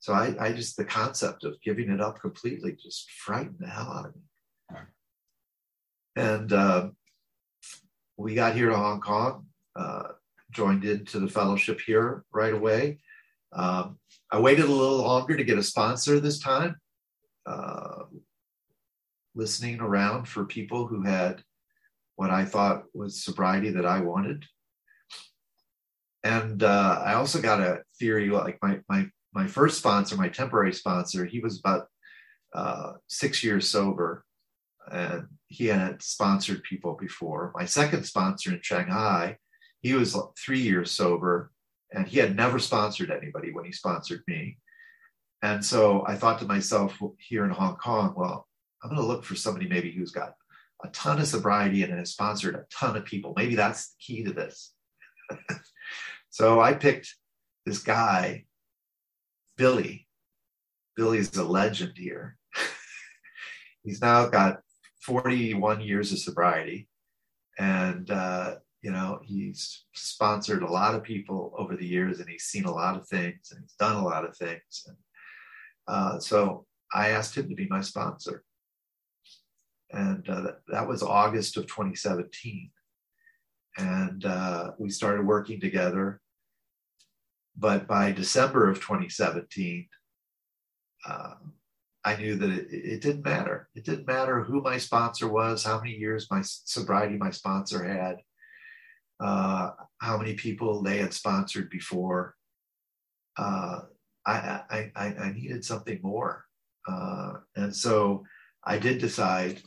So 0.00 0.12
I, 0.12 0.34
I 0.38 0.52
just, 0.52 0.76
the 0.76 0.84
concept 0.84 1.44
of 1.44 1.60
giving 1.60 1.90
it 1.90 2.00
up 2.00 2.20
completely 2.20 2.76
just 2.80 3.10
frightened 3.10 3.56
the 3.58 3.68
hell 3.68 3.92
out 3.92 4.06
of 4.06 4.14
me. 4.14 4.22
And 6.16 6.52
uh, 6.52 6.88
we 8.16 8.34
got 8.34 8.54
here 8.54 8.68
to 8.68 8.76
Hong 8.76 9.00
Kong, 9.00 9.46
uh, 9.76 10.08
joined 10.50 10.84
into 10.84 11.18
the 11.20 11.28
fellowship 11.28 11.80
here 11.80 12.24
right 12.32 12.52
away. 12.52 12.98
Um, 13.52 13.98
I 14.30 14.40
waited 14.40 14.66
a 14.66 14.72
little 14.72 14.98
longer 14.98 15.36
to 15.36 15.44
get 15.44 15.58
a 15.58 15.62
sponsor 15.62 16.20
this 16.20 16.38
time, 16.38 16.76
uh, 17.48 18.04
listening 19.34 19.80
around 19.80 20.28
for 20.28 20.44
people 20.44 20.86
who 20.86 21.02
had 21.02 21.42
what 22.16 22.30
I 22.30 22.44
thought 22.44 22.84
was 22.92 23.22
sobriety 23.22 23.70
that 23.70 23.86
I 23.86 24.00
wanted. 24.00 24.44
And 26.24 26.62
uh, 26.62 27.00
I 27.04 27.14
also 27.14 27.40
got 27.40 27.60
a 27.60 27.82
theory 27.98 28.28
like 28.28 28.58
my, 28.60 28.80
my, 28.88 29.06
my 29.32 29.46
first 29.46 29.78
sponsor, 29.78 30.16
my 30.16 30.28
temporary 30.28 30.72
sponsor, 30.72 31.24
he 31.24 31.38
was 31.38 31.60
about 31.60 31.86
uh, 32.54 32.94
six 33.06 33.44
years 33.44 33.68
sober 33.68 34.24
and 34.90 35.28
he 35.46 35.66
had 35.66 36.02
sponsored 36.02 36.62
people 36.64 36.94
before. 37.00 37.52
My 37.54 37.64
second 37.64 38.04
sponsor 38.04 38.52
in 38.52 38.60
Shanghai, 38.62 39.36
he 39.80 39.94
was 39.94 40.16
three 40.44 40.60
years 40.60 40.90
sober 40.90 41.52
and 41.92 42.06
he 42.06 42.18
had 42.18 42.36
never 42.36 42.58
sponsored 42.58 43.10
anybody 43.10 43.52
when 43.52 43.64
he 43.64 43.72
sponsored 43.72 44.22
me. 44.26 44.58
And 45.42 45.64
so 45.64 46.04
I 46.06 46.16
thought 46.16 46.40
to 46.40 46.46
myself 46.46 46.98
here 47.18 47.44
in 47.44 47.50
Hong 47.50 47.76
Kong, 47.76 48.14
well, 48.16 48.48
I'm 48.82 48.90
going 48.90 49.00
to 49.00 49.06
look 49.06 49.24
for 49.24 49.36
somebody 49.36 49.68
maybe 49.68 49.90
who's 49.90 50.10
got 50.10 50.34
a 50.82 50.88
ton 50.88 51.20
of 51.20 51.26
sobriety 51.26 51.82
and 51.82 51.92
has 51.92 52.10
sponsored 52.10 52.54
a 52.54 52.64
ton 52.72 52.96
of 52.96 53.04
people. 53.04 53.34
Maybe 53.36 53.54
that's 53.54 53.90
the 53.90 53.96
key 54.00 54.24
to 54.24 54.32
this. 54.32 54.72
so 56.30 56.60
I 56.60 56.74
picked 56.74 57.14
this 57.66 57.78
guy, 57.78 58.44
Billy. 59.56 60.06
Billy's 60.96 61.36
a 61.36 61.44
legend 61.44 61.92
here. 61.96 62.36
He's 63.84 64.00
now 64.00 64.26
got 64.26 64.60
41 65.02 65.80
years 65.80 66.12
of 66.12 66.18
sobriety. 66.18 66.88
And 67.58 68.10
uh, 68.10 68.56
you 68.82 68.92
know 68.92 69.20
he's 69.22 69.84
sponsored 69.94 70.62
a 70.62 70.70
lot 70.70 70.94
of 70.94 71.02
people 71.02 71.52
over 71.58 71.76
the 71.76 71.86
years 71.86 72.20
and 72.20 72.28
he's 72.28 72.44
seen 72.44 72.64
a 72.64 72.72
lot 72.72 72.96
of 72.96 73.06
things 73.08 73.50
and 73.50 73.60
he's 73.60 73.74
done 73.74 73.96
a 73.96 74.04
lot 74.04 74.24
of 74.24 74.36
things 74.36 74.84
and 74.86 74.96
uh, 75.88 76.18
so 76.18 76.66
i 76.92 77.08
asked 77.10 77.36
him 77.36 77.48
to 77.48 77.54
be 77.54 77.66
my 77.68 77.80
sponsor 77.80 78.44
and 79.90 80.28
uh, 80.28 80.52
that, 80.68 80.86
was 80.86 81.02
august 81.02 81.56
of 81.56 81.66
2017 81.66 82.70
and 83.78 84.24
uh, 84.24 84.72
we 84.78 84.90
started 84.90 85.26
working 85.26 85.60
together 85.60 86.20
but 87.56 87.86
by 87.86 88.12
december 88.12 88.68
of 88.68 88.76
2017 88.76 89.88
uh, 91.06 91.34
I 92.04 92.16
knew 92.16 92.36
that 92.36 92.50
it, 92.50 92.68
it, 92.70 93.00
didn't 93.02 93.24
matter. 93.24 93.68
It 93.74 93.84
didn't 93.84 94.06
matter 94.06 94.42
who 94.42 94.62
my 94.62 94.78
sponsor 94.78 95.28
was, 95.28 95.64
how 95.64 95.78
many 95.78 95.94
years 95.94 96.26
my 96.30 96.40
sobriety 96.42 97.18
my 97.18 97.30
sponsor 97.30 97.84
had 97.84 98.18
uh, 99.20 99.72
how 99.98 100.16
many 100.16 100.34
people 100.34 100.82
they 100.82 100.98
had 100.98 101.12
sponsored 101.12 101.70
before. 101.70 102.34
Uh, 104.28 104.60
I, 104.68 104.92
I, 104.94 105.06
I, 105.06 105.32
needed 105.32 105.64
something 105.64 106.00
more. 106.02 106.44
Uh, 106.86 107.38
and 107.56 107.74
so 107.74 108.24
I 108.62 108.76
did 108.76 108.98
decide 108.98 109.62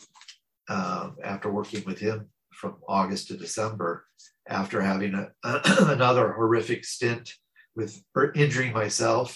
um, 0.69 1.15
after 1.23 1.51
working 1.51 1.83
with 1.83 1.97
him 1.97 2.29
from 2.53 2.75
August 2.87 3.29
to 3.29 3.37
December, 3.37 4.05
after 4.47 4.79
having 4.79 5.15
a, 5.15 5.31
another 5.79 6.33
horrific 6.33 6.85
stint 6.85 7.33
with 7.75 8.03
injuring 8.35 8.71
myself 8.71 9.35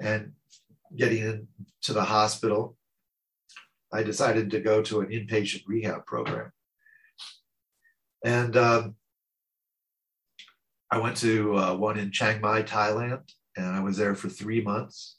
and 0.00 0.32
getting 0.96 1.22
into 1.22 1.92
the 1.92 2.04
hospital, 2.04 2.78
I 3.92 4.04
decided 4.04 4.50
to 4.52 4.60
go 4.60 4.80
to 4.84 5.00
an 5.00 5.08
inpatient 5.08 5.64
rehab 5.66 6.06
program. 6.06 6.50
And 8.24 8.56
um, 8.56 8.94
I 10.90 10.96
went 10.98 11.18
to 11.18 11.58
uh, 11.58 11.76
one 11.76 11.98
in 11.98 12.10
Chiang 12.10 12.40
Mai, 12.40 12.62
Thailand, 12.62 13.20
and 13.56 13.66
I 13.66 13.80
was 13.80 13.96
there 13.96 14.14
for 14.14 14.28
three 14.28 14.60
months. 14.60 15.16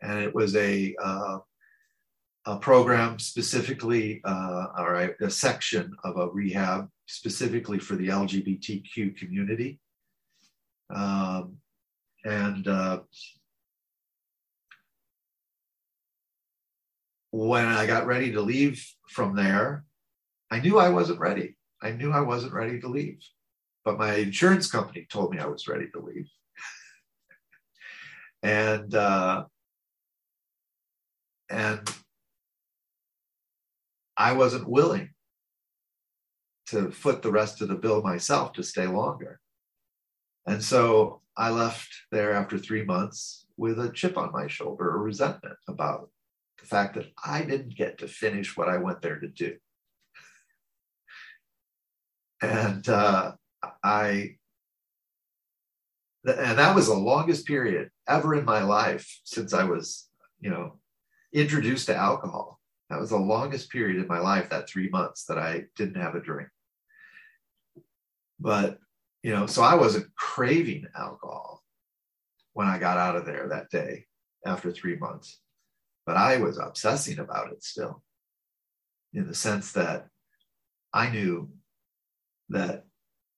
And 0.00 0.20
it 0.20 0.34
was 0.34 0.56
a, 0.56 0.94
uh, 1.02 1.38
a 2.46 2.58
program 2.58 3.18
specifically, 3.18 4.20
uh, 4.24 4.66
or 4.78 4.94
a, 4.94 5.24
a, 5.24 5.30
section 5.30 5.94
of 6.02 6.16
a 6.16 6.28
rehab 6.28 6.88
specifically 7.06 7.78
for 7.78 7.94
the 7.94 8.08
LGBTQ 8.08 9.16
community. 9.16 9.78
Um, 10.92 11.58
and 12.24 12.66
uh, 12.66 13.00
when 17.30 17.66
I 17.66 17.86
got 17.86 18.06
ready 18.06 18.32
to 18.32 18.40
leave 18.40 18.84
from 19.08 19.36
there, 19.36 19.84
I 20.50 20.58
knew 20.60 20.78
I 20.78 20.88
wasn't 20.88 21.20
ready. 21.20 21.56
I 21.80 21.92
knew 21.92 22.12
I 22.12 22.20
wasn't 22.20 22.52
ready 22.52 22.80
to 22.80 22.88
leave 22.88 23.22
but 23.84 23.98
my 23.98 24.14
insurance 24.14 24.70
company 24.70 25.06
told 25.10 25.32
me 25.32 25.38
I 25.38 25.46
was 25.46 25.68
ready 25.68 25.88
to 25.90 26.00
leave. 26.00 26.28
And 28.42 28.94
uh, 28.94 29.44
and 31.48 31.80
I 34.16 34.32
wasn't 34.32 34.68
willing 34.68 35.10
to 36.66 36.90
foot 36.90 37.22
the 37.22 37.30
rest 37.30 37.60
of 37.60 37.68
the 37.68 37.74
bill 37.74 38.02
myself 38.02 38.52
to 38.54 38.62
stay 38.62 38.86
longer. 38.86 39.40
And 40.46 40.62
so 40.62 41.20
I 41.36 41.50
left 41.50 41.88
there 42.10 42.32
after 42.32 42.58
three 42.58 42.84
months 42.84 43.46
with 43.56 43.78
a 43.78 43.92
chip 43.92 44.16
on 44.18 44.32
my 44.32 44.46
shoulder, 44.46 44.90
a 44.90 44.98
resentment 44.98 45.56
about 45.68 46.10
the 46.58 46.66
fact 46.66 46.94
that 46.94 47.06
I 47.24 47.42
didn't 47.42 47.76
get 47.76 47.98
to 47.98 48.08
finish 48.08 48.56
what 48.56 48.68
I 48.68 48.78
went 48.78 49.02
there 49.02 49.18
to 49.18 49.28
do. 49.28 49.56
And 52.40 52.88
uh, 52.88 53.32
I, 53.84 54.36
and 56.24 56.58
that 56.58 56.74
was 56.74 56.86
the 56.86 56.94
longest 56.94 57.46
period 57.46 57.90
ever 58.08 58.34
in 58.34 58.44
my 58.44 58.62
life 58.62 59.20
since 59.24 59.52
I 59.52 59.64
was, 59.64 60.08
you 60.40 60.50
know, 60.50 60.78
introduced 61.32 61.86
to 61.86 61.96
alcohol. 61.96 62.60
That 62.90 63.00
was 63.00 63.10
the 63.10 63.16
longest 63.16 63.70
period 63.70 63.96
in 64.00 64.06
my 64.06 64.18
life, 64.18 64.50
that 64.50 64.68
three 64.68 64.88
months 64.90 65.24
that 65.24 65.38
I 65.38 65.64
didn't 65.76 66.00
have 66.00 66.14
a 66.14 66.20
drink. 66.20 66.48
But, 68.38 68.78
you 69.22 69.32
know, 69.32 69.46
so 69.46 69.62
I 69.62 69.74
wasn't 69.74 70.14
craving 70.14 70.86
alcohol 70.96 71.62
when 72.52 72.68
I 72.68 72.78
got 72.78 72.98
out 72.98 73.16
of 73.16 73.24
there 73.24 73.48
that 73.48 73.70
day 73.70 74.06
after 74.44 74.70
three 74.70 74.96
months. 74.96 75.40
But 76.04 76.16
I 76.16 76.36
was 76.36 76.58
obsessing 76.58 77.18
about 77.18 77.52
it 77.52 77.62
still 77.64 78.02
in 79.14 79.26
the 79.26 79.34
sense 79.34 79.72
that 79.72 80.08
I 80.92 81.08
knew 81.10 81.50
that 82.50 82.84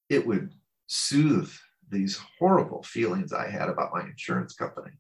it 0.09 0.27
would 0.27 0.53
soothe 0.87 1.53
these 1.95 2.21
horrible 2.39 2.83
feelings 2.83 3.33
I 3.33 3.49
had 3.49 3.69
about 3.69 3.95
my 3.95 4.03
insurance 4.03 4.55
company 4.55 4.93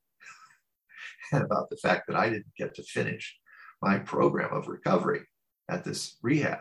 and 1.33 1.43
about 1.43 1.69
the 1.69 1.77
fact 1.77 2.07
that 2.07 2.17
I 2.17 2.29
didn't 2.29 2.55
get 2.57 2.75
to 2.77 2.83
finish 2.83 3.37
my 3.83 3.99
program 3.99 4.53
of 4.53 4.69
recovery 4.69 5.23
at 5.69 5.85
this 5.85 6.17
rehab. 6.23 6.61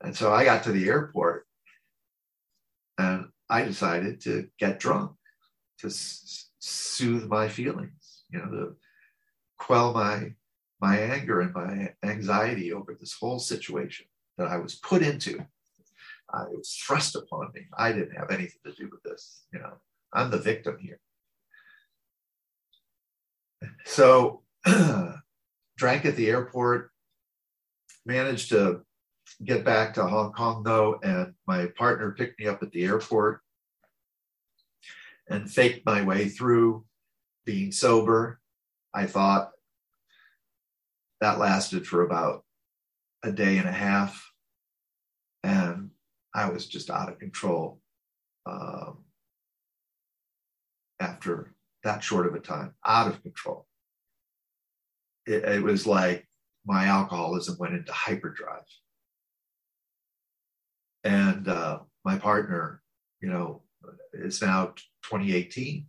And 0.00 0.16
so 0.16 0.32
I 0.32 0.44
got 0.44 0.64
to 0.64 0.72
the 0.72 0.88
airport 0.88 1.46
and 2.98 3.26
I 3.50 3.62
decided 3.62 4.20
to 4.22 4.48
get 4.58 4.80
drunk 4.80 5.12
to 5.80 5.86
s- 5.88 6.50
soothe 6.58 7.26
my 7.26 7.48
feelings, 7.48 8.24
you 8.30 8.38
know, 8.38 8.50
to 8.50 8.76
quell 9.58 9.92
my 9.92 10.34
my 10.80 10.96
anger 10.96 11.40
and 11.40 11.52
my 11.52 11.92
anxiety 12.04 12.72
over 12.72 12.94
this 12.94 13.12
whole 13.12 13.40
situation 13.40 14.06
that 14.36 14.46
I 14.46 14.58
was 14.58 14.76
put 14.76 15.02
into 15.02 15.44
uh, 16.32 16.44
it 16.52 16.58
was 16.58 16.74
thrust 16.74 17.16
upon 17.16 17.50
me. 17.54 17.62
I 17.76 17.92
didn't 17.92 18.16
have 18.16 18.30
anything 18.30 18.60
to 18.64 18.72
do 18.72 18.88
with 18.90 19.02
this. 19.02 19.44
You 19.52 19.60
know, 19.60 19.74
I'm 20.12 20.30
the 20.30 20.38
victim 20.38 20.78
here. 20.80 21.00
So, 23.84 24.42
drank 25.76 26.04
at 26.04 26.16
the 26.16 26.28
airport, 26.28 26.90
managed 28.04 28.50
to 28.50 28.82
get 29.44 29.64
back 29.64 29.94
to 29.94 30.06
Hong 30.06 30.32
Kong 30.32 30.62
though, 30.62 30.98
and 31.02 31.34
my 31.46 31.66
partner 31.76 32.12
picked 32.12 32.38
me 32.40 32.46
up 32.46 32.62
at 32.62 32.72
the 32.72 32.84
airport 32.84 33.40
and 35.28 35.50
faked 35.50 35.84
my 35.84 36.02
way 36.02 36.28
through 36.28 36.84
being 37.44 37.72
sober. 37.72 38.40
I 38.94 39.06
thought 39.06 39.50
that 41.20 41.38
lasted 41.38 41.86
for 41.86 42.02
about 42.02 42.44
a 43.22 43.32
day 43.32 43.58
and 43.58 43.68
a 43.68 43.72
half. 43.72 44.27
I 46.38 46.48
was 46.48 46.66
just 46.66 46.88
out 46.88 47.08
of 47.08 47.18
control 47.18 47.80
um, 48.46 48.98
after 51.00 51.52
that 51.82 52.02
short 52.04 52.26
of 52.26 52.34
a 52.34 52.38
time, 52.38 52.74
out 52.84 53.08
of 53.08 53.22
control. 53.22 53.66
It, 55.26 55.42
it 55.44 55.62
was 55.62 55.84
like 55.86 56.28
my 56.64 56.84
alcoholism 56.84 57.56
went 57.58 57.74
into 57.74 57.92
hyperdrive. 57.92 58.70
And 61.02 61.48
uh, 61.48 61.80
my 62.04 62.18
partner, 62.18 62.82
you 63.20 63.30
know, 63.30 63.62
it's 64.12 64.40
now 64.40 64.66
2018, 65.04 65.86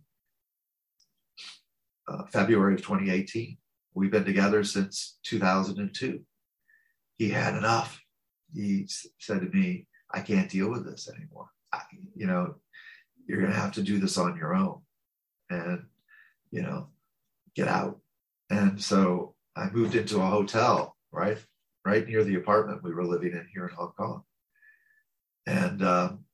uh, 2.08 2.24
February 2.26 2.74
of 2.74 2.82
2018. 2.82 3.56
We've 3.94 4.10
been 4.10 4.24
together 4.24 4.64
since 4.64 5.18
2002. 5.24 6.20
He 7.18 7.30
had 7.30 7.56
enough. 7.56 8.00
He 8.52 8.88
said 9.18 9.42
to 9.42 9.48
me, 9.56 9.86
I 10.12 10.20
can't 10.20 10.50
deal 10.50 10.70
with 10.70 10.84
this 10.84 11.08
anymore. 11.08 11.48
I, 11.72 11.80
you 12.14 12.26
know, 12.26 12.56
you're 13.26 13.40
going 13.40 13.52
to 13.52 13.58
have 13.58 13.72
to 13.72 13.82
do 13.82 13.98
this 13.98 14.18
on 14.18 14.36
your 14.36 14.54
own 14.54 14.80
and, 15.50 15.84
you 16.50 16.62
know, 16.62 16.88
get 17.54 17.68
out. 17.68 18.00
And 18.50 18.82
so 18.82 19.34
I 19.56 19.70
moved 19.70 19.94
into 19.94 20.20
a 20.20 20.26
hotel, 20.26 20.96
right? 21.12 21.38
Right 21.84 22.06
near 22.06 22.24
the 22.24 22.36
apartment 22.36 22.82
we 22.82 22.92
were 22.92 23.04
living 23.04 23.32
in 23.32 23.46
here 23.52 23.66
in 23.68 23.74
Hong 23.74 23.92
Kong. 23.96 24.22
And 25.46 25.82
um, 25.82 26.24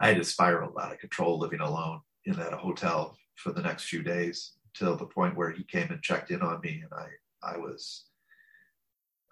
I 0.00 0.14
just 0.14 0.32
spiraled 0.32 0.76
out 0.80 0.92
of 0.92 0.98
control 0.98 1.38
living 1.38 1.60
alone 1.60 2.00
in 2.24 2.34
that 2.34 2.52
hotel 2.52 3.16
for 3.34 3.52
the 3.52 3.62
next 3.62 3.84
few 3.84 4.02
days 4.02 4.52
till 4.74 4.96
the 4.96 5.06
point 5.06 5.36
where 5.36 5.50
he 5.50 5.64
came 5.64 5.90
and 5.90 6.02
checked 6.02 6.30
in 6.30 6.40
on 6.40 6.60
me 6.60 6.82
and 6.82 6.92
I, 6.92 7.08
I 7.54 7.56
was 7.56 8.07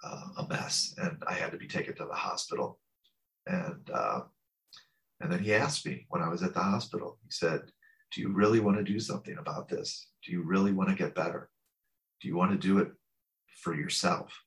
uh, 0.07 0.43
a 0.43 0.49
mess 0.49 0.95
and 0.99 1.23
I 1.27 1.35
had 1.35 1.51
to 1.53 1.59
be 1.59 1.67
taken 1.67 1.95
to 1.97 2.07
the 2.07 2.15
hospital. 2.15 2.79
And, 3.47 3.91
uh, 3.93 4.21
and 5.21 5.33
then 5.33 5.41
he 5.41 5.55
asked 5.55 5.87
me 5.87 6.07
when 6.09 6.23
I 6.23 6.29
was 6.29 6.43
at 6.43 6.55
the 6.55 6.61
hospital, 6.61 7.19
he 7.23 7.31
said, 7.31 7.63
do 8.13 8.21
you 8.21 8.33
really 8.33 8.61
want 8.61 8.77
to 8.79 8.85
do 8.85 9.01
something 9.01 9.37
about 9.39 9.69
this? 9.69 10.09
Do 10.25 10.33
you 10.33 10.43
really 10.43 10.73
want 10.73 10.91
to 10.91 10.95
get 10.95 11.15
better? 11.15 11.51
Do 12.21 12.29
you 12.29 12.37
want 12.37 12.53
to 12.53 12.69
do 12.69 12.79
it 12.79 12.93
for 13.63 13.75
yourself? 13.75 14.43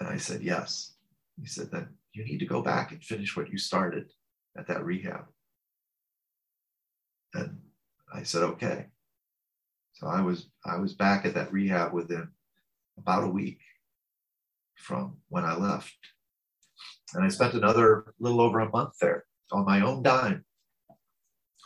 And 0.00 0.08
I 0.08 0.16
said, 0.16 0.42
yes. 0.42 0.94
He 1.40 1.46
said, 1.46 1.70
then 1.70 1.88
you 2.12 2.24
need 2.24 2.38
to 2.38 2.46
go 2.46 2.62
back 2.62 2.92
and 2.92 3.02
finish 3.02 3.36
what 3.36 3.50
you 3.50 3.58
started 3.58 4.10
at 4.56 4.66
that 4.68 4.84
rehab. 4.84 5.26
And 7.34 7.58
I 8.12 8.22
said, 8.22 8.42
okay. 8.42 8.86
So 9.94 10.06
I 10.06 10.20
was 10.20 10.48
I 10.64 10.76
was 10.76 10.94
back 10.94 11.24
at 11.24 11.34
that 11.34 11.52
rehab 11.52 11.92
within 11.92 12.28
about 12.98 13.24
a 13.24 13.28
week 13.28 13.60
from 14.76 15.16
when 15.28 15.44
I 15.44 15.56
left. 15.56 15.96
And 17.14 17.24
I 17.24 17.28
spent 17.28 17.54
another 17.54 18.14
little 18.18 18.40
over 18.40 18.60
a 18.60 18.70
month 18.70 18.94
there 19.00 19.24
on 19.52 19.64
my 19.64 19.80
own 19.80 20.02
dime, 20.02 20.44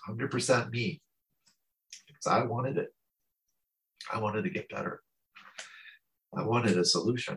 100% 0.09 0.70
me, 0.70 1.01
because 2.07 2.26
I 2.26 2.45
wanted 2.45 2.76
it. 2.76 2.89
I 4.12 4.18
wanted 4.20 4.43
to 4.45 4.51
get 4.51 4.68
better. 4.68 5.03
I 6.37 6.43
wanted 6.43 6.79
a 6.79 6.85
solution. 6.85 7.37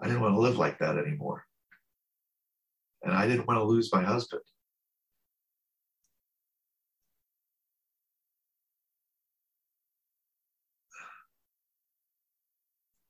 I 0.00 0.06
didn't 0.06 0.22
want 0.22 0.34
to 0.34 0.40
live 0.40 0.58
like 0.58 0.78
that 0.78 0.98
anymore. 0.98 1.44
And 3.02 3.12
I 3.14 3.26
didn't 3.26 3.46
want 3.46 3.58
to 3.58 3.64
lose 3.64 3.92
my 3.92 4.02
husband. 4.02 4.42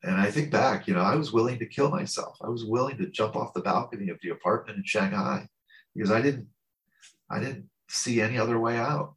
And 0.09 0.19
I 0.19 0.31
think 0.31 0.51
back, 0.51 0.89
you 0.89 0.95
know, 0.95 1.03
I 1.03 1.17
was 1.17 1.35
willing 1.35 1.59
to 1.59 1.67
kill 1.67 1.91
myself. 1.91 2.39
I 2.43 2.49
was 2.49 2.65
willing 2.65 2.97
to 2.97 3.11
jump 3.11 3.37
off 3.37 3.53
the 3.53 3.61
balcony 3.61 4.09
of 4.09 4.17
the 4.23 4.31
apartment 4.31 4.79
in 4.79 4.85
Shanghai 4.87 5.47
because 5.95 6.11
I 6.11 6.23
didn't 6.23 6.49
I 7.31 7.41
didn't 7.41 7.69
see 7.91 8.23
any 8.23 8.39
other 8.39 8.59
way 8.59 8.79
out. 8.79 9.17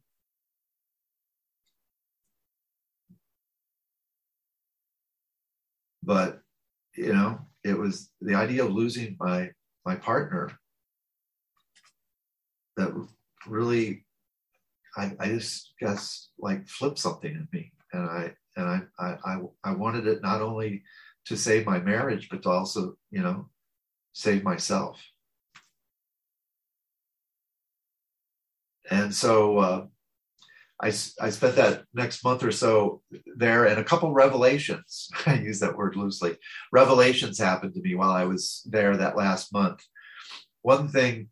But 6.02 6.42
you 6.94 7.14
know, 7.14 7.40
it 7.64 7.78
was 7.78 8.10
the 8.20 8.34
idea 8.34 8.62
of 8.62 8.72
losing 8.72 9.16
my 9.18 9.50
my 9.86 9.96
partner 9.96 10.50
that 12.76 12.92
really 13.46 14.04
I, 14.94 15.12
I 15.18 15.28
just 15.28 15.72
guess 15.80 16.28
like 16.38 16.68
flipped 16.68 16.98
something 16.98 17.32
in 17.32 17.48
me 17.50 17.72
and 17.94 18.10
I 18.10 18.34
and 18.56 18.86
I, 18.98 19.16
I 19.24 19.38
I 19.64 19.72
wanted 19.72 20.06
it 20.06 20.22
not 20.22 20.42
only 20.42 20.82
to 21.26 21.36
save 21.36 21.66
my 21.66 21.78
marriage 21.78 22.28
but 22.28 22.42
to 22.42 22.50
also 22.50 22.96
you 23.10 23.22
know 23.22 23.48
save 24.12 24.44
myself. 24.44 25.02
And 28.90 29.14
so 29.14 29.58
uh, 29.58 29.86
I, 30.82 30.88
I 30.88 31.30
spent 31.30 31.56
that 31.56 31.84
next 31.94 32.24
month 32.24 32.42
or 32.42 32.50
so 32.50 33.00
there 33.36 33.64
and 33.64 33.78
a 33.78 33.84
couple 33.84 34.12
revelations 34.12 35.08
i 35.26 35.34
use 35.34 35.60
that 35.60 35.76
word 35.76 35.96
loosely. 35.96 36.36
Revelations 36.72 37.38
happened 37.38 37.74
to 37.74 37.80
me 37.80 37.94
while 37.94 38.10
i 38.10 38.24
was 38.24 38.62
there 38.70 38.96
that 38.96 39.16
last 39.16 39.52
month. 39.52 39.82
One 40.62 40.88
thing 40.88 41.28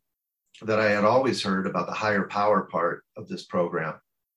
that 0.63 0.81
i 0.81 0.91
had 0.91 1.05
always 1.05 1.43
heard 1.43 1.67
about 1.67 1.87
the 1.87 1.93
higher 1.95 2.27
power 2.27 2.63
part 2.63 3.05
of 3.17 3.29
this 3.29 3.45
program 3.45 3.95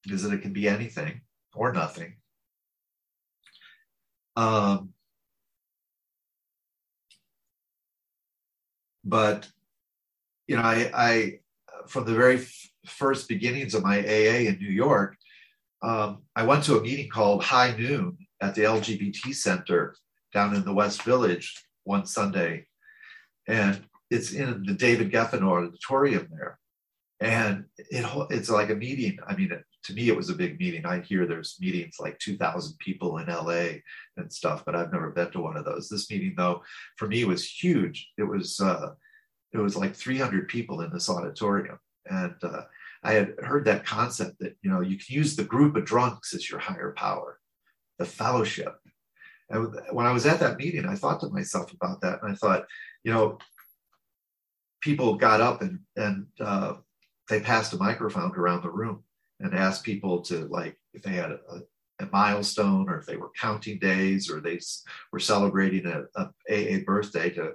is 0.07 0.23
that 0.23 0.33
it 0.33 0.41
can 0.41 0.53
be 0.53 0.67
anything 0.67 1.21
or 1.53 1.71
nothing 1.71 2.15
um, 4.35 4.89
but 9.03 9.47
you 10.47 10.55
know 10.55 10.63
i 10.63 10.91
i 10.93 11.39
from 11.87 12.05
the 12.05 12.13
very 12.13 12.45
first 12.85 13.27
beginnings 13.27 13.73
of 13.73 13.83
my 13.83 13.99
AA 13.99 14.47
in 14.49 14.57
New 14.59 14.71
York, 14.71 15.17
um, 15.81 16.21
I 16.35 16.43
went 16.43 16.63
to 16.65 16.77
a 16.77 16.81
meeting 16.81 17.09
called 17.09 17.43
High 17.43 17.75
Noon 17.77 18.17
at 18.41 18.55
the 18.55 18.63
LGBT 18.63 19.35
Center 19.35 19.95
down 20.33 20.55
in 20.55 20.63
the 20.63 20.73
West 20.73 21.03
Village 21.03 21.61
one 21.83 22.05
Sunday. 22.05 22.67
And 23.47 23.83
it's 24.09 24.31
in 24.31 24.63
the 24.65 24.73
David 24.73 25.11
Geffen 25.11 25.43
Auditorium 25.43 26.29
there. 26.31 26.57
And 27.19 27.65
it, 27.77 28.05
it's 28.29 28.49
like 28.49 28.69
a 28.69 28.75
meeting. 28.75 29.19
I 29.27 29.35
mean, 29.35 29.51
to 29.83 29.93
me, 29.93 30.07
it 30.07 30.15
was 30.15 30.29
a 30.29 30.35
big 30.35 30.59
meeting. 30.59 30.85
I 30.85 31.01
hear 31.01 31.25
there's 31.25 31.57
meetings 31.59 31.97
like 31.99 32.17
2,000 32.19 32.77
people 32.79 33.17
in 33.17 33.27
LA 33.27 33.79
and 34.17 34.31
stuff, 34.31 34.63
but 34.65 34.75
I've 34.75 34.91
never 34.91 35.09
been 35.11 35.31
to 35.31 35.41
one 35.41 35.57
of 35.57 35.65
those. 35.65 35.89
This 35.89 36.09
meeting, 36.09 36.33
though, 36.37 36.63
for 36.95 37.07
me 37.07 37.25
was 37.25 37.45
huge. 37.45 38.09
It 38.17 38.23
was 38.23 38.59
uh, 38.59 38.93
it 39.51 39.57
was 39.57 39.75
like 39.75 39.95
300 39.95 40.47
people 40.47 40.81
in 40.81 40.91
this 40.91 41.09
auditorium, 41.09 41.79
and 42.05 42.35
uh, 42.43 42.63
I 43.03 43.13
had 43.13 43.35
heard 43.39 43.65
that 43.65 43.85
concept 43.85 44.39
that 44.39 44.55
you 44.61 44.71
know 44.71 44.79
you 44.79 44.97
can 44.97 45.15
use 45.15 45.35
the 45.35 45.43
group 45.43 45.75
of 45.75 45.85
drunks 45.85 46.33
as 46.33 46.49
your 46.49 46.59
higher 46.59 46.93
power, 46.95 47.39
the 47.99 48.05
fellowship. 48.05 48.75
And 49.49 49.75
when 49.91 50.05
I 50.05 50.13
was 50.13 50.25
at 50.25 50.39
that 50.39 50.57
meeting, 50.57 50.85
I 50.85 50.95
thought 50.95 51.19
to 51.19 51.29
myself 51.29 51.73
about 51.73 52.01
that, 52.01 52.23
and 52.23 52.31
I 52.31 52.35
thought, 52.35 52.65
you 53.03 53.11
know, 53.11 53.37
people 54.81 55.15
got 55.15 55.41
up 55.41 55.61
and 55.61 55.81
and 55.97 56.27
uh, 56.39 56.75
they 57.29 57.41
passed 57.41 57.73
a 57.73 57.77
microphone 57.77 58.31
around 58.31 58.63
the 58.63 58.71
room 58.71 59.03
and 59.43 59.53
asked 59.53 59.83
people 59.83 60.21
to 60.21 60.47
like 60.47 60.77
if 60.93 61.03
they 61.03 61.11
had 61.11 61.31
a, 61.31 61.61
a 61.99 62.07
milestone 62.11 62.89
or 62.89 62.97
if 62.97 63.05
they 63.05 63.17
were 63.17 63.31
counting 63.39 63.77
days 63.77 64.31
or 64.31 64.39
they 64.39 64.59
were 65.11 65.19
celebrating 65.19 65.85
a, 65.85 66.03
a 66.15 66.29
AA 66.49 66.79
birthday 66.85 67.29
to 67.29 67.53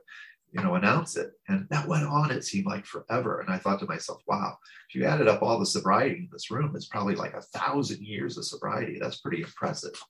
you 0.52 0.62
know, 0.62 0.74
announce 0.74 1.16
it. 1.16 1.32
And 1.48 1.66
that 1.70 1.86
went 1.86 2.06
on, 2.06 2.30
it 2.30 2.44
seemed 2.44 2.66
like 2.66 2.86
forever. 2.86 3.40
And 3.40 3.50
I 3.50 3.58
thought 3.58 3.80
to 3.80 3.86
myself, 3.86 4.22
wow, 4.26 4.56
if 4.88 4.94
you 4.94 5.04
added 5.04 5.28
up 5.28 5.42
all 5.42 5.58
the 5.58 5.66
sobriety 5.66 6.16
in 6.16 6.28
this 6.32 6.50
room, 6.50 6.72
it's 6.74 6.86
probably 6.86 7.14
like 7.14 7.34
a 7.34 7.42
thousand 7.42 8.02
years 8.02 8.38
of 8.38 8.44
sobriety. 8.44 8.98
That's 8.98 9.18
pretty 9.18 9.42
impressive. 9.42 10.02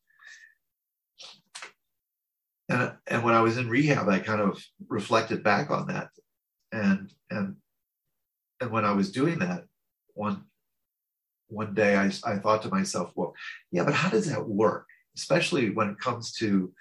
And, 2.69 2.93
and 3.07 3.25
when 3.25 3.35
I 3.35 3.41
was 3.41 3.57
in 3.57 3.69
rehab, 3.69 4.09
I 4.09 4.21
kind 4.21 4.41
of 4.41 4.63
reflected 4.89 5.43
back 5.43 5.71
on 5.71 5.89
that. 5.89 6.11
And 6.71 7.11
and 7.31 7.57
and 8.61 8.71
when 8.71 8.85
I 8.85 8.93
was 8.93 9.11
doing 9.11 9.39
that, 9.39 9.65
one 10.13 10.45
one 11.49 11.75
day 11.75 11.97
I, 11.97 12.11
I 12.25 12.39
thought 12.39 12.63
to 12.63 12.69
myself, 12.69 13.13
well, 13.15 13.35
yeah, 13.71 13.85
but 13.85 13.95
how 13.95 14.09
does 14.09 14.31
that 14.31 14.47
work? 14.47 14.87
Especially 15.17 15.71
when 15.71 15.89
it 15.91 15.99
comes 15.99 16.33
to 16.35 16.73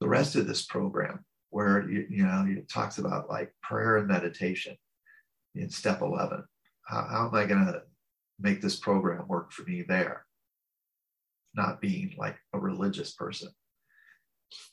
the 0.00 0.08
rest 0.08 0.36
of 0.36 0.46
this 0.46 0.64
program 0.66 1.24
where 1.50 1.88
you, 1.88 2.06
you 2.08 2.24
know 2.24 2.44
it 2.48 2.68
talks 2.68 2.98
about 2.98 3.28
like 3.28 3.52
prayer 3.62 3.96
and 3.96 4.06
meditation 4.08 4.76
in 5.54 5.68
step 5.68 6.00
11 6.00 6.44
how, 6.86 7.06
how 7.10 7.26
am 7.26 7.34
i 7.34 7.44
going 7.44 7.66
to 7.66 7.82
make 8.40 8.60
this 8.60 8.76
program 8.76 9.28
work 9.28 9.52
for 9.52 9.62
me 9.62 9.82
there? 9.82 10.24
Not 11.54 11.80
being 11.80 12.14
like 12.16 12.36
a 12.52 12.58
religious 12.58 13.12
person. 13.12 13.48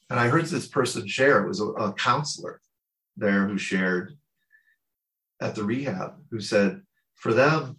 And 0.10 0.20
i 0.20 0.28
heard 0.28 0.46
this 0.46 0.68
person 0.68 1.08
share 1.08 1.44
it 1.44 1.48
was 1.48 1.60
a, 1.60 1.68
a 1.68 1.94
counselor 1.94 2.62
there 3.16 3.48
who 3.48 3.58
shared 3.58 4.18
at 5.42 5.54
the 5.54 5.64
rehab 5.64 6.16
who 6.32 6.40
said 6.40 6.82
for 7.16 7.34
them 7.34 7.78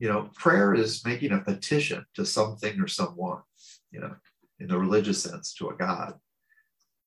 you 0.00 0.08
know 0.08 0.28
prayer 0.34 0.74
is 0.74 1.04
making 1.04 1.32
a 1.32 1.38
petition 1.38 2.04
to 2.14 2.26
something 2.26 2.80
or 2.80 2.88
someone 2.88 3.42
you 3.92 4.00
know 4.00 4.14
in 4.58 4.66
the 4.66 4.78
religious 4.78 5.22
sense 5.22 5.54
to 5.54 5.68
a 5.68 5.76
god 5.76 6.14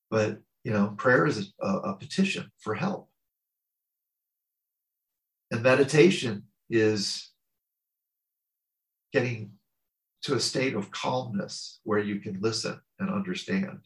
but 0.10 0.38
you 0.64 0.72
know, 0.72 0.94
prayer 0.98 1.26
is 1.26 1.54
a, 1.62 1.68
a 1.68 1.94
petition 1.96 2.50
for 2.60 2.74
help. 2.74 3.10
And 5.52 5.62
meditation 5.62 6.44
is 6.70 7.32
getting 9.12 9.52
to 10.24 10.36
a 10.36 10.40
state 10.40 10.74
of 10.74 10.90
calmness 10.92 11.80
where 11.84 12.00
you 12.00 12.20
can 12.20 12.40
listen 12.40 12.80
and 13.00 13.10
understand. 13.10 13.80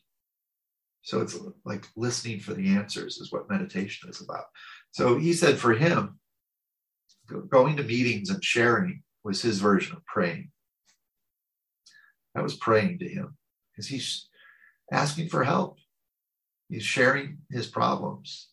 So 1.01 1.21
it's 1.21 1.37
like 1.65 1.87
listening 1.95 2.39
for 2.39 2.53
the 2.53 2.75
answers 2.75 3.17
is 3.17 3.31
what 3.31 3.49
meditation 3.49 4.09
is 4.09 4.21
about. 4.21 4.45
So 4.91 5.17
he 5.17 5.33
said 5.33 5.57
for 5.57 5.73
him, 5.73 6.19
going 7.49 7.77
to 7.77 7.83
meetings 7.83 8.29
and 8.29 8.43
sharing 8.43 9.03
was 9.23 9.41
his 9.41 9.59
version 9.59 9.95
of 9.95 10.05
praying. 10.05 10.51
I 12.35 12.41
was 12.41 12.55
praying 12.55 12.99
to 12.99 13.07
him 13.07 13.35
because 13.71 13.87
he's 13.87 14.29
asking 14.91 15.29
for 15.29 15.43
help. 15.43 15.77
He's 16.69 16.83
sharing 16.83 17.39
his 17.49 17.67
problems, 17.67 18.49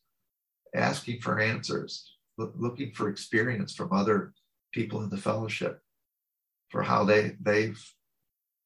asking 0.75 1.21
for 1.21 1.41
answers, 1.41 2.13
looking 2.39 2.93
for 2.93 3.09
experience 3.09 3.75
from 3.75 3.93
other 3.93 4.33
people 4.73 5.03
in 5.03 5.11
the 5.11 5.17
fellowship 5.17 5.81
for 6.71 6.83
how 6.83 7.05
they 7.05 7.37
they've 7.41 7.81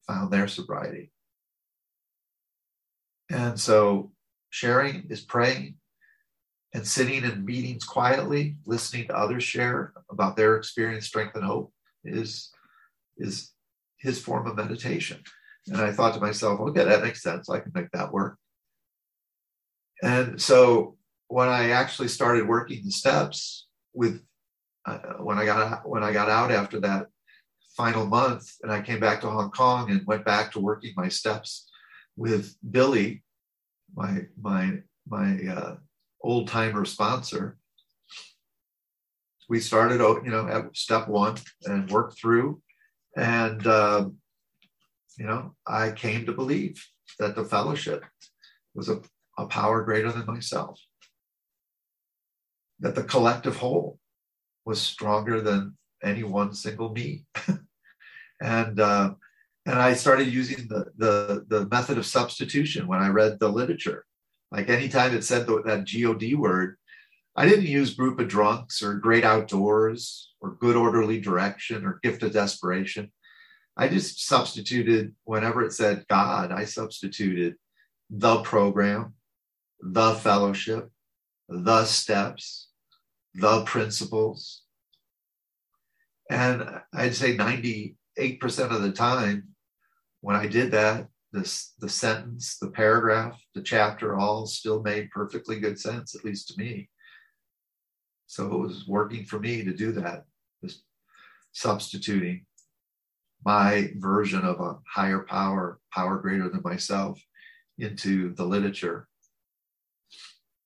found 0.07 0.31
their 0.31 0.47
sobriety. 0.47 1.11
And 3.29 3.59
so 3.59 4.11
sharing 4.49 5.07
is 5.09 5.21
praying 5.21 5.75
and 6.73 6.85
sitting 6.85 7.23
in 7.23 7.45
meetings 7.45 7.83
quietly, 7.83 8.57
listening 8.65 9.07
to 9.07 9.17
others 9.17 9.43
share 9.43 9.93
about 10.11 10.35
their 10.35 10.55
experience, 10.55 11.07
strength, 11.07 11.35
and 11.35 11.43
hope 11.43 11.73
is, 12.03 12.51
is 13.17 13.51
his 13.97 14.21
form 14.21 14.47
of 14.47 14.55
meditation. 14.55 15.21
And 15.67 15.77
I 15.77 15.91
thought 15.91 16.13
to 16.13 16.19
myself, 16.19 16.59
okay, 16.59 16.83
that 16.83 17.03
makes 17.03 17.21
sense. 17.21 17.49
I 17.49 17.59
can 17.59 17.71
make 17.73 17.91
that 17.91 18.11
work. 18.11 18.37
And 20.01 20.41
so 20.41 20.97
when 21.27 21.47
I 21.47 21.71
actually 21.71 22.07
started 22.07 22.47
working 22.47 22.83
the 22.83 22.91
steps 22.91 23.67
with 23.93 24.23
uh, 24.85 24.97
when 25.19 25.37
I 25.37 25.45
got 25.45 25.87
when 25.87 26.03
I 26.03 26.13
got 26.13 26.29
out 26.29 26.51
after 26.51 26.79
that 26.81 27.07
final 27.75 28.05
month 28.05 28.49
and 28.63 28.71
I 28.71 28.81
came 28.81 28.99
back 28.99 29.21
to 29.21 29.29
Hong 29.29 29.51
Kong 29.51 29.91
and 29.91 30.05
went 30.07 30.25
back 30.25 30.51
to 30.51 30.59
working 30.59 30.93
my 30.95 31.09
steps 31.09 31.69
with 32.15 32.55
Billy, 32.71 33.23
my 33.93 34.25
my 34.41 34.79
my 35.07 35.39
uh, 35.47 35.75
old 36.21 36.47
timer 36.47 36.85
sponsor. 36.85 37.57
We 39.47 39.59
started, 39.59 39.99
you 39.99 40.31
know, 40.31 40.47
at 40.47 40.75
step 40.75 41.07
one 41.07 41.37
and 41.65 41.89
worked 41.89 42.19
through, 42.19 42.61
and 43.17 43.65
uh, 43.65 44.09
you 45.17 45.25
know, 45.25 45.55
I 45.67 45.91
came 45.91 46.25
to 46.25 46.31
believe 46.31 46.85
that 47.19 47.35
the 47.35 47.43
fellowship 47.43 48.05
was 48.73 48.89
a, 48.89 49.01
a 49.37 49.47
power 49.47 49.83
greater 49.83 50.11
than 50.11 50.25
myself, 50.25 50.79
that 52.79 52.95
the 52.95 53.03
collective 53.03 53.57
whole 53.57 53.99
was 54.65 54.79
stronger 54.79 55.41
than 55.41 55.75
any 56.03 56.23
one 56.23 56.53
single 56.53 56.91
me. 56.91 57.25
and 58.41 58.79
uh, 58.79 59.13
and 59.65 59.79
I 59.79 59.93
started 59.93 60.27
using 60.27 60.67
the, 60.67 60.85
the 60.97 61.45
the 61.47 61.67
method 61.67 61.97
of 61.97 62.05
substitution 62.05 62.87
when 62.87 62.99
I 62.99 63.09
read 63.09 63.39
the 63.39 63.49
literature. 63.49 64.05
Like 64.51 64.69
anytime 64.69 65.13
it 65.13 65.23
said 65.23 65.47
that 65.47 65.85
God 65.85 66.35
word, 66.37 66.77
I 67.35 67.47
didn't 67.47 67.67
use 67.67 67.93
group 67.93 68.19
of 68.19 68.27
drunks 68.27 68.81
or 68.81 68.95
great 68.95 69.23
outdoors 69.23 70.33
or 70.41 70.55
good 70.55 70.75
orderly 70.75 71.19
direction 71.19 71.85
or 71.85 71.99
gift 72.03 72.23
of 72.23 72.33
desperation. 72.33 73.11
I 73.77 73.87
just 73.87 74.25
substituted 74.25 75.15
whenever 75.23 75.63
it 75.63 75.71
said 75.71 76.05
God, 76.09 76.51
I 76.51 76.65
substituted 76.65 77.55
the 78.09 78.41
program, 78.41 79.13
the 79.79 80.15
fellowship, 80.15 80.89
the 81.47 81.85
steps, 81.85 82.69
the 83.35 83.63
principles. 83.63 84.63
And 86.29 86.81
I'd 86.93 87.15
say 87.15 87.37
98% 87.37 87.95
of 88.71 88.81
the 88.81 88.91
time 88.91 89.49
when 90.21 90.35
I 90.35 90.47
did 90.47 90.71
that, 90.71 91.07
this 91.31 91.73
the 91.79 91.89
sentence, 91.89 92.57
the 92.57 92.71
paragraph, 92.71 93.39
the 93.53 93.61
chapter 93.61 94.17
all 94.17 94.45
still 94.45 94.81
made 94.81 95.11
perfectly 95.11 95.59
good 95.59 95.79
sense, 95.79 96.15
at 96.15 96.25
least 96.25 96.49
to 96.49 96.57
me. 96.57 96.89
So 98.27 98.45
it 98.45 98.57
was 98.57 98.87
working 98.87 99.25
for 99.25 99.39
me 99.39 99.63
to 99.63 99.73
do 99.73 99.91
that, 99.93 100.25
just 100.63 100.83
substituting 101.51 102.45
my 103.45 103.91
version 103.97 104.43
of 104.43 104.59
a 104.59 104.77
higher 104.87 105.19
power, 105.19 105.79
power 105.93 106.17
greater 106.17 106.49
than 106.49 106.61
myself, 106.63 107.21
into 107.77 108.33
the 108.35 108.45
literature. 108.45 109.07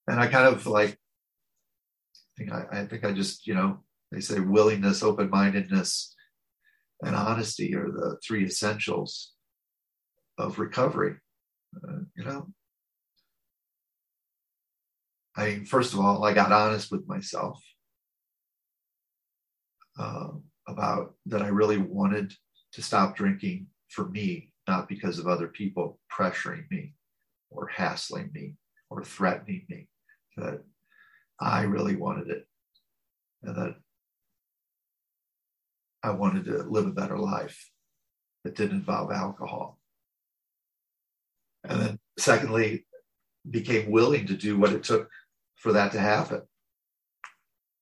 And 0.07 0.19
I 0.19 0.27
kind 0.27 0.47
of 0.47 0.65
like, 0.65 0.91
I 0.91 2.37
think 2.37 2.51
I, 2.51 2.65
I 2.71 2.85
think 2.85 3.05
I 3.05 3.11
just, 3.11 3.47
you 3.47 3.53
know, 3.53 3.83
they 4.11 4.19
say 4.19 4.39
willingness, 4.39 5.03
open 5.03 5.29
mindedness, 5.29 6.15
and 7.03 7.15
honesty 7.15 7.75
are 7.75 7.89
the 7.89 8.17
three 8.25 8.45
essentials 8.45 9.33
of 10.37 10.59
recovery. 10.59 11.15
Uh, 11.75 11.99
you 12.15 12.23
know, 12.23 12.47
I 15.35 15.45
mean, 15.45 15.65
first 15.65 15.93
of 15.93 15.99
all, 15.99 16.23
I 16.23 16.33
got 16.33 16.51
honest 16.51 16.91
with 16.91 17.07
myself 17.07 17.59
uh, 19.97 20.29
about 20.67 21.15
that 21.27 21.41
I 21.41 21.47
really 21.47 21.77
wanted 21.77 22.33
to 22.73 22.81
stop 22.81 23.15
drinking 23.15 23.67
for 23.89 24.09
me, 24.09 24.51
not 24.67 24.87
because 24.87 25.19
of 25.19 25.27
other 25.27 25.47
people 25.47 25.99
pressuring 26.11 26.69
me 26.69 26.93
or 27.49 27.67
hassling 27.67 28.29
me 28.33 28.55
or 28.89 29.03
threatening 29.03 29.65
me. 29.69 29.87
That 30.37 30.63
I 31.39 31.63
really 31.63 31.95
wanted 31.95 32.29
it 32.29 32.47
and 33.43 33.55
that 33.55 33.75
I 36.01 36.11
wanted 36.11 36.45
to 36.45 36.63
live 36.63 36.87
a 36.87 36.91
better 36.91 37.17
life 37.17 37.69
that 38.43 38.55
didn't 38.55 38.77
involve 38.77 39.11
alcohol. 39.11 39.79
Secondly, 42.17 42.85
became 43.49 43.91
willing 43.91 44.27
to 44.27 44.35
do 44.35 44.57
what 44.57 44.73
it 44.73 44.83
took 44.83 45.09
for 45.55 45.73
that 45.73 45.91
to 45.91 45.99
happen 45.99 46.41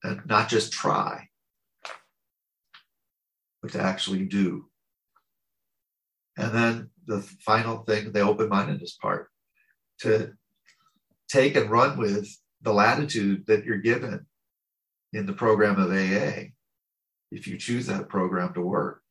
and 0.04 0.22
not 0.26 0.50
just 0.50 0.72
try, 0.72 1.28
but 3.62 3.72
to 3.72 3.82
actually 3.82 4.26
do. 4.26 4.66
And 6.38 6.52
then 6.54 6.90
the 7.06 7.22
final 7.46 7.84
thing, 7.84 8.12
the 8.12 8.22
open 8.22 8.50
mindedness 8.50 8.98
part, 9.02 9.30
to 10.00 10.34
take 11.30 11.56
and 11.56 11.70
run 11.70 11.98
with 11.98 12.28
the 12.62 12.74
latitude 12.74 13.46
that 13.48 13.66
you're 13.66 13.78
given 13.78 14.26
in 15.14 15.26
the 15.26 15.34
program 15.34 15.80
of 15.80 15.92
AA 15.92 16.52
if 17.32 17.48
you 17.48 17.58
choose 17.58 17.88
that 17.88 18.10
program 18.10 18.54
to 18.54 18.62
work 18.62 19.02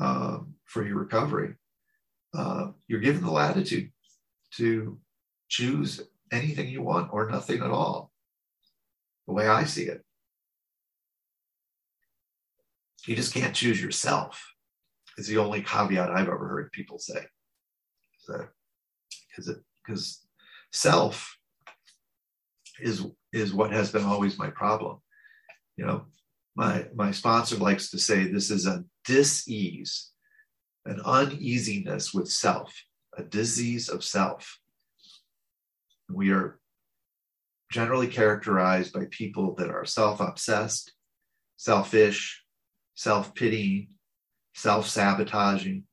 um, 0.00 0.54
for 0.66 0.86
your 0.86 0.98
recovery, 0.98 1.54
uh, 2.34 2.68
you're 2.88 3.00
given 3.00 3.22
the 3.22 3.30
latitude 3.30 3.90
to 4.56 4.98
choose 5.48 6.00
anything 6.30 6.68
you 6.68 6.82
want 6.82 7.10
or 7.12 7.30
nothing 7.30 7.60
at 7.62 7.70
all, 7.70 8.10
the 9.26 9.34
way 9.34 9.46
I 9.46 9.64
see 9.64 9.84
it. 9.84 10.02
You 13.06 13.16
just 13.16 13.34
can't 13.34 13.54
choose 13.54 13.82
yourself, 13.82 14.52
is 15.18 15.26
the 15.26 15.38
only 15.38 15.62
caveat 15.62 16.10
I've 16.10 16.28
ever 16.28 16.48
heard 16.48 16.72
people 16.72 16.98
say. 16.98 17.26
Because 18.26 19.56
because 19.84 20.24
self 20.72 21.36
is 22.80 23.04
is 23.32 23.52
what 23.52 23.72
has 23.72 23.90
been 23.90 24.04
always 24.04 24.38
my 24.38 24.50
problem. 24.50 24.98
You 25.76 25.86
know, 25.86 26.04
my 26.54 26.86
my 26.94 27.10
sponsor 27.10 27.56
likes 27.56 27.90
to 27.90 27.98
say 27.98 28.24
this 28.28 28.50
is 28.50 28.66
a 28.66 28.84
dis-ease 29.04 30.11
an 30.84 31.00
uneasiness 31.04 32.12
with 32.12 32.30
self 32.30 32.74
a 33.16 33.22
disease 33.22 33.88
of 33.88 34.02
self. 34.02 34.58
We 36.08 36.30
are 36.30 36.58
generally 37.70 38.06
characterized 38.06 38.92
by 38.92 39.06
people 39.10 39.54
that 39.56 39.70
are 39.70 39.84
self-obsessed 39.84 40.92
selfish 41.56 42.42
self-pitying 42.94 43.88
self-sabotaging. 44.54 45.84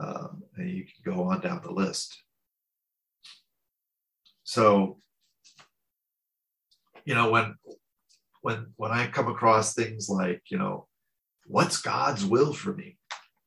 Um, 0.00 0.42
and 0.56 0.70
you 0.70 0.84
can 0.84 1.14
go 1.14 1.22
on 1.24 1.40
down 1.40 1.60
the 1.62 1.72
list. 1.72 2.20
So 4.42 4.98
you 7.04 7.14
know 7.14 7.30
when 7.30 7.54
when 8.42 8.66
when 8.76 8.90
I 8.92 9.06
come 9.06 9.28
across 9.28 9.74
things 9.74 10.08
like, 10.08 10.42
you 10.50 10.58
know, 10.58 10.86
what's 11.46 11.80
God's 11.80 12.24
will 12.24 12.52
for 12.52 12.72
me? 12.72 12.98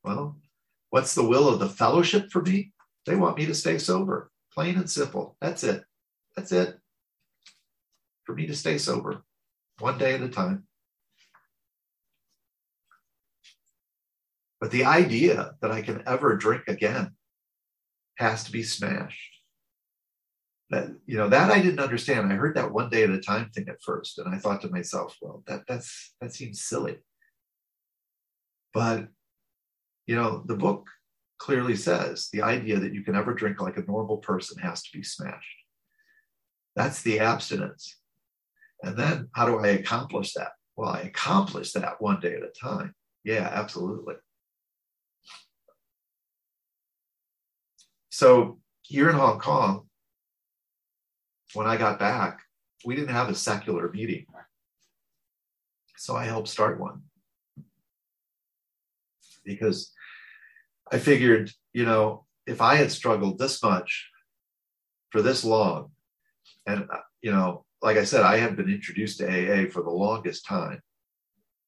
Well, 0.04 0.38
what's 0.90 1.14
the 1.14 1.24
will 1.24 1.48
of 1.48 1.58
the 1.58 1.68
fellowship 1.68 2.30
for 2.30 2.42
me? 2.42 2.72
They 3.06 3.16
want 3.16 3.38
me 3.38 3.46
to 3.46 3.54
stay 3.54 3.78
sober, 3.78 4.30
plain 4.52 4.76
and 4.76 4.90
simple. 4.90 5.36
That's 5.40 5.64
it. 5.64 5.82
That's 6.36 6.52
it. 6.52 6.78
For 8.24 8.34
me 8.34 8.46
to 8.46 8.56
stay 8.56 8.78
sober, 8.78 9.22
one 9.78 9.98
day 9.98 10.14
at 10.14 10.22
a 10.22 10.28
time. 10.28 10.64
But 14.60 14.70
the 14.70 14.84
idea 14.84 15.52
that 15.60 15.70
I 15.70 15.82
can 15.82 16.02
ever 16.06 16.36
drink 16.36 16.64
again 16.66 17.12
has 18.16 18.44
to 18.44 18.52
be 18.52 18.62
smashed 18.64 19.38
that 20.70 20.88
you 21.06 21.16
know 21.16 21.28
that 21.28 21.50
I 21.50 21.60
didn't 21.60 21.80
understand. 21.80 22.32
I 22.32 22.36
heard 22.36 22.56
that 22.56 22.72
one 22.72 22.90
day 22.90 23.02
at 23.02 23.10
a 23.10 23.20
time 23.20 23.50
thing 23.50 23.68
at 23.68 23.82
first, 23.82 24.18
and 24.18 24.34
I 24.34 24.38
thought 24.38 24.60
to 24.62 24.68
myself, 24.68 25.16
well, 25.20 25.42
that 25.46 25.62
that's 25.66 26.14
that 26.20 26.34
seems 26.34 26.62
silly. 26.62 26.98
But 28.74 29.08
you 30.06 30.16
know, 30.16 30.42
the 30.46 30.56
book 30.56 30.88
clearly 31.38 31.76
says 31.76 32.28
the 32.32 32.42
idea 32.42 32.78
that 32.80 32.94
you 32.94 33.02
can 33.02 33.14
ever 33.14 33.32
drink 33.32 33.60
like 33.60 33.76
a 33.76 33.84
normal 33.86 34.16
person 34.16 34.58
has 34.60 34.82
to 34.82 34.96
be 34.96 35.04
smashed. 35.04 35.56
That's 36.74 37.02
the 37.02 37.20
abstinence. 37.20 37.98
And 38.82 38.96
then 38.96 39.28
how 39.32 39.46
do 39.46 39.58
I 39.58 39.68
accomplish 39.68 40.32
that? 40.34 40.52
Well, 40.76 40.90
I 40.90 41.00
accomplish 41.00 41.72
that 41.72 42.00
one 42.00 42.20
day 42.20 42.34
at 42.34 42.42
a 42.42 42.52
time. 42.60 42.94
Yeah, 43.24 43.50
absolutely. 43.52 44.14
So 48.10 48.58
here 48.82 49.10
in 49.10 49.16
Hong 49.16 49.38
Kong, 49.38 49.88
when 51.54 51.66
I 51.66 51.76
got 51.76 51.98
back, 51.98 52.40
we 52.84 52.94
didn't 52.94 53.14
have 53.14 53.28
a 53.28 53.34
secular 53.34 53.90
meeting. 53.92 54.26
So 55.96 56.16
I 56.16 56.24
helped 56.24 56.48
start 56.48 56.80
one 56.80 57.02
because 59.48 59.92
I 60.92 60.98
figured, 60.98 61.50
you 61.72 61.84
know, 61.84 62.26
if 62.46 62.60
I 62.60 62.76
had 62.76 62.92
struggled 62.92 63.38
this 63.38 63.62
much 63.62 64.08
for 65.10 65.22
this 65.22 65.44
long, 65.44 65.90
and, 66.66 66.86
uh, 66.92 66.98
you 67.22 67.32
know, 67.32 67.64
like 67.82 67.96
I 67.96 68.04
said, 68.04 68.22
I 68.22 68.36
had 68.36 68.56
been 68.56 68.68
introduced 68.68 69.18
to 69.18 69.26
AA 69.26 69.70
for 69.70 69.82
the 69.82 69.90
longest 69.90 70.44
time. 70.46 70.80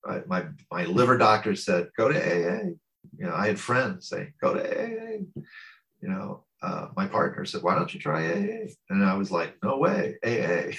Right? 0.05 0.26
My, 0.26 0.45
my 0.70 0.85
liver 0.85 1.18
doctor 1.18 1.55
said, 1.55 1.89
go 1.97 2.09
to 2.09 2.18
AA. 2.18 2.70
You 3.18 3.26
know, 3.26 3.35
I 3.35 3.47
had 3.47 3.59
friends 3.59 4.09
say, 4.09 4.33
go 4.41 4.55
to 4.55 4.61
AA. 4.61 5.18
You 6.03 6.09
know, 6.09 6.45
uh, 6.62 6.89
my 6.97 7.07
partner 7.07 7.45
said, 7.45 7.62
why 7.62 7.74
don't 7.74 7.93
you 7.93 8.01
try 8.01 8.26
AA? 8.26 8.68
And 8.91 9.05
I 9.05 9.14
was 9.14 9.31
like, 9.31 9.57
no 9.62 9.78
way, 9.78 10.16
AA. 10.24 10.76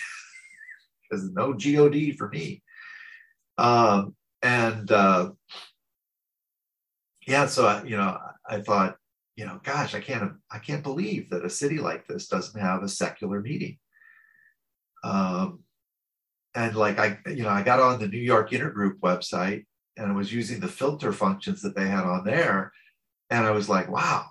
Because 1.10 1.30
no 1.34 1.54
God 1.54 2.18
for 2.18 2.30
me. 2.30 2.64
Um, 3.58 4.16
and 4.42 4.92
uh, 4.92 5.32
yeah, 7.32 7.46
so 7.46 7.66
I, 7.66 7.84
you 7.84 7.96
know, 7.96 8.18
I 8.48 8.60
thought, 8.60 8.98
you 9.38 9.46
know, 9.46 9.60
gosh, 9.64 9.96
I 9.96 10.02
can't, 10.02 10.34
I 10.52 10.60
can't 10.60 10.84
believe 10.84 11.30
that 11.30 11.46
a 11.46 11.50
city 11.50 11.78
like 11.78 12.06
this 12.06 12.28
doesn't 12.28 12.60
have 12.60 12.84
a 12.84 12.90
secular 12.90 13.40
meeting. 13.42 13.78
Um, 15.04 15.64
and 16.54 16.76
like 16.76 17.00
I, 17.00 17.18
you 17.28 17.44
know, 17.44 17.50
I 17.50 17.64
got 17.64 17.80
on 17.80 18.00
the 18.00 18.10
New 18.10 18.20
York 18.20 18.52
Intergroup 18.52 19.00
website 19.00 19.66
and 19.98 20.12
I 20.12 20.16
was 20.16 20.34
using 20.34 20.60
the 20.60 20.68
filter 20.68 21.14
functions 21.14 21.62
that 21.62 21.76
they 21.76 21.88
had 21.88 22.04
on 22.04 22.26
there, 22.26 22.72
and 23.30 23.46
I 23.46 23.52
was 23.52 23.70
like, 23.70 23.90
wow, 23.90 24.26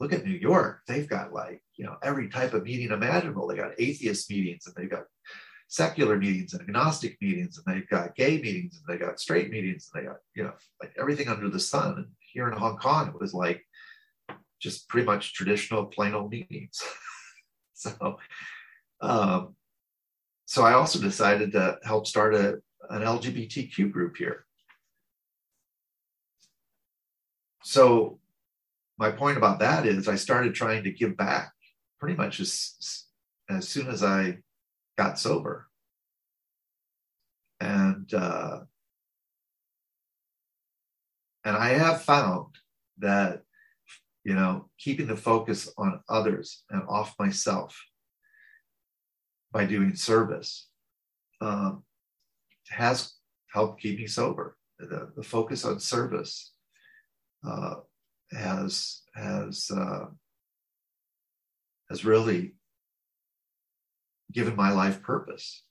look 0.00 0.12
at 0.12 0.24
New 0.24 0.30
York. 0.30 0.80
They've 0.86 1.08
got 1.08 1.32
like, 1.32 1.62
you 1.76 1.84
know, 1.84 1.96
every 2.02 2.28
type 2.28 2.54
of 2.54 2.64
meeting 2.64 2.90
imaginable. 2.90 3.46
They 3.46 3.56
got 3.56 3.72
atheist 3.78 4.30
meetings 4.30 4.66
and 4.66 4.74
they've 4.74 4.90
got 4.90 5.04
secular 5.68 6.16
meetings 6.16 6.54
and 6.54 6.62
agnostic 6.62 7.16
meetings 7.20 7.58
and 7.58 7.66
they've 7.66 7.88
got 7.88 8.14
gay 8.14 8.40
meetings 8.40 8.80
and 8.80 8.86
they 8.88 9.04
got 9.04 9.20
straight 9.20 9.50
meetings 9.50 9.90
and 9.92 10.02
they 10.02 10.06
got, 10.06 10.18
you 10.34 10.44
know, 10.44 10.52
like 10.80 10.92
everything 10.98 11.28
under 11.28 11.50
the 11.50 11.60
sun. 11.60 12.06
Here 12.36 12.48
in 12.48 12.58
Hong 12.58 12.76
Kong, 12.76 13.08
it 13.08 13.18
was 13.18 13.32
like 13.32 13.64
just 14.60 14.90
pretty 14.90 15.06
much 15.06 15.32
traditional 15.32 15.86
plain 15.86 16.12
old 16.12 16.30
meetings. 16.30 16.82
so, 17.72 18.18
um, 19.00 19.54
so 20.44 20.62
I 20.62 20.74
also 20.74 21.00
decided 21.00 21.52
to 21.52 21.78
help 21.82 22.06
start 22.06 22.34
a, 22.34 22.58
an 22.90 23.00
LGBTQ 23.00 23.90
group 23.90 24.18
here. 24.18 24.44
So 27.62 28.18
my 28.98 29.10
point 29.12 29.38
about 29.38 29.60
that 29.60 29.86
is 29.86 30.06
I 30.06 30.16
started 30.16 30.54
trying 30.54 30.84
to 30.84 30.90
give 30.90 31.16
back 31.16 31.52
pretty 31.98 32.16
much 32.16 32.38
as, 32.38 33.06
as 33.48 33.66
soon 33.66 33.88
as 33.88 34.02
I 34.02 34.40
got 34.98 35.18
sober. 35.18 35.68
And 37.60 38.12
uh, 38.12 38.60
and 41.46 41.56
I 41.56 41.68
have 41.68 42.02
found 42.02 42.46
that 42.98 43.42
you 44.24 44.34
know 44.34 44.68
keeping 44.78 45.06
the 45.06 45.16
focus 45.16 45.72
on 45.78 46.00
others 46.08 46.64
and 46.70 46.82
off 46.88 47.14
myself 47.18 47.80
by 49.52 49.64
doing 49.64 49.94
service 49.94 50.68
um, 51.40 51.84
has 52.68 53.14
helped 53.54 53.80
keep 53.80 53.98
me 53.98 54.08
sober. 54.08 54.56
The, 54.78 55.12
the 55.16 55.22
focus 55.22 55.64
on 55.64 55.78
service 55.78 56.52
uh, 57.48 57.76
has 58.32 59.02
has 59.14 59.70
uh, 59.70 60.06
has 61.88 62.04
really 62.04 62.56
given 64.32 64.56
my 64.56 64.72
life 64.72 65.00
purpose. 65.00 65.62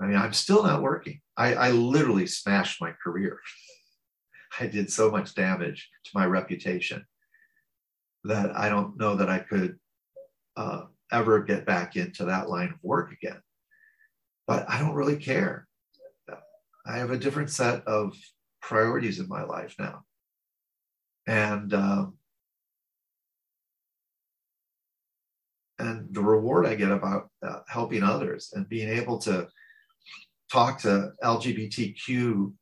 I 0.00 0.06
mean, 0.06 0.16
I'm 0.16 0.32
still 0.32 0.62
not 0.62 0.82
working. 0.82 1.20
I, 1.36 1.54
I 1.54 1.70
literally 1.70 2.26
smashed 2.26 2.80
my 2.80 2.92
career. 2.92 3.38
I 4.58 4.66
did 4.66 4.90
so 4.90 5.10
much 5.10 5.34
damage 5.34 5.90
to 6.04 6.10
my 6.14 6.26
reputation 6.26 7.04
that 8.24 8.56
I 8.56 8.68
don't 8.68 8.96
know 8.96 9.16
that 9.16 9.28
I 9.28 9.38
could 9.38 9.78
uh, 10.56 10.84
ever 11.12 11.42
get 11.42 11.66
back 11.66 11.96
into 11.96 12.24
that 12.24 12.48
line 12.48 12.70
of 12.70 12.82
work 12.82 13.12
again. 13.12 13.40
But 14.46 14.68
I 14.68 14.78
don't 14.78 14.94
really 14.94 15.16
care. 15.16 15.66
I 16.86 16.98
have 16.98 17.10
a 17.10 17.18
different 17.18 17.50
set 17.50 17.86
of 17.86 18.14
priorities 18.62 19.18
in 19.18 19.28
my 19.28 19.42
life 19.42 19.74
now 19.78 20.04
and 21.26 21.74
uh, 21.74 22.06
and 25.78 26.14
the 26.14 26.22
reward 26.22 26.66
I 26.66 26.74
get 26.74 26.90
about 26.90 27.28
uh, 27.42 27.60
helping 27.68 28.02
others 28.02 28.52
and 28.54 28.68
being 28.68 28.88
able 28.88 29.18
to 29.18 29.48
talk 30.50 30.80
to 30.80 31.12
LGBTQ 31.22 32.52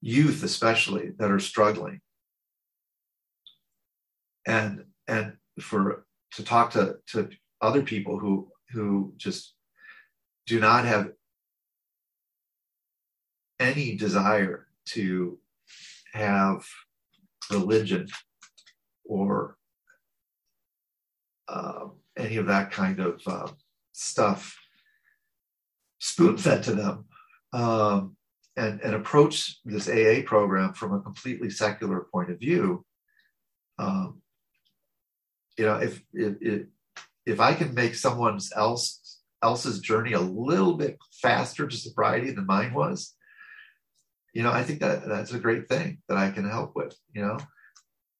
youth, 0.00 0.42
especially 0.42 1.12
that 1.18 1.30
are 1.30 1.40
struggling, 1.40 2.00
and 4.46 4.84
and 5.06 5.34
for 5.60 6.04
to 6.32 6.44
talk 6.44 6.70
to 6.72 6.96
to 7.08 7.28
other 7.60 7.82
people 7.82 8.18
who 8.18 8.50
who 8.72 9.12
just 9.16 9.54
do 10.46 10.60
not 10.60 10.84
have 10.84 11.10
any 13.58 13.94
desire 13.96 14.66
to 14.86 15.38
have 16.14 16.64
religion 17.50 18.08
or 19.04 19.56
uh, 21.48 21.86
any 22.16 22.36
of 22.36 22.46
that 22.46 22.70
kind 22.70 23.00
of 23.00 23.20
uh, 23.26 23.48
stuff 23.92 24.58
spoon 25.98 26.36
fed 26.36 26.62
to 26.62 26.72
them 26.72 27.04
um, 27.52 28.16
and, 28.56 28.80
and 28.80 28.94
approach 28.94 29.58
this 29.64 29.88
AA 29.88 30.22
program 30.26 30.74
from 30.74 30.94
a 30.94 31.00
completely 31.00 31.50
secular 31.50 32.06
point 32.12 32.30
of 32.30 32.38
view. 32.38 32.84
Um, 33.78 34.22
you 35.56 35.64
know, 35.64 35.76
if, 35.76 36.02
if, 36.12 36.66
if 37.26 37.40
I 37.40 37.54
can 37.54 37.74
make 37.74 37.94
someone 37.94 38.38
else 38.56 39.18
else's 39.42 39.80
journey 39.80 40.12
a 40.12 40.20
little 40.20 40.74
bit 40.74 40.98
faster 41.22 41.66
to 41.66 41.76
sobriety 41.76 42.30
than 42.30 42.44
mine 42.46 42.74
was, 42.74 43.14
you 44.34 44.42
know, 44.42 44.52
I 44.52 44.62
think 44.62 44.80
that 44.80 45.08
that's 45.08 45.32
a 45.32 45.38
great 45.38 45.68
thing 45.68 45.98
that 46.08 46.18
I 46.18 46.30
can 46.30 46.48
help 46.48 46.76
with, 46.76 46.94
you 47.12 47.22
know. 47.22 47.38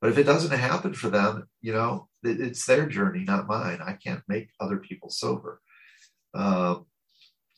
But 0.00 0.10
if 0.10 0.18
it 0.18 0.24
doesn't 0.24 0.58
happen 0.58 0.94
for 0.94 1.10
them, 1.10 1.46
you 1.60 1.72
know, 1.72 2.08
it, 2.24 2.40
it's 2.40 2.64
their 2.64 2.86
journey, 2.86 3.24
not 3.24 3.46
mine. 3.46 3.80
I 3.84 3.92
can't 3.92 4.22
make 4.28 4.48
other 4.58 4.78
people 4.78 5.10
sober. 5.10 5.60
Uh, 6.34 6.76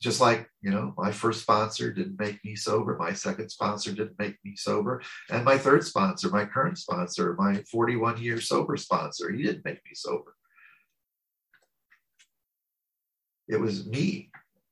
just 0.02 0.20
like, 0.20 0.50
you 0.60 0.70
know, 0.70 0.92
my 0.98 1.12
first 1.12 1.42
sponsor 1.42 1.92
didn't 1.92 2.18
make 2.18 2.44
me 2.44 2.56
sober. 2.56 2.98
My 2.98 3.12
second 3.12 3.50
sponsor 3.50 3.92
didn't 3.92 4.18
make 4.18 4.36
me 4.44 4.56
sober. 4.56 5.00
And 5.30 5.44
my 5.44 5.56
third 5.56 5.84
sponsor, 5.84 6.28
my 6.28 6.44
current 6.44 6.76
sponsor, 6.76 7.36
my 7.38 7.62
41 7.70 8.20
year 8.20 8.40
sober 8.40 8.76
sponsor, 8.76 9.30
he 9.30 9.44
didn't 9.44 9.64
make 9.64 9.76
me 9.84 9.92
sober. 9.94 10.34
It 13.48 13.60
was 13.60 13.86
me 13.86 14.30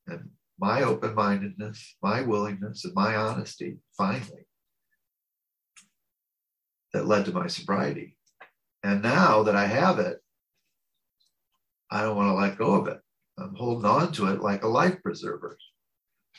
and 0.09 0.31
my 0.59 0.82
open 0.82 1.15
mindedness, 1.15 1.97
my 2.02 2.23
willingness, 2.23 2.85
and 2.85 2.94
my 2.94 3.15
honesty, 3.15 3.78
finally, 3.97 4.47
that 6.93 7.07
led 7.07 7.24
to 7.27 7.32
my 7.32 7.47
sobriety. 7.47 8.16
And 8.82 9.01
now 9.01 9.44
that 9.44 9.55
I 9.55 9.66
have 9.66 10.01
it, 10.01 10.19
I 11.89 12.02
don't 12.02 12.16
want 12.16 12.31
to 12.31 12.35
let 12.35 12.59
go 12.59 12.74
of 12.74 12.89
it. 12.89 13.00
I'm 13.41 13.55
holding 13.55 13.85
on 13.85 14.12
to 14.12 14.27
it 14.27 14.41
like 14.41 14.62
a 14.62 14.69
life 14.69 15.03
preserver. 15.03 15.57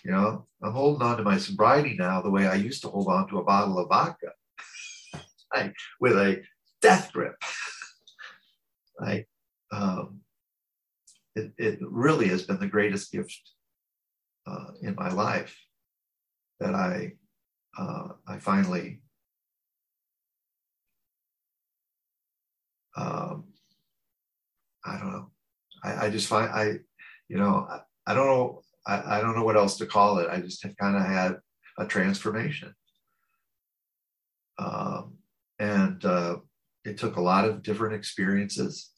You 0.06 0.12
know, 0.12 0.48
I'm 0.64 0.74
holding 0.74 1.02
on 1.02 1.18
to 1.18 1.24
my 1.24 1.38
sobriety 1.38 1.96
now 1.98 2.22
the 2.22 2.30
way 2.30 2.48
I 2.48 2.56
used 2.56 2.82
to 2.84 2.90
hold 2.90 3.08
on 3.08 3.28
to 3.30 3.40
a 3.40 3.44
bottle 3.44 3.78
of 3.80 3.90
vodka, 3.90 4.32
like 5.54 5.76
with 6.00 6.14
a 6.14 6.42
death 6.82 7.12
grip. 7.14 7.36
like, 9.00 9.28
um, 9.72 10.22
it, 11.36 11.52
it 11.58 11.80
really 11.82 12.28
has 12.30 12.44
been 12.44 12.60
the 12.60 12.68
greatest 12.68 13.12
gift 13.12 13.42
uh, 14.48 14.72
in 14.82 14.96
my 14.96 15.10
life 15.10 15.56
that 16.60 16.76
I 16.76 17.14
uh, 17.78 18.10
I 18.28 18.38
finally 18.38 19.02
um, 22.96 23.46
I 24.86 24.98
don't 24.98 25.12
know. 25.12 25.32
I, 25.84 26.06
I, 26.06 26.10
just 26.10 26.28
find 26.28 26.52
I, 26.52 26.80
you 27.32 27.38
know, 27.38 27.66
I, 27.70 27.80
I 28.12 28.14
don't 28.14 28.26
know. 28.26 28.62
I, 28.86 29.18
I, 29.18 29.22
don't 29.22 29.38
know 29.38 29.46
what 29.46 29.56
else 29.56 29.78
to 29.78 29.86
call 29.86 30.18
it. 30.18 30.28
I 30.30 30.42
just 30.42 30.64
have 30.64 30.76
kind 30.76 30.98
of 30.98 31.04
had 31.04 31.38
a 31.78 31.86
transformation. 31.86 32.76
Um, 34.60 35.14
and 35.58 36.04
uh, 36.04 36.38
it 36.84 36.98
took 36.98 37.16
a 37.16 37.22
lot 37.22 37.46
of 37.46 37.64
different 37.64 37.96
experiences, 37.96 38.90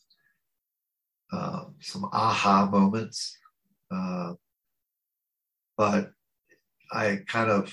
uh, 1.32 1.66
some 1.80 2.06
aha 2.12 2.68
moments. 2.72 3.38
Uh, 3.92 4.34
but 5.78 6.10
I 6.92 7.20
kind 7.28 7.52
of 7.52 7.72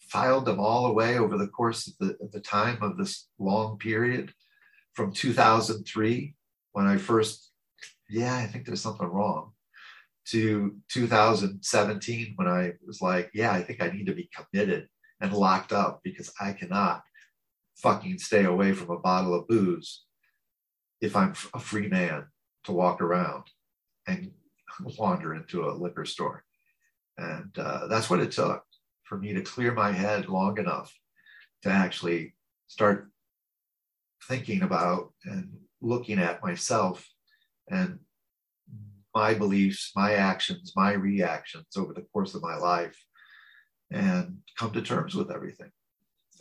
filed 0.00 0.46
them 0.46 0.58
all 0.58 0.86
away 0.86 1.18
over 1.18 1.38
the 1.38 1.46
course 1.46 1.86
of 1.86 1.94
the, 2.00 2.16
the 2.32 2.40
time 2.40 2.78
of 2.82 2.96
this 2.96 3.28
long 3.38 3.78
period 3.78 4.32
from 4.94 5.12
2003 5.12 6.34
when 6.72 6.86
I 6.86 6.96
first, 6.96 7.51
yeah, 8.12 8.36
I 8.36 8.46
think 8.46 8.66
there's 8.66 8.82
something 8.82 9.06
wrong, 9.06 9.52
to 10.26 10.76
2017 10.92 12.34
when 12.36 12.46
I 12.46 12.74
was 12.86 13.00
like, 13.00 13.30
yeah, 13.34 13.52
I 13.52 13.62
think 13.62 13.82
I 13.82 13.88
need 13.88 14.06
to 14.06 14.14
be 14.14 14.30
committed 14.34 14.88
and 15.20 15.32
locked 15.32 15.72
up 15.72 16.00
because 16.04 16.32
I 16.40 16.52
cannot 16.52 17.02
fucking 17.78 18.18
stay 18.18 18.44
away 18.44 18.72
from 18.72 18.90
a 18.90 19.00
bottle 19.00 19.34
of 19.34 19.48
booze 19.48 20.04
if 21.00 21.16
I'm 21.16 21.34
a 21.54 21.58
free 21.58 21.88
man 21.88 22.26
to 22.64 22.72
walk 22.72 23.00
around 23.00 23.44
and 24.06 24.30
wander 24.98 25.34
into 25.34 25.64
a 25.64 25.72
liquor 25.72 26.04
store. 26.04 26.44
And 27.16 27.56
uh, 27.58 27.86
that's 27.88 28.10
what 28.10 28.20
it 28.20 28.30
took 28.30 28.62
for 29.04 29.18
me 29.18 29.32
to 29.32 29.42
clear 29.42 29.72
my 29.72 29.90
head 29.90 30.28
long 30.28 30.58
enough 30.58 30.94
to 31.62 31.70
actually 31.70 32.34
start 32.68 33.10
thinking 34.28 34.62
about 34.62 35.12
and 35.24 35.52
looking 35.80 36.18
at 36.18 36.42
myself 36.42 37.06
and 37.72 37.98
my 39.14 39.34
beliefs, 39.34 39.92
my 39.96 40.12
actions, 40.12 40.72
my 40.76 40.92
reactions 40.92 41.76
over 41.76 41.92
the 41.92 42.06
course 42.12 42.34
of 42.34 42.42
my 42.42 42.56
life 42.56 42.96
and 43.90 44.38
come 44.58 44.72
to 44.72 44.82
terms 44.82 45.14
with 45.14 45.30
everything. 45.30 45.70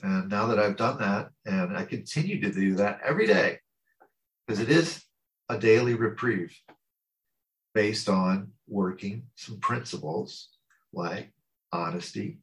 And 0.03 0.29
now 0.29 0.47
that 0.47 0.59
I've 0.59 0.77
done 0.77 0.99
that, 0.99 1.29
and 1.45 1.77
I 1.77 1.85
continue 1.85 2.39
to 2.41 2.51
do 2.51 2.75
that 2.75 2.99
every 3.03 3.27
day, 3.27 3.59
because 4.45 4.59
it 4.59 4.69
is 4.69 5.03
a 5.49 5.57
daily 5.57 5.95
reprieve 5.95 6.55
based 7.73 8.09
on 8.09 8.51
working 8.67 9.23
some 9.35 9.59
principles 9.59 10.49
like 10.93 11.31
honesty, 11.71 12.39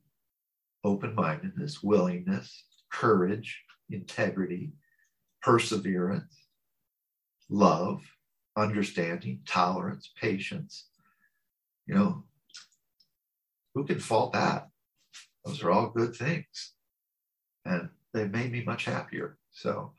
open 0.84 1.14
mindedness, 1.14 1.82
willingness, 1.82 2.64
courage, 2.92 3.62
integrity, 3.90 4.72
perseverance, 5.42 6.34
love, 7.48 8.02
understanding, 8.58 9.40
tolerance, 9.46 10.10
patience. 10.20 10.88
You 11.86 11.94
know, 11.94 12.24
who 13.74 13.84
can 13.84 13.98
fault 13.98 14.32
that? 14.32 14.68
Those 15.44 15.62
are 15.62 15.70
all 15.70 15.90
good 15.90 16.14
things. 16.14 16.74
And 17.64 17.88
they've 18.12 18.30
made 18.30 18.52
me 18.52 18.62
much 18.64 18.84
happier. 18.84 19.38
So, 19.52 19.92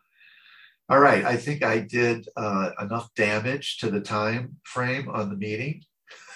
all 0.89 0.99
right, 0.99 1.23
I 1.23 1.37
think 1.37 1.63
I 1.63 1.79
did 1.79 2.27
uh, 2.35 2.71
enough 2.79 3.13
damage 3.15 3.77
to 3.77 3.89
the 3.89 4.01
time 4.01 4.57
frame 4.63 5.09
on 5.09 5.29
the 5.29 5.35
meeting. 5.37 5.83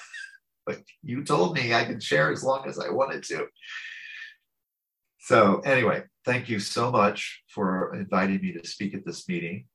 but 0.66 0.80
you 1.02 1.24
told 1.24 1.56
me 1.56 1.74
I 1.74 1.86
could 1.86 2.02
share 2.02 2.32
as 2.32 2.44
long 2.44 2.68
as 2.68 2.80
I 2.80 2.90
wanted 2.90 3.24
to. 3.24 3.48
So, 5.20 5.60
anyway, 5.60 6.04
thank 6.26 6.50
you 6.50 6.60
so 6.60 6.92
much 6.92 7.44
for 7.48 7.96
inviting 7.96 8.42
me 8.42 8.54
to 8.54 8.68
speak 8.68 8.94
at 8.94 9.06
this 9.06 9.28
meeting. 9.28 9.66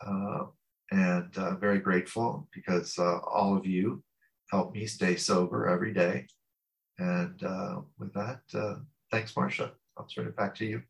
Uh, 0.00 0.44
and 0.90 1.36
uh, 1.36 1.56
very 1.56 1.78
grateful 1.78 2.48
because 2.54 2.98
uh, 2.98 3.18
all 3.18 3.56
of 3.56 3.66
you 3.66 4.02
help 4.50 4.72
me 4.72 4.86
stay 4.86 5.16
sober 5.16 5.66
every 5.68 5.92
day. 5.92 6.26
And 6.98 7.42
uh, 7.42 7.80
with 7.98 8.12
that, 8.14 8.40
uh, 8.54 8.76
thanks, 9.10 9.36
Marcia. 9.36 9.72
I'll 9.96 10.06
turn 10.06 10.26
it 10.26 10.36
back 10.36 10.54
to 10.56 10.66
you. 10.66 10.82